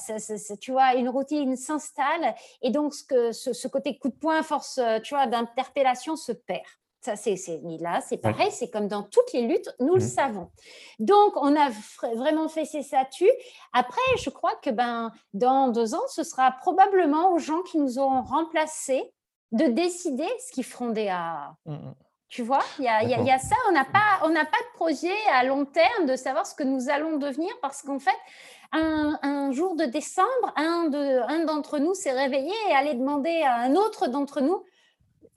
tu 0.59 0.73
vois, 0.73 0.95
une 0.95 1.07
routine 1.07 1.55
s'installe 1.55 2.00
et 2.61 2.71
donc 2.71 2.93
ce, 2.93 3.03
que, 3.03 3.31
ce, 3.31 3.67
côté 3.67 3.97
coup 3.97 4.09
de 4.09 4.15
poing, 4.15 4.43
force, 4.43 4.77
euh, 4.77 4.99
tu 4.99 5.15
vois, 5.15 5.27
d'interpellation 5.27 6.15
se 6.15 6.31
perd. 6.31 6.61
Ça, 7.01 7.15
c'est 7.15 7.35
là, 7.79 7.99
c'est 8.01 8.17
pareil, 8.17 8.51
c'est 8.51 8.69
comme 8.69 8.87
dans 8.87 9.01
toutes 9.01 9.33
les 9.33 9.41
luttes, 9.41 9.73
nous 9.79 9.95
le 9.95 10.03
mmh. 10.03 10.07
savons. 10.07 10.51
Donc, 10.99 11.35
on 11.35 11.55
a 11.55 11.69
vraiment 12.15 12.47
fait 12.47 12.65
ces 12.65 12.83
statuts. 12.83 13.31
Après, 13.73 13.99
je 14.19 14.29
crois 14.29 14.53
que 14.61 14.69
ben, 14.69 15.11
dans 15.33 15.69
deux 15.69 15.95
ans, 15.95 16.07
ce 16.09 16.23
sera 16.23 16.51
probablement 16.51 17.33
aux 17.33 17.39
gens 17.39 17.63
qui 17.63 17.79
nous 17.79 17.97
auront 17.97 18.21
remplacés 18.21 19.01
de 19.51 19.65
décider 19.65 20.27
ce 20.45 20.51
qu'ils 20.51 20.63
feront 20.63 20.89
des 20.89 21.07
AA. 21.07 21.55
Mmh. 21.65 21.91
Tu 22.31 22.43
vois, 22.43 22.63
il 22.79 22.83
y, 22.83 22.85
y 22.85 23.31
a, 23.31 23.37
ça, 23.39 23.57
on 23.67 23.73
n'a 23.73 23.83
pas, 23.83 24.19
pas 24.21 24.29
de 24.29 24.75
projet 24.75 25.11
à 25.33 25.43
long 25.43 25.65
terme 25.65 26.05
de 26.07 26.15
savoir 26.15 26.45
ce 26.45 26.55
que 26.55 26.63
nous 26.63 26.89
allons 26.89 27.17
devenir 27.17 27.51
parce 27.61 27.81
qu'en 27.81 27.99
fait, 27.99 28.17
un, 28.71 29.51
jour 29.51 29.75
de 29.75 29.83
décembre, 29.83 30.53
un, 30.55 30.87
de, 30.87 31.45
d'entre 31.45 31.77
nous 31.77 31.93
s'est 31.93 32.13
réveillé 32.13 32.53
et 32.69 32.73
allait 32.73 32.95
demander 32.95 33.41
à 33.45 33.59
un 33.59 33.75
autre 33.75 34.07
d'entre 34.07 34.39
nous, 34.39 34.63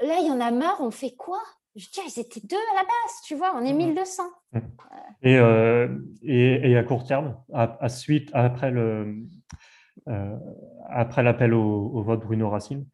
là, 0.00 0.18
il 0.20 0.28
y 0.28 0.30
en 0.30 0.40
a 0.40 0.52
marre, 0.52 0.76
on 0.78 0.92
fait 0.92 1.16
quoi? 1.16 1.40
Je 1.74 1.88
dis, 1.88 2.00
ils 2.06 2.20
étaient 2.20 2.46
deux 2.46 2.56
à 2.56 2.74
la 2.76 2.82
base, 2.82 3.20
tu 3.26 3.34
vois, 3.34 3.56
on 3.56 3.64
est 3.64 3.72
1200. 3.72 4.22
Mmh. 4.52 4.58
Et, 5.22 5.36
euh, 5.36 5.88
et, 6.22 6.70
et, 6.70 6.76
à 6.76 6.84
court 6.84 7.04
terme, 7.04 7.36
à, 7.52 7.88
suite, 7.88 8.30
après, 8.34 8.70
le, 8.70 9.16
euh, 10.08 10.36
après 10.88 11.24
l'appel 11.24 11.54
au, 11.54 12.00
vote 12.04 12.20
Bruno 12.20 12.50
Racine, 12.50 12.86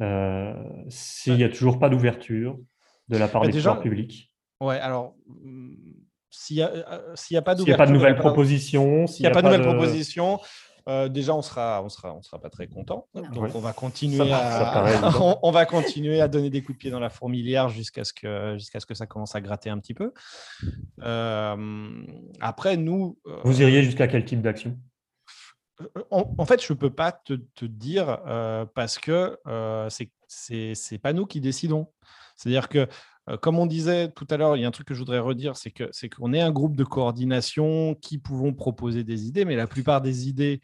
euh, 0.00 0.54
s'il 0.88 1.36
n'y 1.36 1.44
a 1.44 1.50
toujours 1.50 1.78
pas 1.78 1.90
d'ouverture 1.90 2.56
de 3.08 3.16
la 3.16 3.28
part 3.28 3.42
bah, 3.42 3.48
des 3.48 3.52
pouvoirs 3.58 3.80
publics. 3.80 4.32
Ouais, 4.60 4.78
alors 4.78 5.14
s'il 6.30 6.56
n'y 6.56 6.62
a, 6.62 6.68
a, 6.68 7.42
pas 7.42 7.54
de 7.54 7.92
nouvelles 7.92 8.16
propositions, 8.16 9.06
s'il 9.06 9.24
n'y 9.24 9.26
a, 9.26 9.30
pas 9.30 9.42
de 9.42 9.48
nouvelles 9.48 9.62
propositions, 9.62 10.40
déjà 11.10 11.34
on 11.34 11.42
sera, 11.42 11.82
on 11.84 11.88
sera, 11.88 12.14
on 12.14 12.22
sera 12.22 12.40
pas 12.40 12.48
très 12.48 12.68
content. 12.68 13.06
Donc 13.14 13.54
on 13.54 13.60
va 13.60 13.72
continuer 13.72 14.32
à, 14.32 15.02
on, 15.42 15.50
va 15.50 15.66
continuer 15.66 16.20
à 16.20 16.28
donner 16.28 16.48
des 16.48 16.62
coups 16.62 16.78
de 16.78 16.80
pied 16.80 16.90
dans 16.90 17.00
la 17.00 17.10
fourmilière 17.10 17.68
jusqu'à 17.68 18.04
ce 18.04 18.12
que, 18.12 18.56
jusqu'à 18.56 18.80
ce 18.80 18.86
que 18.86 18.94
ça 18.94 19.06
commence 19.06 19.34
à 19.34 19.40
gratter 19.40 19.68
un 19.68 19.78
petit 19.78 19.94
peu. 19.94 20.12
après 22.40 22.76
nous, 22.76 23.18
vous 23.44 23.60
iriez 23.60 23.82
jusqu'à 23.82 24.08
quel 24.08 24.24
type 24.24 24.40
d'action? 24.40 24.78
en, 26.10 26.44
fait, 26.46 26.64
je 26.64 26.72
ne 26.72 26.78
peux 26.78 26.94
pas 26.94 27.12
te, 27.12 27.34
te 27.34 27.64
dire 27.64 28.20
parce 28.74 28.98
que 28.98 29.38
c'est 30.28 30.74
c'est 30.74 30.98
pas 30.98 31.12
nous 31.12 31.26
qui 31.26 31.40
décidons. 31.40 31.88
C'est-à-dire 32.42 32.68
que 32.68 32.88
comme 33.40 33.58
on 33.58 33.66
disait 33.66 34.10
tout 34.10 34.26
à 34.30 34.36
l'heure, 34.36 34.56
il 34.56 34.62
y 34.62 34.64
a 34.64 34.68
un 34.68 34.72
truc 34.72 34.88
que 34.88 34.94
je 34.94 34.98
voudrais 34.98 35.18
redire, 35.18 35.56
c'est 35.56 35.70
que 35.70 35.88
c'est 35.92 36.08
qu'on 36.08 36.32
est 36.32 36.40
un 36.40 36.50
groupe 36.50 36.76
de 36.76 36.84
coordination 36.84 37.94
qui 37.94 38.18
pouvons 38.18 38.52
proposer 38.52 39.04
des 39.04 39.26
idées, 39.26 39.44
mais 39.44 39.56
la 39.56 39.66
plupart 39.66 40.00
des 40.00 40.28
idées 40.28 40.60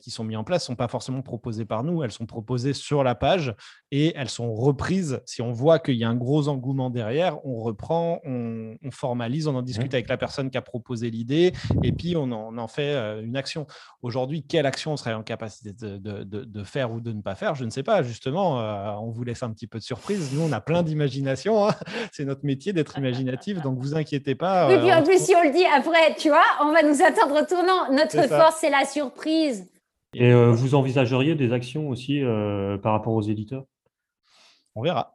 qui 0.00 0.10
sont 0.10 0.24
mises 0.24 0.36
en 0.36 0.44
place 0.44 0.62
ne 0.64 0.66
sont 0.66 0.76
pas 0.76 0.88
forcément 0.88 1.22
proposées 1.22 1.64
par 1.64 1.84
nous, 1.84 2.02
elles 2.02 2.12
sont 2.12 2.26
proposées 2.26 2.72
sur 2.72 3.04
la 3.04 3.14
page 3.14 3.54
et 3.90 4.12
elles 4.16 4.28
sont 4.28 4.54
reprises. 4.54 5.20
Si 5.24 5.40
on 5.40 5.52
voit 5.52 5.78
qu'il 5.78 5.94
y 5.94 6.04
a 6.04 6.08
un 6.08 6.14
gros 6.16 6.48
engouement 6.48 6.90
derrière, 6.90 7.44
on 7.46 7.60
reprend, 7.60 8.20
on, 8.24 8.76
formalise, 8.90 9.46
on 9.46 9.54
en 9.54 9.62
discute 9.62 9.94
avec 9.94 10.08
la 10.08 10.16
personne 10.16 10.50
qui 10.50 10.58
a 10.58 10.62
proposé 10.62 11.10
l'idée 11.10 11.52
et 11.82 11.92
puis 11.92 12.16
on 12.16 12.30
en, 12.32 12.68
fait 12.68 12.94
une 13.22 13.36
action. 13.36 13.66
Aujourd'hui, 14.02 14.44
quelle 14.44 14.66
action 14.66 14.92
on 14.92 14.96
serait 14.96 15.14
en 15.14 15.22
capacité 15.22 15.72
de, 15.72 16.64
faire 16.64 16.92
ou 16.92 17.00
de 17.00 17.12
ne 17.12 17.22
pas 17.22 17.34
faire? 17.34 17.54
Je 17.54 17.64
ne 17.64 17.70
sais 17.70 17.82
pas. 17.82 18.02
Justement, 18.02 18.56
on 19.02 19.10
vous 19.10 19.24
laisse 19.24 19.42
un 19.42 19.52
petit 19.52 19.66
peu 19.66 19.78
de 19.78 19.84
surprise. 19.84 20.30
Nous, 20.32 20.40
on 20.40 20.52
a 20.52 20.60
plein 20.60 20.82
d'imagination 20.82 21.51
Hein. 21.58 21.74
C'est 22.12 22.24
notre 22.24 22.44
métier 22.44 22.72
d'être 22.72 22.98
imaginatif, 22.98 23.60
donc 23.62 23.78
vous 23.78 23.94
inquiétez 23.94 24.34
pas. 24.34 24.68
Oui, 24.68 24.78
puis 24.78 24.92
en 24.92 25.00
euh, 25.00 25.04
plus, 25.04 25.24
si 25.24 25.34
on 25.34 25.42
le 25.42 25.50
dit 25.50 25.64
après, 25.64 26.14
tu 26.16 26.28
vois, 26.28 26.44
on 26.60 26.72
va 26.72 26.82
nous 26.82 27.02
attendre 27.02 27.42
au 27.42 27.46
tournant. 27.46 27.92
Notre 27.92 28.28
force, 28.28 28.56
c'est 28.60 28.70
la 28.70 28.84
surprise. 28.84 29.68
Et 30.14 30.32
vous 30.32 30.74
envisageriez 30.74 31.34
des 31.34 31.52
actions 31.52 31.88
aussi 31.88 32.22
par 32.82 32.92
rapport 32.92 33.14
aux 33.14 33.22
éditeurs? 33.22 33.64
On 34.74 34.82
verra. 34.82 35.14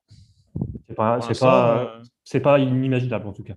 C'est 0.88 0.96
pas, 0.96 1.20
pas, 1.40 2.40
pas 2.40 2.60
inimaginable 2.60 3.28
en 3.28 3.34
tout 3.34 3.44
cas. 3.44 3.54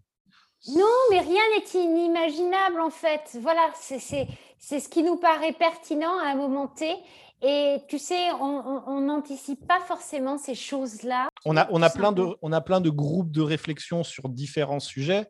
Non, 0.68 0.84
mais 1.10 1.20
rien 1.20 1.42
n'est 1.56 1.80
inimaginable 1.80 2.80
en 2.80 2.90
fait. 2.90 3.38
Voilà, 3.40 3.70
c'est 3.74 3.98
ce 3.98 4.88
qui 4.88 5.02
nous 5.02 5.16
paraît 5.16 5.52
pertinent 5.52 6.18
à 6.18 6.32
un 6.32 6.34
moment 6.34 6.68
T. 6.68 6.94
Et 7.42 7.78
tu 7.88 7.98
sais, 7.98 8.30
on 8.32 9.00
n'anticipe 9.00 9.66
pas 9.66 9.80
forcément 9.80 10.36
ces 10.36 10.54
choses-là. 10.54 11.28
On 11.44 11.56
a, 11.56 11.68
on, 11.70 11.80
a 11.82 11.90
plein 11.90 12.12
de, 12.12 12.26
on 12.42 12.52
a 12.52 12.60
plein 12.60 12.80
de 12.80 12.90
groupes 12.90 13.30
de 13.30 13.40
réflexion 13.40 14.04
sur 14.04 14.28
différents 14.28 14.80
sujets. 14.80 15.26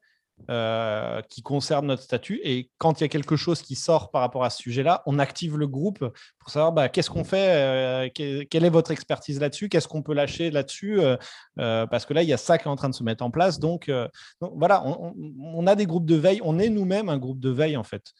Euh, 0.49 1.21
qui 1.29 1.43
concernent 1.43 1.87
notre 1.87 2.03
statut. 2.03 2.41
Et 2.43 2.71
quand 2.79 2.99
il 2.99 3.05
y 3.05 3.05
a 3.05 3.09
quelque 3.09 3.37
chose 3.37 3.61
qui 3.63 3.77
sort 3.77 4.11
par 4.11 4.23
rapport 4.23 4.43
à 4.43 4.51
ce 4.51 4.63
sujet-là, 4.63 5.03
on 5.07 5.19
active 5.19 5.57
le 5.59 5.69
groupe 5.69 5.99
pour 6.39 6.51
savoir 6.51 6.73
bah, 6.73 6.89
qu'est-ce 6.89 7.11
qu'on 7.11 7.25
fait, 7.25 7.51
euh, 7.51 8.09
quelle 8.15 8.65
est 8.65 8.71
votre 8.71 8.91
expertise 8.91 9.39
là-dessus, 9.39 9.69
qu'est-ce 9.69 9.87
qu'on 9.87 10.03
peut 10.03 10.15
lâcher 10.15 10.51
là-dessus, 10.51 10.99
euh, 11.01 11.17
parce 11.87 12.07
que 12.07 12.15
là, 12.15 12.23
il 12.23 12.29
y 12.29 12.33
a 12.33 12.39
ça 12.39 12.59
qui 12.59 12.65
est 12.65 12.71
en 12.71 12.77
train 12.77 12.89
de 12.89 12.95
se 12.95 13.05
mettre 13.05 13.23
en 13.23 13.31
place. 13.31 13.61
Donc, 13.61 13.93
voilà, 14.41 14.83
on, 14.85 15.67
a 15.67 15.75
des 15.75 15.87
groupes 15.87 16.07
de 16.07 16.17
veille, 16.17 16.41
on 16.43 16.59
est 16.59 16.71
nous-mêmes 16.71 17.11
un 17.11 17.19
groupe 17.19 17.39
de 17.39 17.51
veille 17.51 17.77
en 17.77 17.85
fait. 17.85 18.13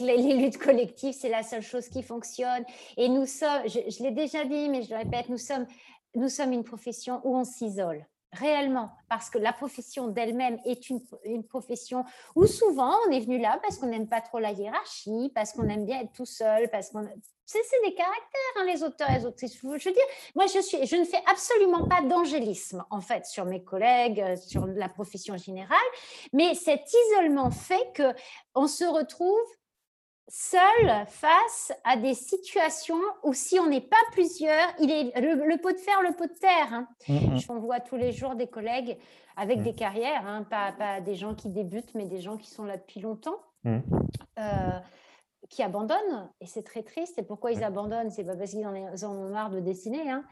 Les, 0.00 0.34
luttes 0.34 0.58
collectives, 0.58 1.14
c'est 1.14 1.28
la 1.28 1.42
seule 1.42 1.62
chose 1.62 1.88
qui 1.88 2.02
fonctionne. 2.02 2.64
Et 2.96 3.08
nous 3.08 3.26
sommes, 3.26 3.62
je, 3.66 4.02
l'ai 4.02 4.12
déjà 4.12 4.44
dit, 4.44 4.68
mais 4.68 4.82
je 4.82 4.90
le 4.90 4.96
répète, 4.96 5.28
nous 5.28 5.38
sommes, 5.38 5.66
nous 6.14 6.28
sommes 6.28 6.52
une 6.52 6.64
profession 6.64 7.20
où 7.24 7.36
on 7.36 7.44
s'isole 7.44 8.06
réellement, 8.32 8.90
parce 9.08 9.30
que 9.30 9.38
la 9.38 9.52
profession 9.52 10.08
d'elle-même 10.08 10.58
est 10.66 10.90
une, 10.90 11.00
profession 11.44 12.04
où 12.36 12.46
souvent 12.46 12.94
on 13.06 13.10
est 13.10 13.20
venu 13.20 13.38
là 13.38 13.58
parce 13.62 13.78
qu'on 13.78 13.86
n'aime 13.86 14.06
pas 14.06 14.20
trop 14.20 14.38
la 14.38 14.52
hiérarchie, 14.52 15.32
parce 15.34 15.52
qu'on 15.52 15.66
aime 15.68 15.86
bien 15.86 16.00
être 16.00 16.12
tout 16.12 16.26
seul, 16.26 16.68
parce 16.70 16.90
qu'on 16.90 17.08
c'est 17.48 17.62
des 17.82 17.94
caractères, 17.94 18.56
hein, 18.56 18.64
les 18.66 18.82
auteurs 18.82 19.08
et 19.10 19.20
les 19.20 19.24
autrices. 19.24 19.58
Je 19.58 19.66
veux 19.66 19.78
dire, 19.78 20.02
moi, 20.34 20.44
je, 20.46 20.60
suis, 20.60 20.86
je 20.86 20.96
ne 20.96 21.04
fais 21.04 21.22
absolument 21.26 21.88
pas 21.88 22.02
d'angélisme, 22.02 22.84
en 22.90 23.00
fait, 23.00 23.24
sur 23.24 23.46
mes 23.46 23.64
collègues, 23.64 24.20
euh, 24.20 24.36
sur 24.36 24.66
la 24.66 24.90
profession 24.90 25.34
générale, 25.38 25.78
mais 26.34 26.54
cet 26.54 26.82
isolement 26.92 27.50
fait 27.50 27.90
que 27.94 28.14
on 28.54 28.66
se 28.66 28.84
retrouve 28.84 29.40
seul 30.28 31.06
face 31.06 31.72
à 31.84 31.96
des 31.96 32.14
situations 32.14 33.00
où 33.22 33.32
si 33.32 33.58
on 33.58 33.66
n'est 33.68 33.80
pas 33.80 33.96
plusieurs, 34.12 34.68
il 34.78 34.90
est 34.90 35.18
le, 35.20 35.56
pot 35.56 35.72
de 35.72 35.78
fer, 35.78 36.00
le 36.02 36.14
pot 36.14 36.26
de 36.26 36.38
terre. 36.38 36.72
Hein. 36.72 36.88
Mm, 37.08 37.34
mm. 37.34 37.38
On 37.48 37.58
voit 37.58 37.80
tous 37.80 37.96
les 37.96 38.12
jours 38.12 38.34
des 38.34 38.46
collègues 38.46 38.98
avec 39.36 39.60
mm. 39.60 39.62
des 39.62 39.74
carrières, 39.74 40.26
hein, 40.26 40.44
pas, 40.48 40.72
pas, 40.72 41.00
des 41.00 41.14
gens 41.14 41.34
qui 41.34 41.48
débutent, 41.48 41.94
mais 41.94 42.06
des 42.06 42.20
gens 42.20 42.36
qui 42.36 42.50
sont 42.50 42.64
là 42.64 42.76
depuis 42.76 43.00
longtemps. 43.00 43.40
Euh, 43.66 43.78
qui 45.48 45.62
abandonnent, 45.62 46.28
et 46.40 46.46
c'est 46.46 46.62
très 46.62 46.82
triste. 46.82 47.18
Et 47.18 47.22
pourquoi 47.22 47.52
ils 47.52 47.64
abandonnent 47.64 48.10
C'est 48.10 48.24
pas 48.24 48.36
parce 48.36 48.50
qu'ils 48.50 48.66
en, 48.66 49.10
ont 49.10 49.30
marre 49.30 49.50
de 49.50 49.60
dessiner. 49.60 50.10
Hein. 50.10 50.24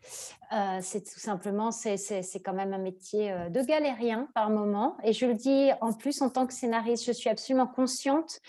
Euh, 0.52 0.79
c'est 0.83 1.00
tout 1.00 1.18
simplement, 1.18 1.70
c'est 1.70 1.96
quand 2.44 2.52
même 2.52 2.74
un 2.74 2.79
métier 2.79 3.33
euh, 3.33 3.48
de 3.48 3.62
galérien 3.62 4.29
par 4.35 4.50
moment. 4.50 4.96
Et 5.02 5.12
je 5.12 5.26
le 5.26 5.35
dis 5.35 5.70
en 5.81 5.92
plus 5.92 6.20
en 6.20 6.29
tant 6.29 6.46
que 6.46 6.52
scénariste, 6.52 7.05
je 7.07 7.12
suis 7.12 7.31
absolument 7.31 7.66
consciente 7.66 8.40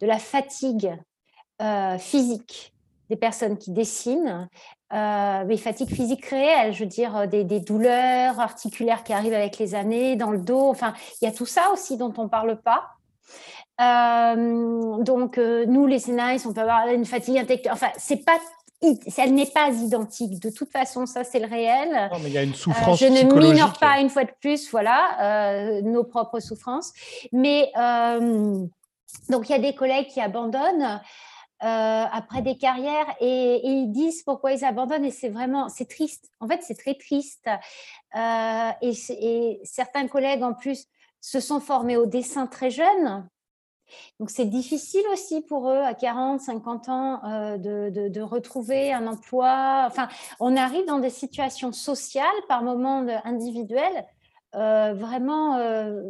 de 0.00 0.06
la 0.06 0.18
fatigue 0.18 0.94
euh, 1.62 1.98
physique 1.98 2.74
des 3.08 3.16
personnes 3.16 3.58
qui 3.58 3.72
dessinent, 3.72 4.48
mais 4.92 5.56
fatigue 5.56 5.88
physique 5.88 6.26
réelle, 6.26 6.72
je 6.72 6.84
veux 6.84 6.88
dire 6.88 7.26
des, 7.26 7.42
des, 7.42 7.58
douleurs 7.58 8.38
articulaires 8.38 9.02
qui 9.02 9.12
arrivent 9.12 9.34
avec 9.34 9.58
les 9.58 9.74
années, 9.74 10.14
dans 10.14 10.30
le 10.30 10.38
dos. 10.38 10.68
Enfin, 10.68 10.94
il 11.20 11.24
y 11.24 11.28
a 11.28 11.32
tout 11.32 11.44
ça 11.44 11.72
aussi 11.72 11.96
dont 11.96 12.14
on 12.18 12.28
parle 12.28 12.60
pas. 12.60 12.99
Euh, 13.80 15.02
donc, 15.02 15.38
euh, 15.38 15.64
nous, 15.66 15.86
les 15.86 15.98
scénaristes, 15.98 16.46
on 16.46 16.52
peut 16.52 16.60
avoir 16.60 16.88
une 16.88 17.06
fatigue 17.06 17.38
intellectuelle. 17.38 17.72
Enfin, 17.72 17.90
c'est 17.96 18.24
pas 18.24 18.38
elle 19.18 19.34
n'est 19.34 19.44
pas 19.44 19.68
identique. 19.68 20.40
De 20.40 20.48
toute 20.48 20.72
façon, 20.72 21.04
ça, 21.04 21.22
c'est 21.22 21.38
le 21.38 21.46
réel. 21.46 22.08
Non, 22.10 22.18
mais 22.22 22.30
il 22.30 22.32
y 22.32 22.38
a 22.38 22.42
une 22.42 22.54
souffrance. 22.54 23.02
Euh, 23.02 23.06
je 23.08 23.12
ne 23.12 23.30
minore 23.30 23.78
pas 23.78 24.00
une 24.00 24.08
fois 24.08 24.24
de 24.24 24.30
plus, 24.40 24.70
voilà, 24.70 25.82
nos 25.82 26.02
propres 26.02 26.40
souffrances. 26.40 26.94
Mais 27.30 27.70
donc, 29.28 29.50
il 29.50 29.52
y 29.52 29.54
a 29.54 29.58
des 29.58 29.74
collègues 29.74 30.06
qui 30.06 30.22
abandonnent. 30.22 30.98
après 31.60 32.40
des 32.40 32.56
carrières 32.56 33.04
et, 33.20 33.60
ils 33.68 33.92
disent 33.92 34.22
pourquoi 34.22 34.52
ils 34.52 34.64
abandonnent 34.64 35.04
et 35.04 35.10
c'est 35.10 35.28
vraiment 35.28 35.68
c'est 35.68 35.86
triste 35.86 36.30
en 36.40 36.48
fait 36.48 36.60
c'est 36.62 36.78
très 36.78 36.94
triste 36.94 37.50
et, 38.16 38.92
et, 39.10 39.60
certains 39.64 40.08
collègues 40.08 40.42
en 40.42 40.54
plus 40.54 40.86
se 41.20 41.38
sont 41.38 41.60
formés 41.60 41.98
au 41.98 42.06
dessin 42.06 42.46
très 42.46 42.70
jeunes 42.70 43.28
donc 44.18 44.30
c'est 44.30 44.44
difficile 44.44 45.02
aussi 45.12 45.40
pour 45.42 45.70
eux 45.70 45.80
à 45.80 45.94
40, 45.94 46.40
50 46.40 46.88
ans 46.88 47.20
euh, 47.24 47.58
de, 47.58 48.20
retrouver 48.20 48.92
un 48.92 49.06
emploi. 49.06 49.84
Enfin, 49.86 50.08
on 50.38 50.56
arrive 50.56 50.84
dans 50.86 50.98
des 50.98 51.10
situations 51.10 51.72
sociales 51.72 52.26
par 52.48 52.62
moments 52.62 53.06
individuelles 53.24 54.04
euh, 54.56 54.94
vraiment, 54.94 55.58
euh, 55.58 56.02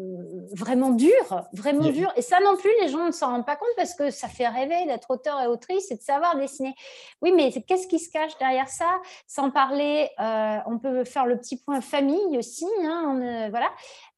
vraiment 0.54 0.90
dures, 0.90 1.44
vraiment 1.52 1.90
dures. 1.90 2.12
Et 2.16 2.22
ça 2.22 2.38
non 2.42 2.56
plus, 2.56 2.70
les 2.80 2.88
gens 2.88 3.04
ne 3.04 3.10
s'en 3.10 3.28
rendent 3.28 3.44
pas 3.44 3.56
compte 3.56 3.68
parce 3.76 3.94
que 3.94 4.10
ça 4.10 4.28
fait 4.28 4.48
rêver 4.48 4.86
d'être 4.86 5.10
auteur 5.10 5.42
et 5.42 5.46
autrice 5.46 5.90
et 5.90 5.96
de 5.96 6.00
savoir 6.00 6.36
dessiner. 6.38 6.74
Oui, 7.20 7.32
mais 7.32 7.52
qu'est-ce 7.52 7.86
qui 7.86 7.98
se 7.98 8.10
cache 8.10 8.36
derrière 8.38 8.68
ça? 8.68 9.00
Sans 9.26 9.50
parler, 9.50 10.08
on 10.66 10.78
peut 10.78 11.04
faire 11.04 11.26
le 11.26 11.36
petit 11.36 11.58
point 11.58 11.82
famille 11.82 12.38
aussi. 12.38 12.66
Hein, 12.82 13.50
voilà. 13.50 13.70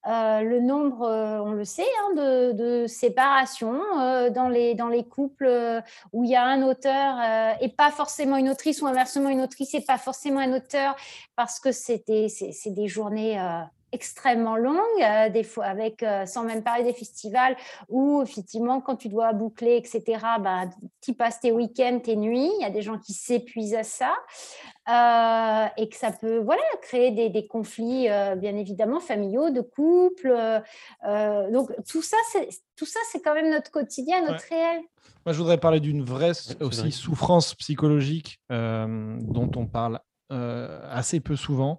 Euh, 0.09 0.41
le 0.41 0.61
nombre, 0.61 1.03
euh, 1.03 1.39
on 1.41 1.53
le 1.53 1.65
sait, 1.65 1.87
hein, 2.01 2.53
de, 2.55 2.87
séparations 2.89 3.81
euh, 4.01 4.31
dans, 4.31 4.49
les, 4.49 4.75
dans 4.75 4.89
les 4.89 5.05
couples 5.05 5.49
où 6.13 6.25
il 6.25 6.31
y 6.31 6.37
a 6.37 6.45
un 6.45 6.63
auteur 6.63 7.17
et 7.61 7.69
pas 7.69 7.91
forcément 7.91 8.37
une 8.37 8.49
autrice 8.49 8.83
ou 8.83 8.87
inversement 8.87 9.29
une 9.29 9.41
autrice 9.41 9.75
et 9.75 9.81
pas 9.81 9.99
forcément 9.99 10.41
un 10.41 10.53
auteur 10.53 10.97
parce 11.37 11.61
que 11.61 11.71
c'est 11.71 12.07
des, 12.07 12.27
des 12.67 12.89
journées 12.89 13.39
extrêmement 13.93 14.57
longues, 14.57 15.33
des 15.33 15.45
fois 15.45 15.67
avec, 15.67 16.05
sans 16.27 16.45
même 16.45 16.63
parler 16.63 16.85
des 16.85 16.93
festivals, 16.93 17.57
où 17.89 18.23
effectivement, 18.23 18.81
quand 18.81 18.97
tu 18.97 19.09
dois 19.09 19.33
boucler, 19.33 19.77
etc., 19.77 20.03
bah, 20.41 20.65
tu 21.01 21.15
passes 21.15 21.41
tes 21.41 21.53
week-ends, 21.53 22.01
tes 22.03 22.17
nuits, 22.17 22.51
il 22.59 22.63
y 22.63 22.65
a 22.65 22.71
des 22.71 22.83
gens 22.83 22.99
qui 22.99 23.13
s'épuisent 23.13 23.75
à 23.75 23.85
ça. 23.85 24.15
Euh, 24.89 25.67
et 25.77 25.89
que 25.89 25.97
ça 25.97 26.11
peut 26.11 26.39
voilà, 26.39 26.63
créer 26.83 27.13
des, 27.31 27.47
conflits, 27.47 28.09
euh, 28.09 28.35
bien 28.35 28.57
évidemment, 28.57 28.99
familiaux, 28.99 29.51
de 29.51 29.61
couple. 29.61 30.35
Euh, 31.07 31.51
donc, 31.53 31.71
tout 31.89 32.03
ça, 32.03 32.17
c'est 32.27 33.21
quand 33.21 33.35
même 33.35 33.51
notre 33.51 33.71
quotidien, 33.71 34.23
notre 34.23 34.45
réel. 34.49 34.81
Moi, 35.25 35.33
je 35.33 35.39
voudrais 35.39 35.59
parler 35.59 35.79
d'une 35.79 36.03
vraie 36.03 36.33
aussi 36.61 36.91
souffrance 36.91 37.55
psychologique 37.55 38.41
dont 38.51 39.51
on 39.55 39.67
parle 39.67 40.01
assez 40.33 41.21
peu 41.21 41.37
souvent, 41.37 41.79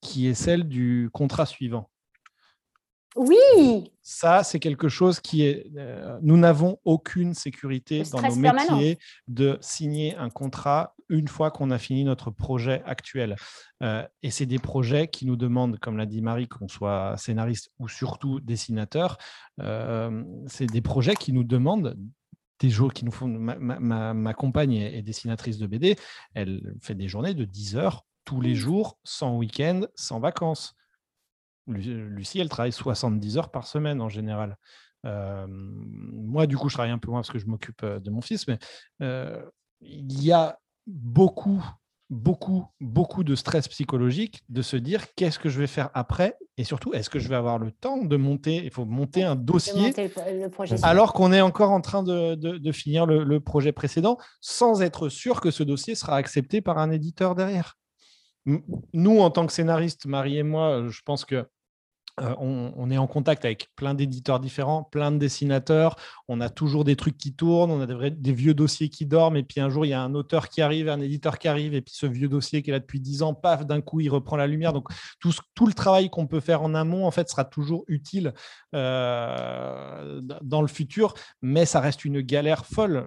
qui 0.00 0.26
est 0.26 0.34
celle 0.34 0.64
du 0.64 1.10
contrat 1.12 1.46
suivant. 1.46 1.90
Oui. 3.16 3.92
Ça, 4.02 4.44
c'est 4.44 4.60
quelque 4.60 4.88
chose 4.88 5.20
qui 5.20 5.42
est. 5.42 5.70
nous 6.22 6.36
n'avons 6.36 6.78
aucune 6.84 7.34
sécurité 7.34 8.02
dans 8.12 8.22
nos 8.22 8.36
métiers 8.36 8.98
de 9.28 9.58
signer 9.60 10.16
un 10.16 10.30
contrat 10.30 10.94
une 11.10 11.28
fois 11.28 11.50
qu'on 11.50 11.70
a 11.70 11.78
fini 11.78 12.04
notre 12.04 12.30
projet 12.30 12.82
actuel. 12.86 13.36
Euh, 13.82 14.06
et 14.22 14.30
c'est 14.30 14.46
des 14.46 14.58
projets 14.58 15.08
qui 15.08 15.26
nous 15.26 15.36
demandent, 15.36 15.78
comme 15.78 15.98
l'a 15.98 16.06
dit 16.06 16.22
Marie, 16.22 16.48
qu'on 16.48 16.68
soit 16.68 17.16
scénariste 17.18 17.70
ou 17.78 17.88
surtout 17.88 18.40
dessinateur, 18.40 19.18
euh, 19.60 20.22
c'est 20.46 20.66
des 20.66 20.80
projets 20.80 21.16
qui 21.16 21.32
nous 21.32 21.44
demandent 21.44 21.98
des 22.60 22.70
jours 22.70 22.92
qui 22.92 23.04
nous 23.04 23.10
font. 23.10 23.26
Ma, 23.28 24.34
compagne 24.34 24.74
est, 24.74 25.02
dessinatrice 25.02 25.58
de 25.58 25.66
BD, 25.66 25.96
elle 26.34 26.74
fait 26.80 26.94
des 26.94 27.08
journées 27.08 27.34
de 27.34 27.44
10 27.44 27.76
heures 27.76 28.06
tous 28.24 28.40
les 28.40 28.54
jours, 28.54 28.98
sans 29.02 29.36
week-end, 29.36 29.82
sans 29.94 30.20
vacances. 30.20 30.74
Lucie, 31.66 32.38
elle 32.38 32.48
travaille 32.48 32.72
70 32.72 33.38
heures 33.38 33.50
par 33.50 33.66
semaine 33.66 34.00
en 34.00 34.08
général. 34.08 34.56
Euh, 35.06 35.46
moi, 35.48 36.46
du 36.46 36.56
coup, 36.56 36.68
je 36.68 36.74
travaille 36.74 36.92
un 36.92 36.98
peu 36.98 37.10
moins 37.10 37.20
parce 37.20 37.30
que 37.30 37.38
je 37.38 37.46
m'occupe 37.46 37.84
de 37.84 38.10
mon 38.10 38.20
fils, 38.20 38.46
mais 38.46 38.58
il 39.80 40.22
y 40.22 40.32
a 40.32 40.58
beaucoup, 40.86 41.64
beaucoup, 42.10 42.66
beaucoup 42.80 43.22
de 43.22 43.36
stress 43.36 43.68
psychologique 43.68 44.42
de 44.48 44.62
se 44.62 44.76
dire 44.76 45.14
qu'est-ce 45.14 45.38
que 45.38 45.48
je 45.48 45.60
vais 45.60 45.68
faire 45.68 45.90
après 45.94 46.36
et 46.56 46.64
surtout 46.64 46.92
est-ce 46.92 47.08
que 47.08 47.20
je 47.20 47.28
vais 47.28 47.36
avoir 47.36 47.58
le 47.58 47.70
temps 47.70 48.04
de 48.04 48.16
monter? 48.16 48.56
Il 48.56 48.70
faut 48.70 48.84
monter 48.84 49.22
un 49.22 49.36
dossier 49.36 49.94
alors 50.82 51.12
qu'on 51.12 51.32
est 51.32 51.40
encore 51.40 51.70
en 51.70 51.80
train 51.80 52.02
de, 52.02 52.72
finir 52.72 53.06
le, 53.06 53.40
projet 53.40 53.72
précédent 53.72 54.18
sans 54.40 54.82
être 54.82 55.08
sûr 55.08 55.40
que 55.40 55.50
ce 55.50 55.62
dossier 55.62 55.94
sera 55.94 56.16
accepté 56.16 56.60
par 56.60 56.78
un 56.78 56.90
éditeur 56.90 57.34
derrière. 57.34 57.78
Nous, 58.92 59.20
en 59.20 59.30
tant 59.30 59.46
que 59.46 59.52
scénaristes, 59.52 60.06
Marie 60.06 60.38
et 60.38 60.42
moi, 60.42 60.86
je 60.88 61.00
pense 61.04 61.24
que 61.24 61.46
euh, 62.20 62.34
on, 62.38 62.90
est 62.90 62.98
en 62.98 63.06
contact 63.06 63.44
avec 63.44 63.70
plein 63.76 63.94
d'éditeurs 63.94 64.40
différents, 64.40 64.82
plein 64.82 65.10
de 65.12 65.18
dessinateurs. 65.18 65.96
On 66.28 66.40
a 66.40 66.48
toujours 66.48 66.84
des 66.84 66.96
trucs 66.96 67.16
qui 67.16 67.34
tournent, 67.34 67.70
on 67.70 67.80
a 67.80 68.10
des, 68.10 68.32
vieux 68.32 68.54
dossiers 68.54 68.88
qui 68.88 69.06
dorment. 69.06 69.36
Et 69.36 69.42
puis 69.42 69.60
un 69.60 69.68
jour, 69.68 69.86
il 69.86 69.90
y 69.90 69.94
a 69.94 70.02
un 70.02 70.14
auteur 70.14 70.48
qui 70.48 70.62
arrive, 70.62 70.88
un 70.88 71.00
éditeur 71.00 71.38
qui 71.38 71.48
arrive. 71.48 71.74
Et 71.74 71.80
puis 71.80 71.94
ce 71.94 72.06
vieux 72.06 72.28
dossier 72.28 72.62
qui 72.62 72.70
est 72.70 72.72
là 72.72 72.80
depuis 72.80 73.00
10 73.00 73.22
ans, 73.22 73.34
paf, 73.34 73.66
d'un 73.66 73.80
coup, 73.80 74.00
il 74.00 74.08
reprend 74.08 74.36
la 74.36 74.46
lumière. 74.46 74.72
Donc 74.72 74.88
tout, 75.18 75.66
le 75.66 75.72
travail 75.72 76.10
qu'on 76.10 76.26
peut 76.26 76.40
faire 76.40 76.62
en 76.62 76.74
amont, 76.74 77.06
en 77.06 77.10
fait, 77.10 77.28
sera 77.28 77.44
toujours 77.44 77.84
utile 77.88 78.34
euh, 78.74 80.20
dans 80.42 80.62
le 80.62 80.68
futur. 80.68 81.14
Mais 81.42 81.64
ça 81.64 81.80
reste 81.80 82.04
une 82.04 82.20
galère 82.20 82.66
folle 82.66 83.06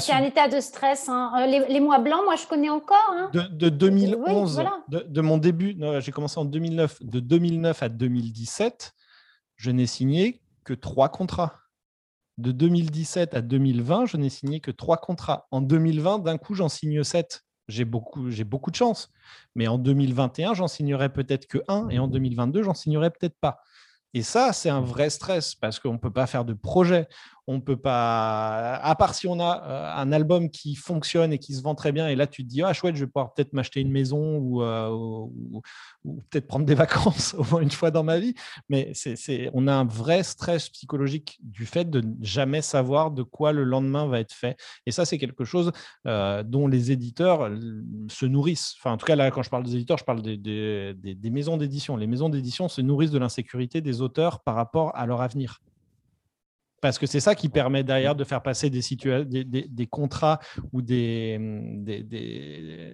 c'est 0.00 0.12
un 0.12 0.22
état 0.22 0.48
de 0.48 0.60
stress. 0.60 1.08
Hein. 1.08 1.32
Euh, 1.38 1.46
les, 1.68 1.80
mois 1.80 1.98
blancs, 1.98 2.22
moi, 2.24 2.36
je 2.36 2.46
connais 2.46 2.68
encore. 2.68 3.12
Hein. 3.12 3.30
De, 3.32 3.68
2011, 3.68 4.62
de, 4.88 5.20
mon 5.20 5.38
début, 5.38 5.76
j'ai 6.00 6.12
commencé 6.12 6.38
en 6.38 6.44
2009. 6.44 7.02
De 7.02 7.20
2009 7.20 7.82
à 7.82 7.88
2017, 7.88 8.92
je 9.56 9.70
n'ai 9.70 9.86
signé 9.86 10.42
que 10.64 10.74
trois 10.74 11.08
contrats. 11.08 11.54
De 12.38 12.52
2017 12.52 13.34
à 13.34 13.40
2020, 13.40 14.06
je 14.06 14.16
n'ai 14.18 14.28
signé 14.28 14.60
que 14.60 14.70
trois 14.70 14.98
contrats. 14.98 15.46
En 15.50 15.60
2020, 15.62 16.18
d'un 16.18 16.36
coup, 16.36 16.54
j'en 16.54 16.68
signe 16.68 17.02
sept. 17.02 17.42
J'ai 17.68 17.84
beaucoup, 17.84 18.30
j'ai 18.30 18.44
beaucoup 18.44 18.70
de 18.70 18.76
chance. 18.76 19.10
Mais 19.54 19.66
en 19.66 19.78
2021, 19.78 20.54
j'en 20.54 20.68
signerai 20.68 21.12
peut-être 21.12 21.46
que 21.46 21.58
un. 21.68 21.88
Et 21.88 21.98
en 21.98 22.08
2022, 22.08 22.62
j'en 22.62 22.74
signerai 22.74 23.10
peut-être 23.10 23.38
pas. 23.40 23.60
Et 24.14 24.22
ça, 24.22 24.52
c'est 24.52 24.70
un 24.70 24.80
vrai 24.80 25.10
stress 25.10 25.54
parce 25.54 25.78
qu'on 25.78 25.94
ne 25.94 25.98
peut 25.98 26.12
pas 26.12 26.26
faire 26.26 26.44
de 26.44 26.54
projet 26.54 27.08
on 27.48 27.60
peut 27.60 27.76
pas, 27.76 28.74
à 28.76 28.94
part 28.96 29.14
si 29.14 29.28
on 29.28 29.38
a 29.38 29.62
euh, 29.64 30.02
un 30.02 30.10
album 30.10 30.50
qui 30.50 30.74
fonctionne 30.74 31.32
et 31.32 31.38
qui 31.38 31.54
se 31.54 31.62
vend 31.62 31.76
très 31.76 31.92
bien, 31.92 32.08
et 32.08 32.16
là 32.16 32.26
tu 32.26 32.42
te 32.44 32.48
dis, 32.48 32.62
ah 32.62 32.72
chouette, 32.72 32.96
je 32.96 33.04
vais 33.04 33.06
pouvoir 33.06 33.34
peut-être 33.34 33.52
m'acheter 33.52 33.80
une 33.80 33.92
maison 33.92 34.38
ou, 34.38 34.62
euh, 34.62 35.26
peut-être 36.30 36.48
prendre 36.48 36.66
des 36.66 36.74
vacances 36.86 37.34
au 37.34 37.44
moins 37.44 37.60
une 37.60 37.70
fois 37.70 37.90
dans 37.90 38.02
ma 38.02 38.18
vie. 38.18 38.34
Mais 38.68 38.90
c'est, 38.94 39.50
on 39.52 39.68
a 39.68 39.74
un 39.74 39.84
vrai 39.84 40.22
stress 40.24 40.68
psychologique 40.70 41.38
du 41.42 41.66
fait 41.66 41.88
de 41.88 42.02
jamais 42.20 42.62
savoir 42.62 43.12
de 43.12 43.22
quoi 43.22 43.52
le 43.52 43.62
lendemain 43.62 44.06
va 44.06 44.18
être 44.20 44.34
fait. 44.34 44.56
Et 44.86 44.90
ça, 44.90 45.04
c'est 45.04 45.18
quelque 45.18 45.44
chose 45.44 45.70
euh, 46.06 46.42
dont 46.42 46.66
les 46.66 46.90
éditeurs 46.90 47.50
se 48.08 48.26
nourrissent. 48.26 48.74
Enfin, 48.78 48.92
en 48.92 48.96
tout 48.96 49.06
cas, 49.06 49.16
là, 49.16 49.30
quand 49.30 49.42
je 49.42 49.50
parle 49.50 49.62
des 49.62 49.76
éditeurs, 49.76 49.98
je 49.98 50.04
parle 50.04 50.22
des 50.22 51.30
maisons 51.30 51.56
d'édition. 51.56 51.96
Les 51.96 52.06
maisons 52.06 52.28
d'édition 52.28 52.68
se 52.68 52.80
nourrissent 52.80 53.12
de 53.12 53.18
l'insécurité 53.18 53.80
des 53.80 54.00
auteurs 54.00 54.40
par 54.40 54.56
rapport 54.56 54.90
à 54.96 55.06
leur 55.06 55.20
avenir 55.20 55.60
parce 56.80 56.98
que 56.98 57.06
c'est 57.06 57.20
ça 57.20 57.34
qui 57.34 57.48
permet 57.48 57.82
derrière 57.84 58.14
de 58.14 58.24
faire 58.24 58.42
passer 58.42 58.70
des, 58.70 58.80
des, 59.24 59.86
contrats 59.86 60.38
ou 60.72 60.82
des, 60.82 61.38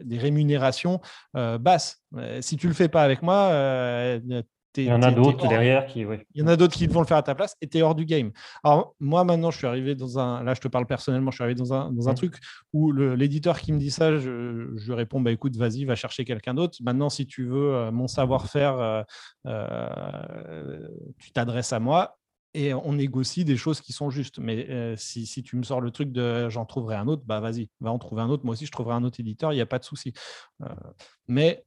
des, 0.04 0.18
rémunérations 0.18 1.00
euh, 1.36 1.58
basses. 1.58 2.02
Euh, 2.16 2.40
si 2.40 2.56
tu 2.56 2.66
ne 2.66 2.72
le 2.72 2.76
fais 2.76 2.88
pas 2.88 3.02
avec 3.02 3.22
moi, 3.22 3.48
euh, 3.50 4.20
il 4.76 4.84
y 4.84 4.92
en 4.92 5.02
a 5.02 5.10
d'autres 5.10 5.46
derrière 5.48 5.84
qui. 5.86 6.00
Il 6.00 6.40
y 6.40 6.42
en 6.42 6.46
a 6.46 6.56
d'autres 6.56 6.74
qui 6.74 6.86
vont 6.86 7.00
le 7.00 7.06
faire 7.06 7.18
à 7.18 7.22
ta 7.22 7.34
place 7.34 7.54
et 7.60 7.68
tu 7.68 7.76
es 7.76 7.82
hors 7.82 7.94
du 7.94 8.06
game. 8.06 8.30
Alors, 8.64 8.94
moi, 9.00 9.22
maintenant, 9.24 9.50
je 9.50 9.58
suis 9.58 9.66
arrivé 9.66 9.94
dans 9.94 10.18
un. 10.18 10.42
Là, 10.42 10.54
je 10.54 10.60
te 10.60 10.68
parle 10.68 10.86
personnellement, 10.86 11.30
je 11.30 11.36
suis 11.36 11.44
arrivé 11.44 11.58
dans 11.58 11.74
un, 11.74 11.92
dans 11.92 12.08
un 12.08 12.14
truc 12.14 12.36
où 12.72 12.90
l'éditeur 12.92 13.60
qui 13.60 13.72
me 13.72 13.78
dit 13.78 13.90
ça, 13.90 14.16
je, 14.16 14.70
je 14.74 14.92
réponds 14.92 15.20
bah, 15.20 15.30
écoute, 15.30 15.56
vas-y, 15.56 15.84
va 15.84 15.94
chercher 15.94 16.24
quelqu'un 16.24 16.54
d'autre. 16.54 16.78
Maintenant, 16.82 17.10
si 17.10 17.26
tu 17.26 17.44
veux 17.44 17.90
mon 17.90 18.06
savoir-faire, 18.06 19.04
tu 19.44 21.32
t'adresses 21.32 21.74
à 21.74 21.80
moi 21.80 22.16
et 22.54 22.74
on 22.74 22.92
négocie 22.92 23.44
des 23.44 23.56
choses 23.56 23.80
qui 23.80 23.92
sont 23.92 24.10
justes. 24.10 24.38
Mais 24.38 24.94
si, 24.96 25.42
tu 25.42 25.56
me 25.56 25.62
sors 25.62 25.80
le 25.80 25.90
truc 25.90 26.12
de 26.12 26.48
j'en 26.48 26.64
trouverai 26.64 26.96
un 26.96 27.08
autre, 27.08 27.22
bah 27.24 27.40
vas-y, 27.40 27.70
va 27.80 27.90
en 27.90 27.98
trouver 27.98 28.22
un 28.22 28.28
autre. 28.28 28.44
Moi 28.44 28.52
aussi, 28.52 28.66
je 28.66 28.72
trouverai 28.72 28.94
un 28.94 29.04
autre 29.04 29.20
éditeur, 29.20 29.52
il 29.52 29.56
n'y 29.56 29.62
a 29.62 29.66
pas 29.66 29.78
de 29.78 29.84
souci. 29.84 30.12
mais 31.28 31.64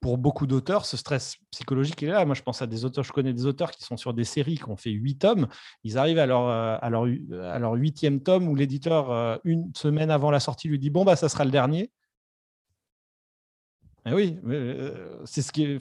pour 0.00 0.18
beaucoup 0.18 0.46
d'auteurs, 0.46 0.84
ce 0.84 0.96
stress 0.96 1.36
psychologique 1.50 2.00
est 2.02 2.06
là. 2.06 2.24
Moi, 2.24 2.34
je 2.34 2.42
pense 2.42 2.62
à 2.62 2.66
des 2.66 2.84
auteurs, 2.84 3.02
je 3.02 3.12
connais 3.12 3.32
des 3.32 3.46
auteurs 3.46 3.70
qui 3.72 3.82
sont 3.82 3.96
sur 3.96 4.14
des 4.14 4.24
séries 4.24 4.56
qui 4.56 4.68
ont 4.68 4.76
fait 4.76 4.90
huit 4.90 5.18
tomes. 5.18 5.48
Ils 5.82 5.98
arrivent 5.98 6.18
à 6.18 6.26
leur, 6.26 6.48
à 6.48 6.90
leur, 6.90 7.06
à 7.42 7.58
leur 7.58 7.72
huitième 7.72 8.22
tome 8.22 8.46
où 8.48 8.54
l'éditeur, 8.54 9.40
une 9.44 9.72
semaine 9.74 10.10
avant 10.10 10.30
la 10.30 10.38
sortie, 10.38 10.68
lui 10.68 10.78
dit 10.78 10.90
Bon, 10.90 11.04
bah, 11.04 11.16
ça 11.16 11.28
sera 11.28 11.44
le 11.44 11.50
dernier. 11.50 11.90
Eh 14.08 14.12
oui, 14.12 14.38
euh, 14.46 15.18
c'est 15.24 15.42
ce 15.42 15.50
qui 15.50 15.78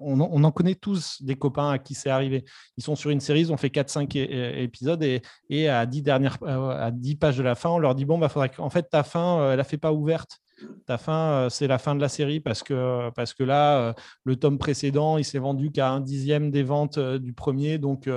on, 0.00 0.20
en 0.20 0.50
connaît 0.50 0.74
tous 0.74 1.22
des 1.22 1.36
copains 1.36 1.70
à 1.70 1.78
qui 1.78 1.94
c'est 1.94 2.10
arrivé. 2.10 2.44
Ils 2.76 2.82
sont 2.82 2.96
sur 2.96 3.10
une 3.10 3.20
série, 3.20 3.42
ils 3.42 3.52
ont 3.52 3.56
fait 3.56 3.68
4-5 3.68 4.16
épisodes 4.58 5.02
et, 5.48 5.68
à 5.68 5.86
10 5.86 6.02
dernières, 6.02 6.38
euh, 6.42 6.70
à 6.70 6.90
10 6.90 7.14
pages 7.16 7.36
de 7.36 7.44
la 7.44 7.54
fin, 7.54 7.70
on 7.70 7.78
leur 7.78 7.94
dit 7.94 8.04
bon 8.04 8.18
bah 8.18 8.28
faudrait 8.28 8.50
en 8.58 8.68
fait 8.68 8.90
ta 8.90 9.04
fin, 9.04 9.38
euh, 9.38 9.52
elle 9.52 9.58
la 9.58 9.64
fait 9.64 9.78
pas 9.78 9.92
ouverte. 9.92 10.38
Ta 10.86 10.96
fin, 10.96 11.48
c'est 11.50 11.66
la 11.66 11.78
fin 11.78 11.96
de 11.96 12.00
la 12.00 12.08
série 12.08 12.38
parce 12.38 12.62
que, 12.62 13.42
là, 13.42 13.96
le 14.22 14.36
tome 14.36 14.58
précédent, 14.58 15.18
il 15.18 15.24
s'est 15.24 15.40
vendu 15.40 15.72
qu'à 15.72 15.90
un 15.90 15.98
dixième 15.98 16.52
des 16.52 16.62
ventes 16.62 17.00
du 17.00 17.32
premier. 17.32 17.78
Donc, 17.78 18.08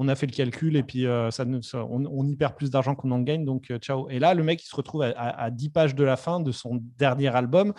on 0.00 0.08
a 0.08 0.14
fait 0.16 0.26
le 0.26 0.32
calcul 0.32 0.74
et 0.74 0.82
puis 0.82 1.06
on, 1.06 2.26
y 2.26 2.34
perd 2.34 2.56
plus 2.56 2.70
d'argent 2.70 2.96
qu'on 2.96 3.12
en 3.12 3.20
gagne. 3.20 3.44
Donc, 3.44 3.72
ciao. 3.78 4.10
Et 4.10 4.18
là, 4.18 4.34
le 4.34 4.42
mec, 4.42 4.60
il 4.64 4.66
se 4.66 4.74
retrouve 4.74 5.02
à, 5.02 5.12
à 5.12 5.50
10 5.52 5.68
pages 5.68 5.94
de 5.94 6.02
la 6.02 6.16
fin 6.16 6.40
de 6.40 6.50
son 6.50 6.80
dernier 6.98 7.28
album. 7.28 7.72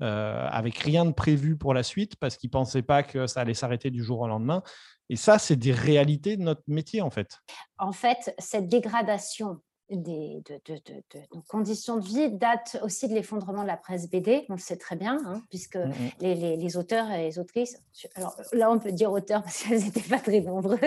Euh, 0.00 0.48
avec 0.50 0.78
rien 0.78 1.04
de 1.04 1.12
prévu 1.12 1.56
pour 1.56 1.74
la 1.74 1.84
suite 1.84 2.16
parce 2.16 2.36
qu'ils 2.36 2.48
ne 2.48 2.52
pensaient 2.52 2.82
pas 2.82 3.04
que 3.04 3.28
ça 3.28 3.42
allait 3.42 3.54
s'arrêter 3.54 3.90
du 3.90 4.02
jour 4.02 4.20
au 4.20 4.26
lendemain. 4.26 4.62
Et 5.08 5.16
ça, 5.16 5.38
c'est 5.38 5.54
des 5.54 5.72
réalités 5.72 6.36
de 6.36 6.42
notre 6.42 6.62
métier, 6.66 7.02
en 7.02 7.10
fait. 7.10 7.38
En 7.78 7.92
fait, 7.92 8.34
cette 8.38 8.68
dégradation 8.68 9.60
des, 9.96 10.42
de, 10.46 10.60
nos 11.34 11.42
conditions 11.42 11.96
de 11.96 12.04
vie 12.04 12.30
date 12.30 12.78
aussi 12.82 13.08
de 13.08 13.14
l'effondrement 13.14 13.62
de 13.62 13.66
la 13.66 13.76
presse 13.76 14.08
BD, 14.08 14.44
on 14.48 14.54
le 14.54 14.58
sait 14.58 14.76
très 14.76 14.96
bien, 14.96 15.18
hein, 15.26 15.42
puisque 15.48 15.76
mmh, 15.76 15.88
mmh. 16.20 16.24
les, 16.56 16.76
auteurs 16.76 17.10
et 17.10 17.24
les 17.24 17.38
autrices, 17.38 17.82
alors 18.14 18.36
là 18.52 18.70
on 18.70 18.78
peut 18.78 18.92
dire 18.92 19.12
auteurs 19.12 19.42
parce 19.42 19.62
qu'elles 19.62 19.80
n'étaient 19.84 20.00
pas 20.00 20.18
très 20.18 20.40
nombreuses, 20.40 20.78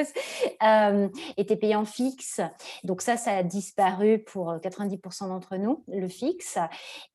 euh, 0.63 1.07
étaient 1.37 1.55
payés 1.55 1.75
en 1.75 1.85
fixe. 1.85 2.41
Donc 2.83 3.01
ça, 3.01 3.17
ça 3.17 3.31
a 3.31 3.43
disparu 3.43 4.19
pour 4.19 4.53
90% 4.53 5.27
d'entre 5.27 5.57
nous, 5.57 5.83
le 5.87 6.07
fixe. 6.07 6.57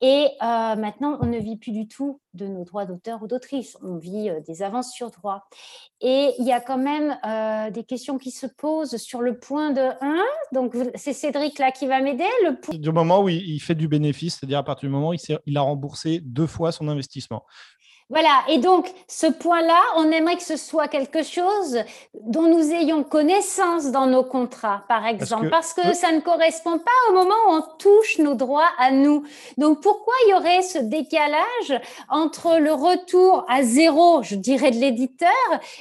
Et 0.01 0.29
euh, 0.43 0.77
maintenant, 0.77 1.19
on 1.21 1.27
ne 1.27 1.39
vit 1.39 1.57
plus 1.57 1.73
du 1.73 1.89
tout 1.89 2.21
de 2.35 2.47
nos 2.47 2.65
droits 2.65 2.87
d'auteur 2.87 3.23
ou 3.23 3.27
d'autrice, 3.27 3.77
on 3.83 3.97
vit 3.97 4.31
euh, 4.31 4.41
des 4.41 4.63
avances 4.63 4.93
sur 4.93 5.11
droit. 5.11 5.49
Et 6.01 6.33
il 6.39 6.47
y 6.47 6.53
a 6.53 6.61
quand 6.61 6.79
même 6.79 7.19
des 7.73 7.85
questions 7.85 8.17
qui 8.17 8.31
se 8.31 8.47
posent 8.47 8.97
sur 8.97 9.21
le 9.21 9.39
point 9.39 9.71
de 9.71 9.83
1, 10.01 10.17
donc 10.53 10.75
c'est 10.95 11.13
Cédric 11.13 11.59
là 11.59 11.73
qui 11.73 11.80
va 11.87 12.01
m'aider 12.01 12.25
le... 12.45 12.79
Du 12.79 12.93
moment 12.93 13.23
où 13.23 13.29
il 13.29 13.61
fait 13.61 13.75
du 13.75 13.89
bénéfice, 13.89 14.37
c'est-à-dire 14.37 14.59
à 14.59 14.65
partir 14.65 14.89
du 14.89 14.93
moment 14.93 15.11
où 15.11 15.15
il 15.47 15.57
a 15.57 15.61
remboursé 15.61 16.21
deux 16.21 16.47
fois 16.47 16.73
son 16.73 16.89
investissement. 16.89 17.45
Voilà, 18.11 18.43
et 18.49 18.59
donc 18.59 18.93
ce 19.07 19.29
point-là, 19.29 19.81
on 19.97 20.11
aimerait 20.11 20.37
que 20.37 20.43
ce 20.43 20.57
soit 20.57 20.89
quelque 20.89 21.23
chose 21.23 21.79
dont 22.15 22.49
nous 22.49 22.73
ayons 22.73 23.05
connaissance 23.05 23.93
dans 23.93 24.07
nos 24.07 24.25
contrats, 24.25 24.83
par 24.89 25.07
exemple, 25.07 25.49
parce 25.49 25.73
que, 25.73 25.95
ça 25.95 26.11
ne 26.11 26.21
correspond 26.21 26.79
pas 26.79 26.91
au 27.11 27.13
moment 27.13 27.35
où 27.49 27.53
on 27.53 27.63
touche 27.79 28.19
nos 28.19 28.35
droits 28.35 28.69
à 28.79 28.91
nous. 28.91 29.23
Donc 29.59 29.81
pourquoi 29.81 30.13
il 30.27 30.31
y 30.31 30.35
aurait 30.35 30.63
ce 30.63 30.79
décalage 30.79 31.81
entre 32.09 32.59
le 32.59 32.73
retour 32.73 33.45
à 33.49 33.63
zéro, 33.63 34.25
je 34.25 34.35
dirais, 34.35 34.73
de 34.73 34.77
l'éditeur, 34.77 35.31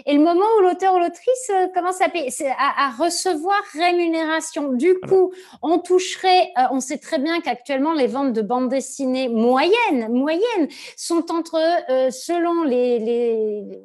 et 0.05 0.13
le 0.13 0.19
moment 0.23 0.45
où 0.59 0.61
l'auteur 0.61 0.95
ou 0.95 0.99
l'autrice 0.99 1.51
euh, 1.51 1.67
commence 1.73 1.99
à, 2.01 2.09
payer, 2.09 2.29
à, 2.59 2.91
recevoir 2.91 3.59
rémunération? 3.73 4.73
Du 4.73 4.93
coup, 5.07 5.31
on 5.63 5.79
toucherait, 5.79 6.51
euh, 6.59 6.63
on 6.71 6.79
sait 6.79 6.99
très 6.99 7.17
bien 7.17 7.41
qu'actuellement 7.41 7.93
les 7.93 8.07
ventes 8.07 8.33
de 8.33 8.41
bandes 8.43 8.69
dessinées 8.69 9.29
moyennes, 9.29 10.09
moyennes 10.11 10.67
sont 10.95 11.31
entre 11.31 11.57
euh, 11.89 12.11
selon 12.19 12.63
les, 12.63 13.79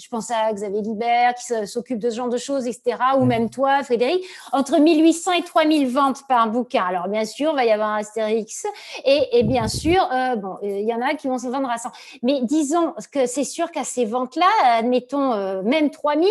je 0.00 0.08
pense 0.08 0.30
à 0.30 0.52
Xavier 0.52 0.82
Libert 0.82 1.34
qui 1.34 1.66
s'occupe 1.66 1.98
de 1.98 2.10
ce 2.10 2.16
genre 2.16 2.28
de 2.28 2.38
choses, 2.38 2.66
etc. 2.66 2.96
Ou 3.18 3.24
mm. 3.24 3.28
même 3.28 3.50
toi, 3.50 3.82
Frédéric, 3.82 4.24
entre 4.52 4.78
1800 4.78 5.32
et 5.32 5.42
3000 5.42 5.88
ventes 5.88 6.26
par 6.28 6.48
bouquin. 6.48 6.84
Alors, 6.84 7.08
bien 7.08 7.24
sûr, 7.24 7.52
il 7.52 7.56
va 7.56 7.64
y 7.64 7.70
avoir 7.70 7.90
un 7.90 7.98
Astérix. 7.98 8.66
Et, 9.04 9.42
bien 9.44 9.68
sûr, 9.68 10.08
euh, 10.12 10.36
bon, 10.36 10.56
il 10.62 10.82
y 10.82 10.94
en 10.94 11.02
a 11.02 11.14
qui 11.14 11.28
vont 11.28 11.38
se 11.38 11.48
vendre 11.48 11.70
à 11.70 11.78
100. 11.78 11.90
Mais 12.22 12.40
disons 12.42 12.94
que 13.12 13.26
c'est 13.26 13.44
sûr 13.44 13.70
qu'à 13.70 13.84
ces 13.84 14.04
ventes-là, 14.04 14.46
admettons 14.64 15.32
euh, 15.32 15.62
même 15.62 15.90
3000, 15.90 16.28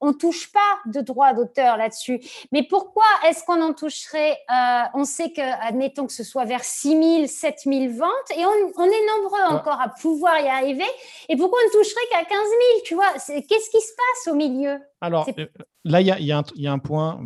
on 0.00 0.12
touche 0.12 0.52
pas 0.52 0.60
de 0.86 1.00
droit 1.00 1.32
d'auteur 1.32 1.76
là-dessus. 1.76 2.20
Mais 2.52 2.62
pourquoi 2.62 3.04
est-ce 3.26 3.44
qu'on 3.44 3.60
en 3.60 3.72
toucherait 3.72 4.38
euh, 4.50 4.82
On 4.94 5.04
sait 5.04 5.30
que, 5.30 5.40
admettons 5.66 6.06
que 6.06 6.12
ce 6.12 6.24
soit 6.24 6.44
vers 6.44 6.64
6000, 6.64 7.28
7000 7.28 7.96
ventes, 7.96 8.10
et 8.36 8.44
on, 8.44 8.84
est 8.84 9.06
nombreux 9.16 9.56
encore 9.56 9.80
à 9.80 9.88
pouvoir 9.88 10.38
y 10.40 10.48
arriver. 10.48 10.86
Et 11.28 11.36
pourquoi 11.36 11.58
on 11.62 11.66
ne 11.66 11.82
toucherait 11.82 12.06
qu'à 12.10 12.24
15 12.24 12.38
000, 12.38 12.50
tu 12.84 12.94
vois? 12.94 13.07
Qu'est-ce 13.14 13.70
qui 13.70 13.80
se 13.80 13.92
passe 13.96 14.32
au 14.32 14.36
milieu? 14.36 14.78
Alors, 15.00 15.28
euh, 15.38 15.46
là, 15.84 16.00
il 16.00 16.06
y, 16.06 16.32
a, 16.32 16.72
un 16.72 16.78
point. 16.78 17.20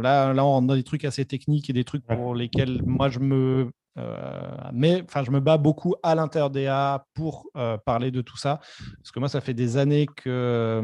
là, 0.00 0.32
là, 0.32 0.44
on 0.44 0.68
a 0.68 0.76
des 0.76 0.84
trucs 0.84 1.04
assez 1.04 1.24
techniques 1.24 1.70
et 1.70 1.72
des 1.72 1.84
trucs 1.84 2.06
pour 2.06 2.34
lesquels 2.34 2.82
moi, 2.84 3.08
je 3.08 3.18
me 3.18 3.70
euh, 3.98 4.40
mais 4.72 5.02
enfin, 5.02 5.24
je 5.24 5.30
me 5.30 5.40
bats 5.40 5.56
beaucoup 5.56 5.94
à 6.02 6.14
l'intérieur 6.14 7.00
pour 7.14 7.46
euh, 7.56 7.78
parler 7.78 8.10
de 8.10 8.20
tout 8.20 8.36
ça. 8.36 8.60
Parce 8.98 9.10
que 9.12 9.20
moi, 9.20 9.28
ça 9.28 9.40
fait 9.40 9.54
des 9.54 9.76
années 9.76 10.06
que, 10.06 10.82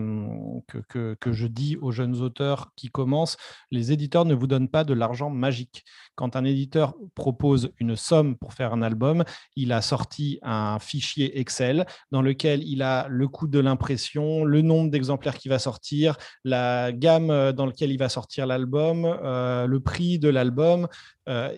que, 0.88 1.14
que, 1.14 1.32
je 1.32 1.46
dis 1.46 1.76
aux 1.76 1.92
jeunes 1.92 2.20
auteurs 2.20 2.70
qui 2.76 2.88
commencent, 2.88 3.36
les 3.70 3.92
éditeurs 3.92 4.24
ne 4.24 4.34
vous 4.34 4.46
donnent 4.46 4.68
pas 4.68 4.84
de 4.84 4.94
l'argent 4.94 5.30
magique. 5.30 5.84
Quand 6.14 6.36
un 6.36 6.44
éditeur 6.44 6.94
propose 7.14 7.70
une 7.78 7.96
somme 7.96 8.36
pour 8.36 8.54
faire 8.54 8.72
un 8.72 8.82
album, 8.82 9.24
il 9.56 9.72
a 9.72 9.82
sorti 9.82 10.38
un 10.42 10.78
fichier 10.78 11.38
Excel 11.38 11.86
dans 12.10 12.22
lequel 12.22 12.62
il 12.62 12.82
a 12.82 13.06
le 13.08 13.28
coût 13.28 13.46
de 13.46 13.58
l'impression, 13.58 14.44
le 14.44 14.62
nombre 14.62 14.90
d'exemplaires 14.90 15.36
qui 15.36 15.48
va 15.48 15.58
sortir, 15.58 16.16
la 16.44 16.92
gamme 16.92 17.52
dans 17.52 17.66
laquelle 17.66 17.90
il 17.90 17.98
va 17.98 18.08
sortir 18.08 18.46
l'album, 18.46 19.04
euh, 19.04 19.66
le 19.66 19.80
prix 19.80 20.18
de 20.18 20.28
l'album. 20.28 20.88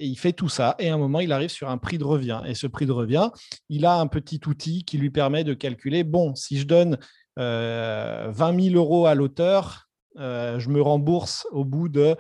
il 0.01 0.17
fait 0.17 0.33
tout 0.33 0.49
ça 0.49 0.77
et 0.79 0.89
à 0.91 0.95
un 0.95 0.99
moment, 0.99 1.21
il 1.21 1.33
arrive 1.33 1.44
sur 1.49 1.69
un 1.69 1.79
prix 1.79 1.99
de 1.99 2.05
revient. 2.05 2.41
Et 2.47 2.55
ce 2.55 2.67
prix 2.67 2.87
de 2.87 2.93
revient, 2.93 3.31
il 3.69 3.87
a 3.87 3.99
un 3.99 4.07
petit 4.07 4.41
outil 4.47 4.85
qui 4.85 4.99
lui 4.99 5.11
permet 5.11 5.45
de 5.45 5.55
calculer, 5.55 6.05
bon, 6.05 6.35
si 6.35 6.59
je 6.59 6.67
donne 6.67 6.99
20 7.37 7.43
euh, 7.43 8.33
000 8.33 8.77
euros 8.77 9.07
à 9.07 9.15
l'auteur, 9.15 9.89
euh, 10.19 10.61
je 10.61 10.69
me 10.69 10.81
rembourse 10.81 11.47
au 11.51 11.65
bout 11.65 11.89
de 11.89 12.17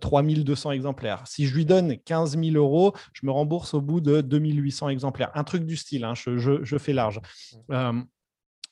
3200 0.00 0.70
exemplaires. 0.72 1.22
Si 1.26 1.46
je 1.46 1.54
lui 1.54 1.66
donne 1.66 1.98
15 1.98 2.38
000 2.38 2.56
euros, 2.56 2.94
je 3.12 3.26
me 3.26 3.30
rembourse 3.30 3.74
au 3.74 3.82
bout 3.82 4.00
de 4.00 4.22
2800 4.22 4.88
exemplaires. 4.88 5.30
Un 5.34 5.44
truc 5.44 5.66
du 5.66 5.76
style, 5.76 6.04
hein, 6.04 6.14
je, 6.14 6.78
fais 6.78 6.94
large. 6.94 7.20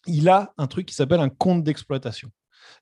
il 0.07 0.29
a 0.31 0.55
un 0.57 0.67
truc 0.67 0.87
qui 0.87 0.95
s'appelle 0.95 1.21
un 1.21 1.29
compte 1.29 1.63
d'exploitation. 1.63 2.31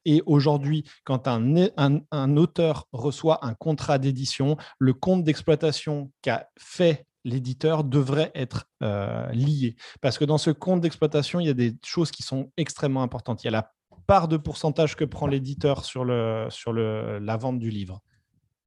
Et 0.04 0.22
aujourd'hui, 0.26 0.84
quand 1.04 1.28
un, 1.28 2.36
auteur 2.36 2.88
reçoit 2.92 3.44
un 3.44 3.54
contrat 3.54 3.98
d'édition, 3.98 4.56
le 4.78 4.92
compte 4.92 5.24
d'exploitation 5.24 6.10
qu'a 6.22 6.48
fait 6.58 7.06
l'éditeur 7.24 7.84
devrait 7.84 8.32
être 8.34 8.64
euh, 8.82 9.28
lié. 9.30 9.76
Parce 10.00 10.18
que 10.18 10.24
dans 10.24 10.38
ce 10.38 10.50
compte 10.50 10.80
d'exploitation, 10.80 11.38
il 11.38 11.46
y 11.46 11.50
a 11.50 11.54
des 11.54 11.76
choses 11.84 12.10
qui 12.10 12.22
sont 12.22 12.50
extrêmement 12.56 13.02
importantes. 13.02 13.44
Il 13.44 13.46
y 13.46 13.48
a 13.48 13.52
la 13.52 13.72
part 14.06 14.26
de 14.26 14.36
pourcentage 14.36 14.96
que 14.96 15.04
prend 15.04 15.28
l'éditeur 15.28 15.84
sur, 15.84 16.04
sur 16.50 16.72
la 16.72 17.36
vente 17.36 17.60
du 17.60 17.70
livre. 17.70 18.00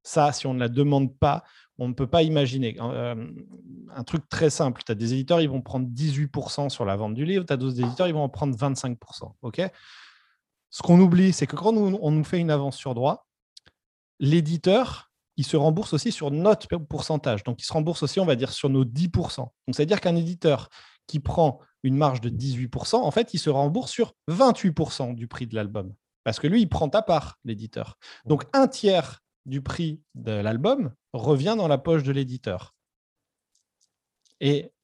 Ça, 0.02 0.32
si 0.32 0.46
on 0.46 0.54
ne 0.54 0.60
la 0.60 0.68
demande 0.68 1.14
pas, 1.18 1.42
on 1.78 1.88
ne 1.88 1.92
peut 1.92 2.06
pas 2.06 2.22
imaginer. 2.22 2.76
Euh, 2.80 3.26
un 3.94 4.04
truc 4.04 4.28
très 4.28 4.50
simple, 4.50 4.82
tu 4.84 4.92
as 4.92 4.94
des 4.94 5.12
éditeurs, 5.12 5.40
ils 5.40 5.48
vont 5.48 5.62
prendre 5.62 5.88
18% 5.88 6.68
sur 6.68 6.84
la 6.84 6.96
vente 6.96 7.14
du 7.14 7.24
livre, 7.24 7.44
tu 7.44 7.52
as 7.52 7.56
d'autres 7.56 7.80
éditeurs, 7.80 8.06
ils 8.06 8.14
vont 8.14 8.22
en 8.22 8.28
prendre 8.28 8.56
25%. 8.56 9.32
OK? 9.42 9.62
Ce 10.76 10.82
qu'on 10.82 11.00
oublie, 11.00 11.32
c'est 11.32 11.46
que 11.46 11.56
quand 11.56 11.74
on 11.74 12.10
nous 12.10 12.24
fait 12.24 12.38
une 12.38 12.50
avance 12.50 12.76
sur 12.76 12.92
droit, 12.92 13.26
l'éditeur, 14.20 15.10
il 15.38 15.46
se 15.46 15.56
rembourse 15.56 15.94
aussi 15.94 16.12
sur 16.12 16.30
notre 16.30 16.68
pourcentage. 16.76 17.44
Donc, 17.44 17.62
il 17.62 17.64
se 17.64 17.72
rembourse 17.72 18.02
aussi, 18.02 18.20
on 18.20 18.26
va 18.26 18.36
dire, 18.36 18.52
sur 18.52 18.68
nos 18.68 18.84
10%. 18.84 19.38
Donc, 19.38 19.50
c'est-à-dire 19.72 20.02
qu'un 20.02 20.16
éditeur 20.16 20.68
qui 21.06 21.18
prend 21.18 21.60
une 21.82 21.96
marge 21.96 22.20
de 22.20 22.28
18%, 22.28 22.96
en 22.96 23.10
fait, 23.10 23.32
il 23.32 23.38
se 23.38 23.48
rembourse 23.48 23.90
sur 23.90 24.12
28% 24.28 25.14
du 25.14 25.26
prix 25.26 25.46
de 25.46 25.54
l'album. 25.54 25.94
Parce 26.24 26.38
que 26.38 26.46
lui, 26.46 26.60
il 26.60 26.68
prend 26.68 26.90
ta 26.90 27.00
part, 27.00 27.38
l'éditeur. 27.46 27.96
Donc, 28.26 28.44
un 28.52 28.68
tiers 28.68 29.20
du 29.46 29.62
prix 29.62 30.02
de 30.14 30.32
l'album 30.32 30.92
revient 31.14 31.54
dans 31.56 31.68
la 31.68 31.78
poche 31.78 32.02
de 32.02 32.12
l'éditeur. 32.12 32.74
Et 34.42 34.74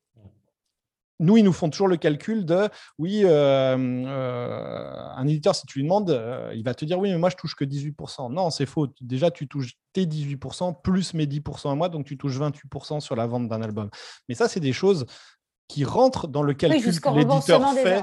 nous, 1.23 1.37
ils 1.37 1.45
nous 1.45 1.53
font 1.53 1.71
toujours 1.71 1.89
le 1.89 1.97
calcul 1.97 2.45
de 2.45 2.69
oui, 2.99 3.23
euh, 3.25 3.77
euh, 3.79 4.93
un 5.17 5.27
éditeur, 5.27 5.55
si 5.55 5.67
tu 5.67 5.79
lui 5.79 5.85
demandes, 5.85 6.11
euh, 6.11 6.53
il 6.55 6.65
va 6.65 6.75
te 6.75 6.85
dire 6.85 6.99
oui, 6.99 7.11
mais 7.11 7.19
moi, 7.19 7.31
je 7.31 7.37
touche 7.37 7.55
que 7.55 7.65
18%. 7.65 8.33
Non, 8.33 8.51
c'est 8.51 8.67
faux. 8.67 8.89
Déjà, 9.01 9.31
tu 9.31 9.47
touches 9.47 9.75
tes 9.93 10.05
18% 10.05 10.83
plus 10.83 11.15
mes 11.15 11.27
10% 11.27 11.71
à 11.71 11.75
moi, 11.77 11.89
donc 11.89 12.07
tu 12.07 12.19
touches 12.19 12.39
28% 12.39 13.01
sur 13.01 13.15
la 13.15 13.27
vente 13.27 13.49
d'un 13.49 13.63
album. 13.63 13.89
Mais 14.29 14.35
ça, 14.35 14.49
c'est 14.49 14.61
des 14.61 14.73
choses 14.73 15.07
qui 15.69 15.85
rentrent 15.85 16.29
dans 16.29 16.43
le 16.43 16.55
calcul 16.55 17.01
que 17.01 17.09
l'éditeur 17.11 17.73
fait. 17.75 18.03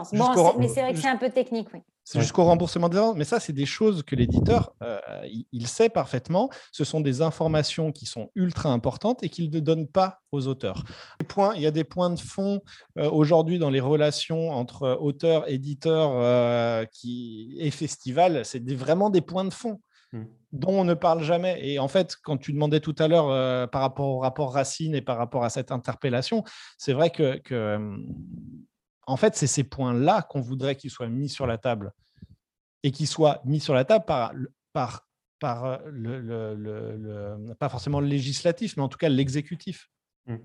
mais 0.57 0.67
c'est 0.67 0.81
vrai 0.81 0.93
que 0.93 0.99
c'est 0.99 1.07
un 1.07 1.17
peu 1.17 1.29
technique, 1.29 1.67
oui. 1.73 1.81
C'est 2.11 2.21
jusqu'au 2.21 2.43
remboursement 2.43 2.89
des 2.89 2.97
ventes. 2.97 3.17
Mais 3.17 3.23
ça, 3.23 3.39
c'est 3.39 3.53
des 3.53 3.67
choses 3.67 4.01
que 4.01 4.15
l'éditeur, 4.15 4.73
euh, 4.81 4.99
il, 5.51 5.67
sait 5.67 5.89
parfaitement. 5.89 6.49
Ce 6.71 6.83
sont 6.83 7.01
des 7.01 7.21
informations 7.21 7.91
qui 7.91 8.07
sont 8.07 8.31
ultra 8.33 8.71
importantes 8.71 9.21
et 9.21 9.29
qu'il 9.29 9.51
ne 9.51 9.59
donne 9.59 9.87
pas 9.87 10.19
aux 10.31 10.47
auteurs. 10.47 10.83
il 11.55 11.61
y 11.61 11.67
a 11.67 11.71
des 11.71 11.83
points 11.83 12.09
de 12.09 12.19
fond 12.19 12.61
euh, 12.97 13.07
aujourd'hui 13.11 13.59
dans 13.59 13.69
les 13.69 13.79
relations 13.79 14.49
entre 14.49 14.97
auteurs, 14.99 15.47
éditeurs 15.47 16.13
euh, 16.15 16.83
qui, 16.85 17.55
et 17.59 17.69
festivals. 17.69 18.43
C'est 18.43 18.67
vraiment 18.71 19.11
des 19.11 19.21
points 19.21 19.45
de 19.45 19.53
fond. 19.53 19.79
Hmm. 20.11 20.23
dont 20.51 20.79
on 20.79 20.83
ne 20.85 20.95
parle 20.95 21.21
jamais. 21.21 21.59
Et 21.67 21.77
en 21.77 21.87
fait, 21.87 22.15
quand 22.23 22.37
tu 22.37 22.51
demandais 22.51 22.79
tout 22.79 22.95
à 22.97 23.07
l'heure 23.07 23.69
par 23.69 23.81
rapport 23.81 24.07
au 24.07 24.19
rapport 24.19 24.53
Racine 24.53 24.95
et 24.95 25.01
par 25.01 25.17
rapport 25.17 25.43
à 25.43 25.49
cette 25.49 25.71
interpellation, 25.71 26.43
c'est 26.77 26.93
vrai 26.93 27.11
que, 27.11 27.39
en 29.05 29.17
fait, 29.17 29.35
c'est 29.35 29.47
ces 29.47 29.63
points-là 29.63 30.23
qu'on 30.23 30.41
voudrait 30.41 30.75
qu'ils 30.75 30.89
soient 30.89 31.09
mis 31.09 31.29
sur 31.29 31.45
la 31.45 31.59
table 31.59 31.93
et 32.83 32.91
qu'ils 32.91 33.07
soient 33.07 33.41
mis 33.45 33.59
sur 33.59 33.73
la 33.73 33.85
table 33.85 34.05
par, 34.05 34.33
par, 34.73 35.07
par 35.39 35.65
euh, 35.65 35.77
le, 35.85 37.53
pas 37.55 37.69
forcément 37.69 37.99
le 37.99 38.07
législatif, 38.07 38.77
mais 38.77 38.83
en 38.83 38.89
tout 38.89 38.97
cas 38.97 39.09
l'exécutif. 39.09 39.89
Mmh. 40.25 40.37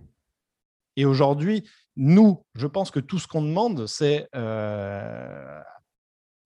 Et 0.96 1.04
aujourd'hui, 1.04 1.68
nous, 1.96 2.44
je 2.54 2.66
pense 2.66 2.90
que 2.90 3.00
tout 3.00 3.18
ce 3.18 3.26
qu'on 3.26 3.42
demande, 3.42 3.86
c'est 3.86 4.28
euh, 4.34 5.60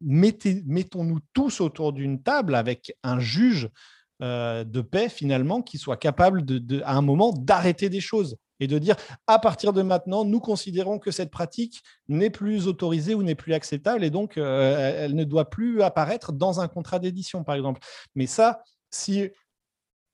mettons-nous 0.00 1.18
tous 1.32 1.60
autour 1.60 1.92
d'une 1.92 2.22
table 2.22 2.54
avec 2.54 2.92
un 3.02 3.18
juge 3.18 3.68
euh, 4.22 4.64
de 4.64 4.80
paix 4.80 5.08
finalement 5.08 5.62
qui 5.62 5.78
soit 5.78 5.96
capable 5.96 6.44
à 6.84 6.96
un 6.96 7.02
moment 7.02 7.32
d'arrêter 7.32 7.88
des 7.88 8.00
choses 8.00 8.36
et 8.60 8.66
de 8.66 8.78
dire 8.78 8.96
à 9.26 9.38
partir 9.38 9.72
de 9.72 9.82
maintenant, 9.82 10.24
nous 10.24 10.40
considérons 10.40 10.98
que 10.98 11.10
cette 11.10 11.30
pratique 11.30 11.82
n'est 12.08 12.30
plus 12.30 12.66
autorisée 12.66 13.14
ou 13.14 13.22
n'est 13.22 13.36
plus 13.36 13.54
acceptable 13.54 14.02
et 14.02 14.10
donc 14.10 14.36
euh, 14.36 15.04
elle 15.04 15.14
ne 15.14 15.24
doit 15.24 15.50
plus 15.50 15.82
apparaître 15.82 16.32
dans 16.32 16.60
un 16.60 16.68
contrat 16.68 16.98
d'édition, 16.98 17.44
par 17.44 17.54
exemple. 17.54 17.80
Mais 18.16 18.26
ça, 18.26 18.62
si 18.90 19.30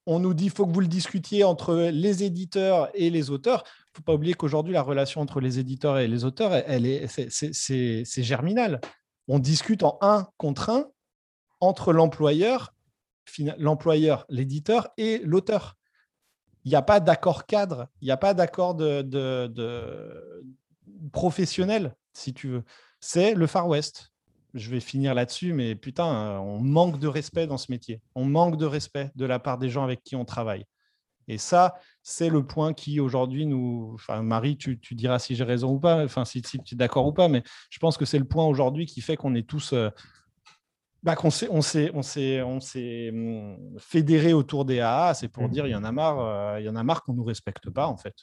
on 0.06 0.18
nous 0.18 0.34
dit 0.34 0.50
faut 0.50 0.66
que 0.66 0.72
vous 0.72 0.80
le 0.80 0.86
discutiez 0.86 1.44
entre 1.44 1.74
les 1.90 2.24
éditeurs 2.24 2.90
et 2.92 3.08
les 3.08 3.30
auteurs, 3.30 3.64
faut 3.94 4.02
pas 4.02 4.14
oublier 4.14 4.34
qu'aujourd'hui, 4.34 4.74
la 4.74 4.82
relation 4.82 5.20
entre 5.20 5.40
les 5.40 5.58
éditeurs 5.58 5.98
et 5.98 6.08
les 6.08 6.24
auteurs, 6.24 6.52
elle 6.52 6.84
est, 6.84 7.06
c'est 7.08 8.22
germinal. 8.22 8.80
On 9.28 9.38
discute 9.38 9.82
en 9.82 9.98
un 10.00 10.28
contre 10.36 10.70
un 10.70 10.86
entre 11.60 11.92
l'employeur, 11.92 12.74
l'éditeur 14.28 14.88
et 14.98 15.18
l'auteur 15.18 15.76
il 16.64 16.70
n'y 16.70 16.76
a 16.76 16.82
pas 16.82 17.00
d'accord 17.00 17.46
cadre, 17.46 17.88
il 18.00 18.06
n'y 18.06 18.10
a 18.10 18.16
pas 18.16 18.34
d'accord 18.34 18.74
de, 18.74 19.02
professionnel, 21.12 21.94
si 22.14 22.32
tu 22.32 22.48
veux. 22.48 22.64
C'est 23.00 23.34
le 23.34 23.46
Far 23.46 23.68
West. 23.68 24.10
Je 24.54 24.70
vais 24.70 24.80
finir 24.80 25.14
là-dessus, 25.14 25.52
mais 25.52 25.74
putain, 25.74 26.38
on 26.40 26.60
manque 26.60 26.98
de 26.98 27.08
respect 27.08 27.46
dans 27.46 27.58
ce 27.58 27.70
métier. 27.70 28.00
On 28.14 28.24
manque 28.24 28.56
de 28.56 28.66
respect 28.66 29.10
de 29.16 29.26
la 29.26 29.38
part 29.38 29.58
des 29.58 29.68
gens 29.68 29.84
avec 29.84 30.02
qui 30.04 30.16
on 30.16 30.24
travaille. 30.24 30.64
Et 31.28 31.38
ça, 31.38 31.74
c'est 32.02 32.28
le 32.28 32.44
point 32.44 32.72
qui 32.72 33.00
aujourd'hui 33.00 33.46
nous. 33.46 33.92
Enfin, 33.94 34.22
Marie, 34.22 34.56
tu, 34.56 34.78
diras 34.92 35.18
si 35.18 35.34
j'ai 35.36 35.44
raison 35.44 35.72
ou 35.72 35.80
pas, 35.80 36.04
enfin, 36.04 36.24
si, 36.24 36.42
tu 36.42 36.58
es 36.58 36.76
d'accord 36.76 37.06
ou 37.06 37.12
pas, 37.12 37.28
mais 37.28 37.42
je 37.70 37.78
pense 37.78 37.96
que 37.96 38.04
c'est 38.04 38.18
le 38.18 38.24
point 38.24 38.46
aujourd'hui 38.46 38.86
qui 38.86 39.00
fait 39.00 39.16
qu'on 39.16 39.34
est 39.34 39.48
tous 39.48 39.72
euh, 39.72 39.90
bah, 41.02 41.16
qu'on 41.16 41.30
s'est, 41.30 41.48
on 41.50 41.60
s'est, 41.60 41.90
on 41.94 42.02
s'est, 42.02 42.42
on 42.42 42.60
s'est 42.60 43.10
hum, 43.10 43.58
fédéré 43.78 44.32
autour 44.32 44.64
des 44.64 44.80
AA, 44.80 45.14
c'est 45.14 45.28
pour 45.28 45.48
dire 45.48 45.66
il 45.66 45.70
y 45.70 45.74
en 45.74 45.84
a 45.84 45.92
marre, 45.92 46.20
euh, 46.20 46.60
il 46.60 46.64
y 46.64 46.68
en 46.68 46.76
a 46.76 46.82
marre 46.82 47.02
qu'on 47.02 47.12
nous 47.12 47.24
respecte 47.24 47.70
pas 47.70 47.86
en 47.86 47.96
fait. 47.96 48.14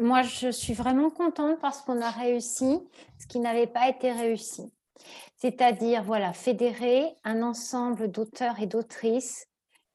Moi, 0.00 0.22
je 0.22 0.50
suis 0.50 0.74
vraiment 0.74 1.10
contente 1.10 1.58
parce 1.60 1.82
qu'on 1.82 2.02
a 2.02 2.10
réussi 2.10 2.80
ce 3.18 3.26
qui 3.26 3.38
n'avait 3.38 3.66
pas 3.66 3.88
été 3.88 4.12
réussi. 4.12 4.72
C'est-à-dire, 5.36 6.02
voilà, 6.02 6.32
fédérer 6.32 7.04
un 7.24 7.42
ensemble 7.42 8.10
d'auteurs 8.10 8.60
et 8.60 8.66
d'autrices 8.66 9.47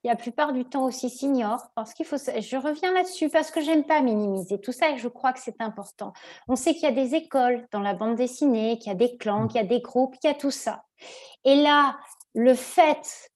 la 0.04 0.16
plupart 0.16 0.54
du 0.54 0.66
temps 0.66 0.84
aussi 0.84 1.10
seniors, 1.10 1.68
parce 1.76 1.94
qu'il 1.94 2.06
faut, 2.06 2.18
je 2.18 2.58
reviens 2.58 2.94
là-dessus 2.94 3.30
parce 3.30 3.52
que 3.52 3.62
j'aime 3.62 3.86
pas 3.86 4.02
minimiser 4.02 4.60
tout 4.60 4.72
ça 4.72 4.90
et 4.90 4.98
je 4.98 5.08
crois 5.08 5.32
que 5.34 5.40
c'est 5.40 5.62
important. 5.62 6.14
On 6.48 6.56
sait 6.56 6.74
qu'il 6.74 6.84
y 6.84 6.88
a 6.88 6.92
des 6.92 7.16
écoles 7.16 7.66
dans 7.72 7.80
la 7.80 7.94
bande 7.94 8.16
dessinée, 8.16 8.78
qu'il 8.80 8.92
y 8.92 8.96
a 8.96 8.98
des 8.98 9.16
clans, 9.18 9.48
qu'il 9.48 9.62
y 9.62 9.64
a 9.64 9.68
des 9.68 9.82
groupes, 9.82 10.18
qu'il 10.20 10.30
y 10.30 10.34
a 10.34 10.38
tout 10.38 10.52
ça. 10.52 10.84
Et 11.46 11.56
là, 11.56 11.98
le 12.34 12.54
fait 12.54 13.32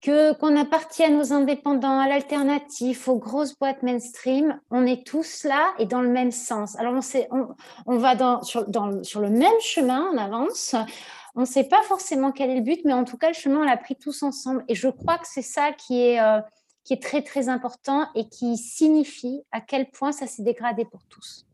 que 0.00 0.32
qu'on 0.34 0.56
appartienne 0.56 1.16
aux 1.16 1.32
indépendants, 1.32 1.98
à 1.98 2.08
l'alternatif, 2.08 3.08
aux 3.08 3.18
grosses 3.18 3.58
boîtes 3.58 3.82
mainstream, 3.82 4.60
on 4.70 4.86
est 4.86 5.04
tous 5.04 5.44
là 5.44 5.72
et 5.78 5.86
dans 5.86 6.00
le 6.00 6.08
même 6.08 6.30
sens. 6.30 6.76
Alors 6.78 6.94
on, 7.30 7.48
on, 7.86 7.98
va 7.98 8.14
dans, 8.14 8.42
sur, 8.42 8.64
le 8.64 9.30
même 9.30 9.60
chemin, 9.60 10.08
on 10.12 10.18
avance. 10.18 10.76
On 11.34 11.40
ne 11.40 11.46
sait 11.46 11.64
pas 11.64 11.82
forcément 11.82 12.32
quel 12.32 12.50
est 12.50 12.56
le 12.56 12.60
but, 12.62 12.80
mais 12.84 12.92
en 12.92 13.04
tout 13.04 13.16
cas, 13.16 13.28
le 13.28 13.34
chemin, 13.34 13.60
on 13.60 13.64
l'a 13.64 13.76
pris 13.76 13.96
tous 13.96 14.22
ensemble. 14.22 14.64
Et 14.68 14.74
je 14.74 14.88
crois 14.88 15.18
que 15.18 15.26
c'est 15.26 15.42
ça 15.42 15.72
qui 15.72 16.00
est, 16.00 16.20
euh, 16.20 16.40
qui 16.84 16.94
est 16.94 17.02
très, 17.02 17.22
très 17.22 17.48
important 17.48 18.08
et 18.14 18.28
qui 18.28 18.56
signifie 18.56 19.42
à 19.52 19.60
quel 19.60 19.90
point 19.90 20.12
ça 20.12 20.26
s'est 20.26 20.42
dégradé 20.42 20.84
pour 20.84 21.04
tous. 21.06 21.47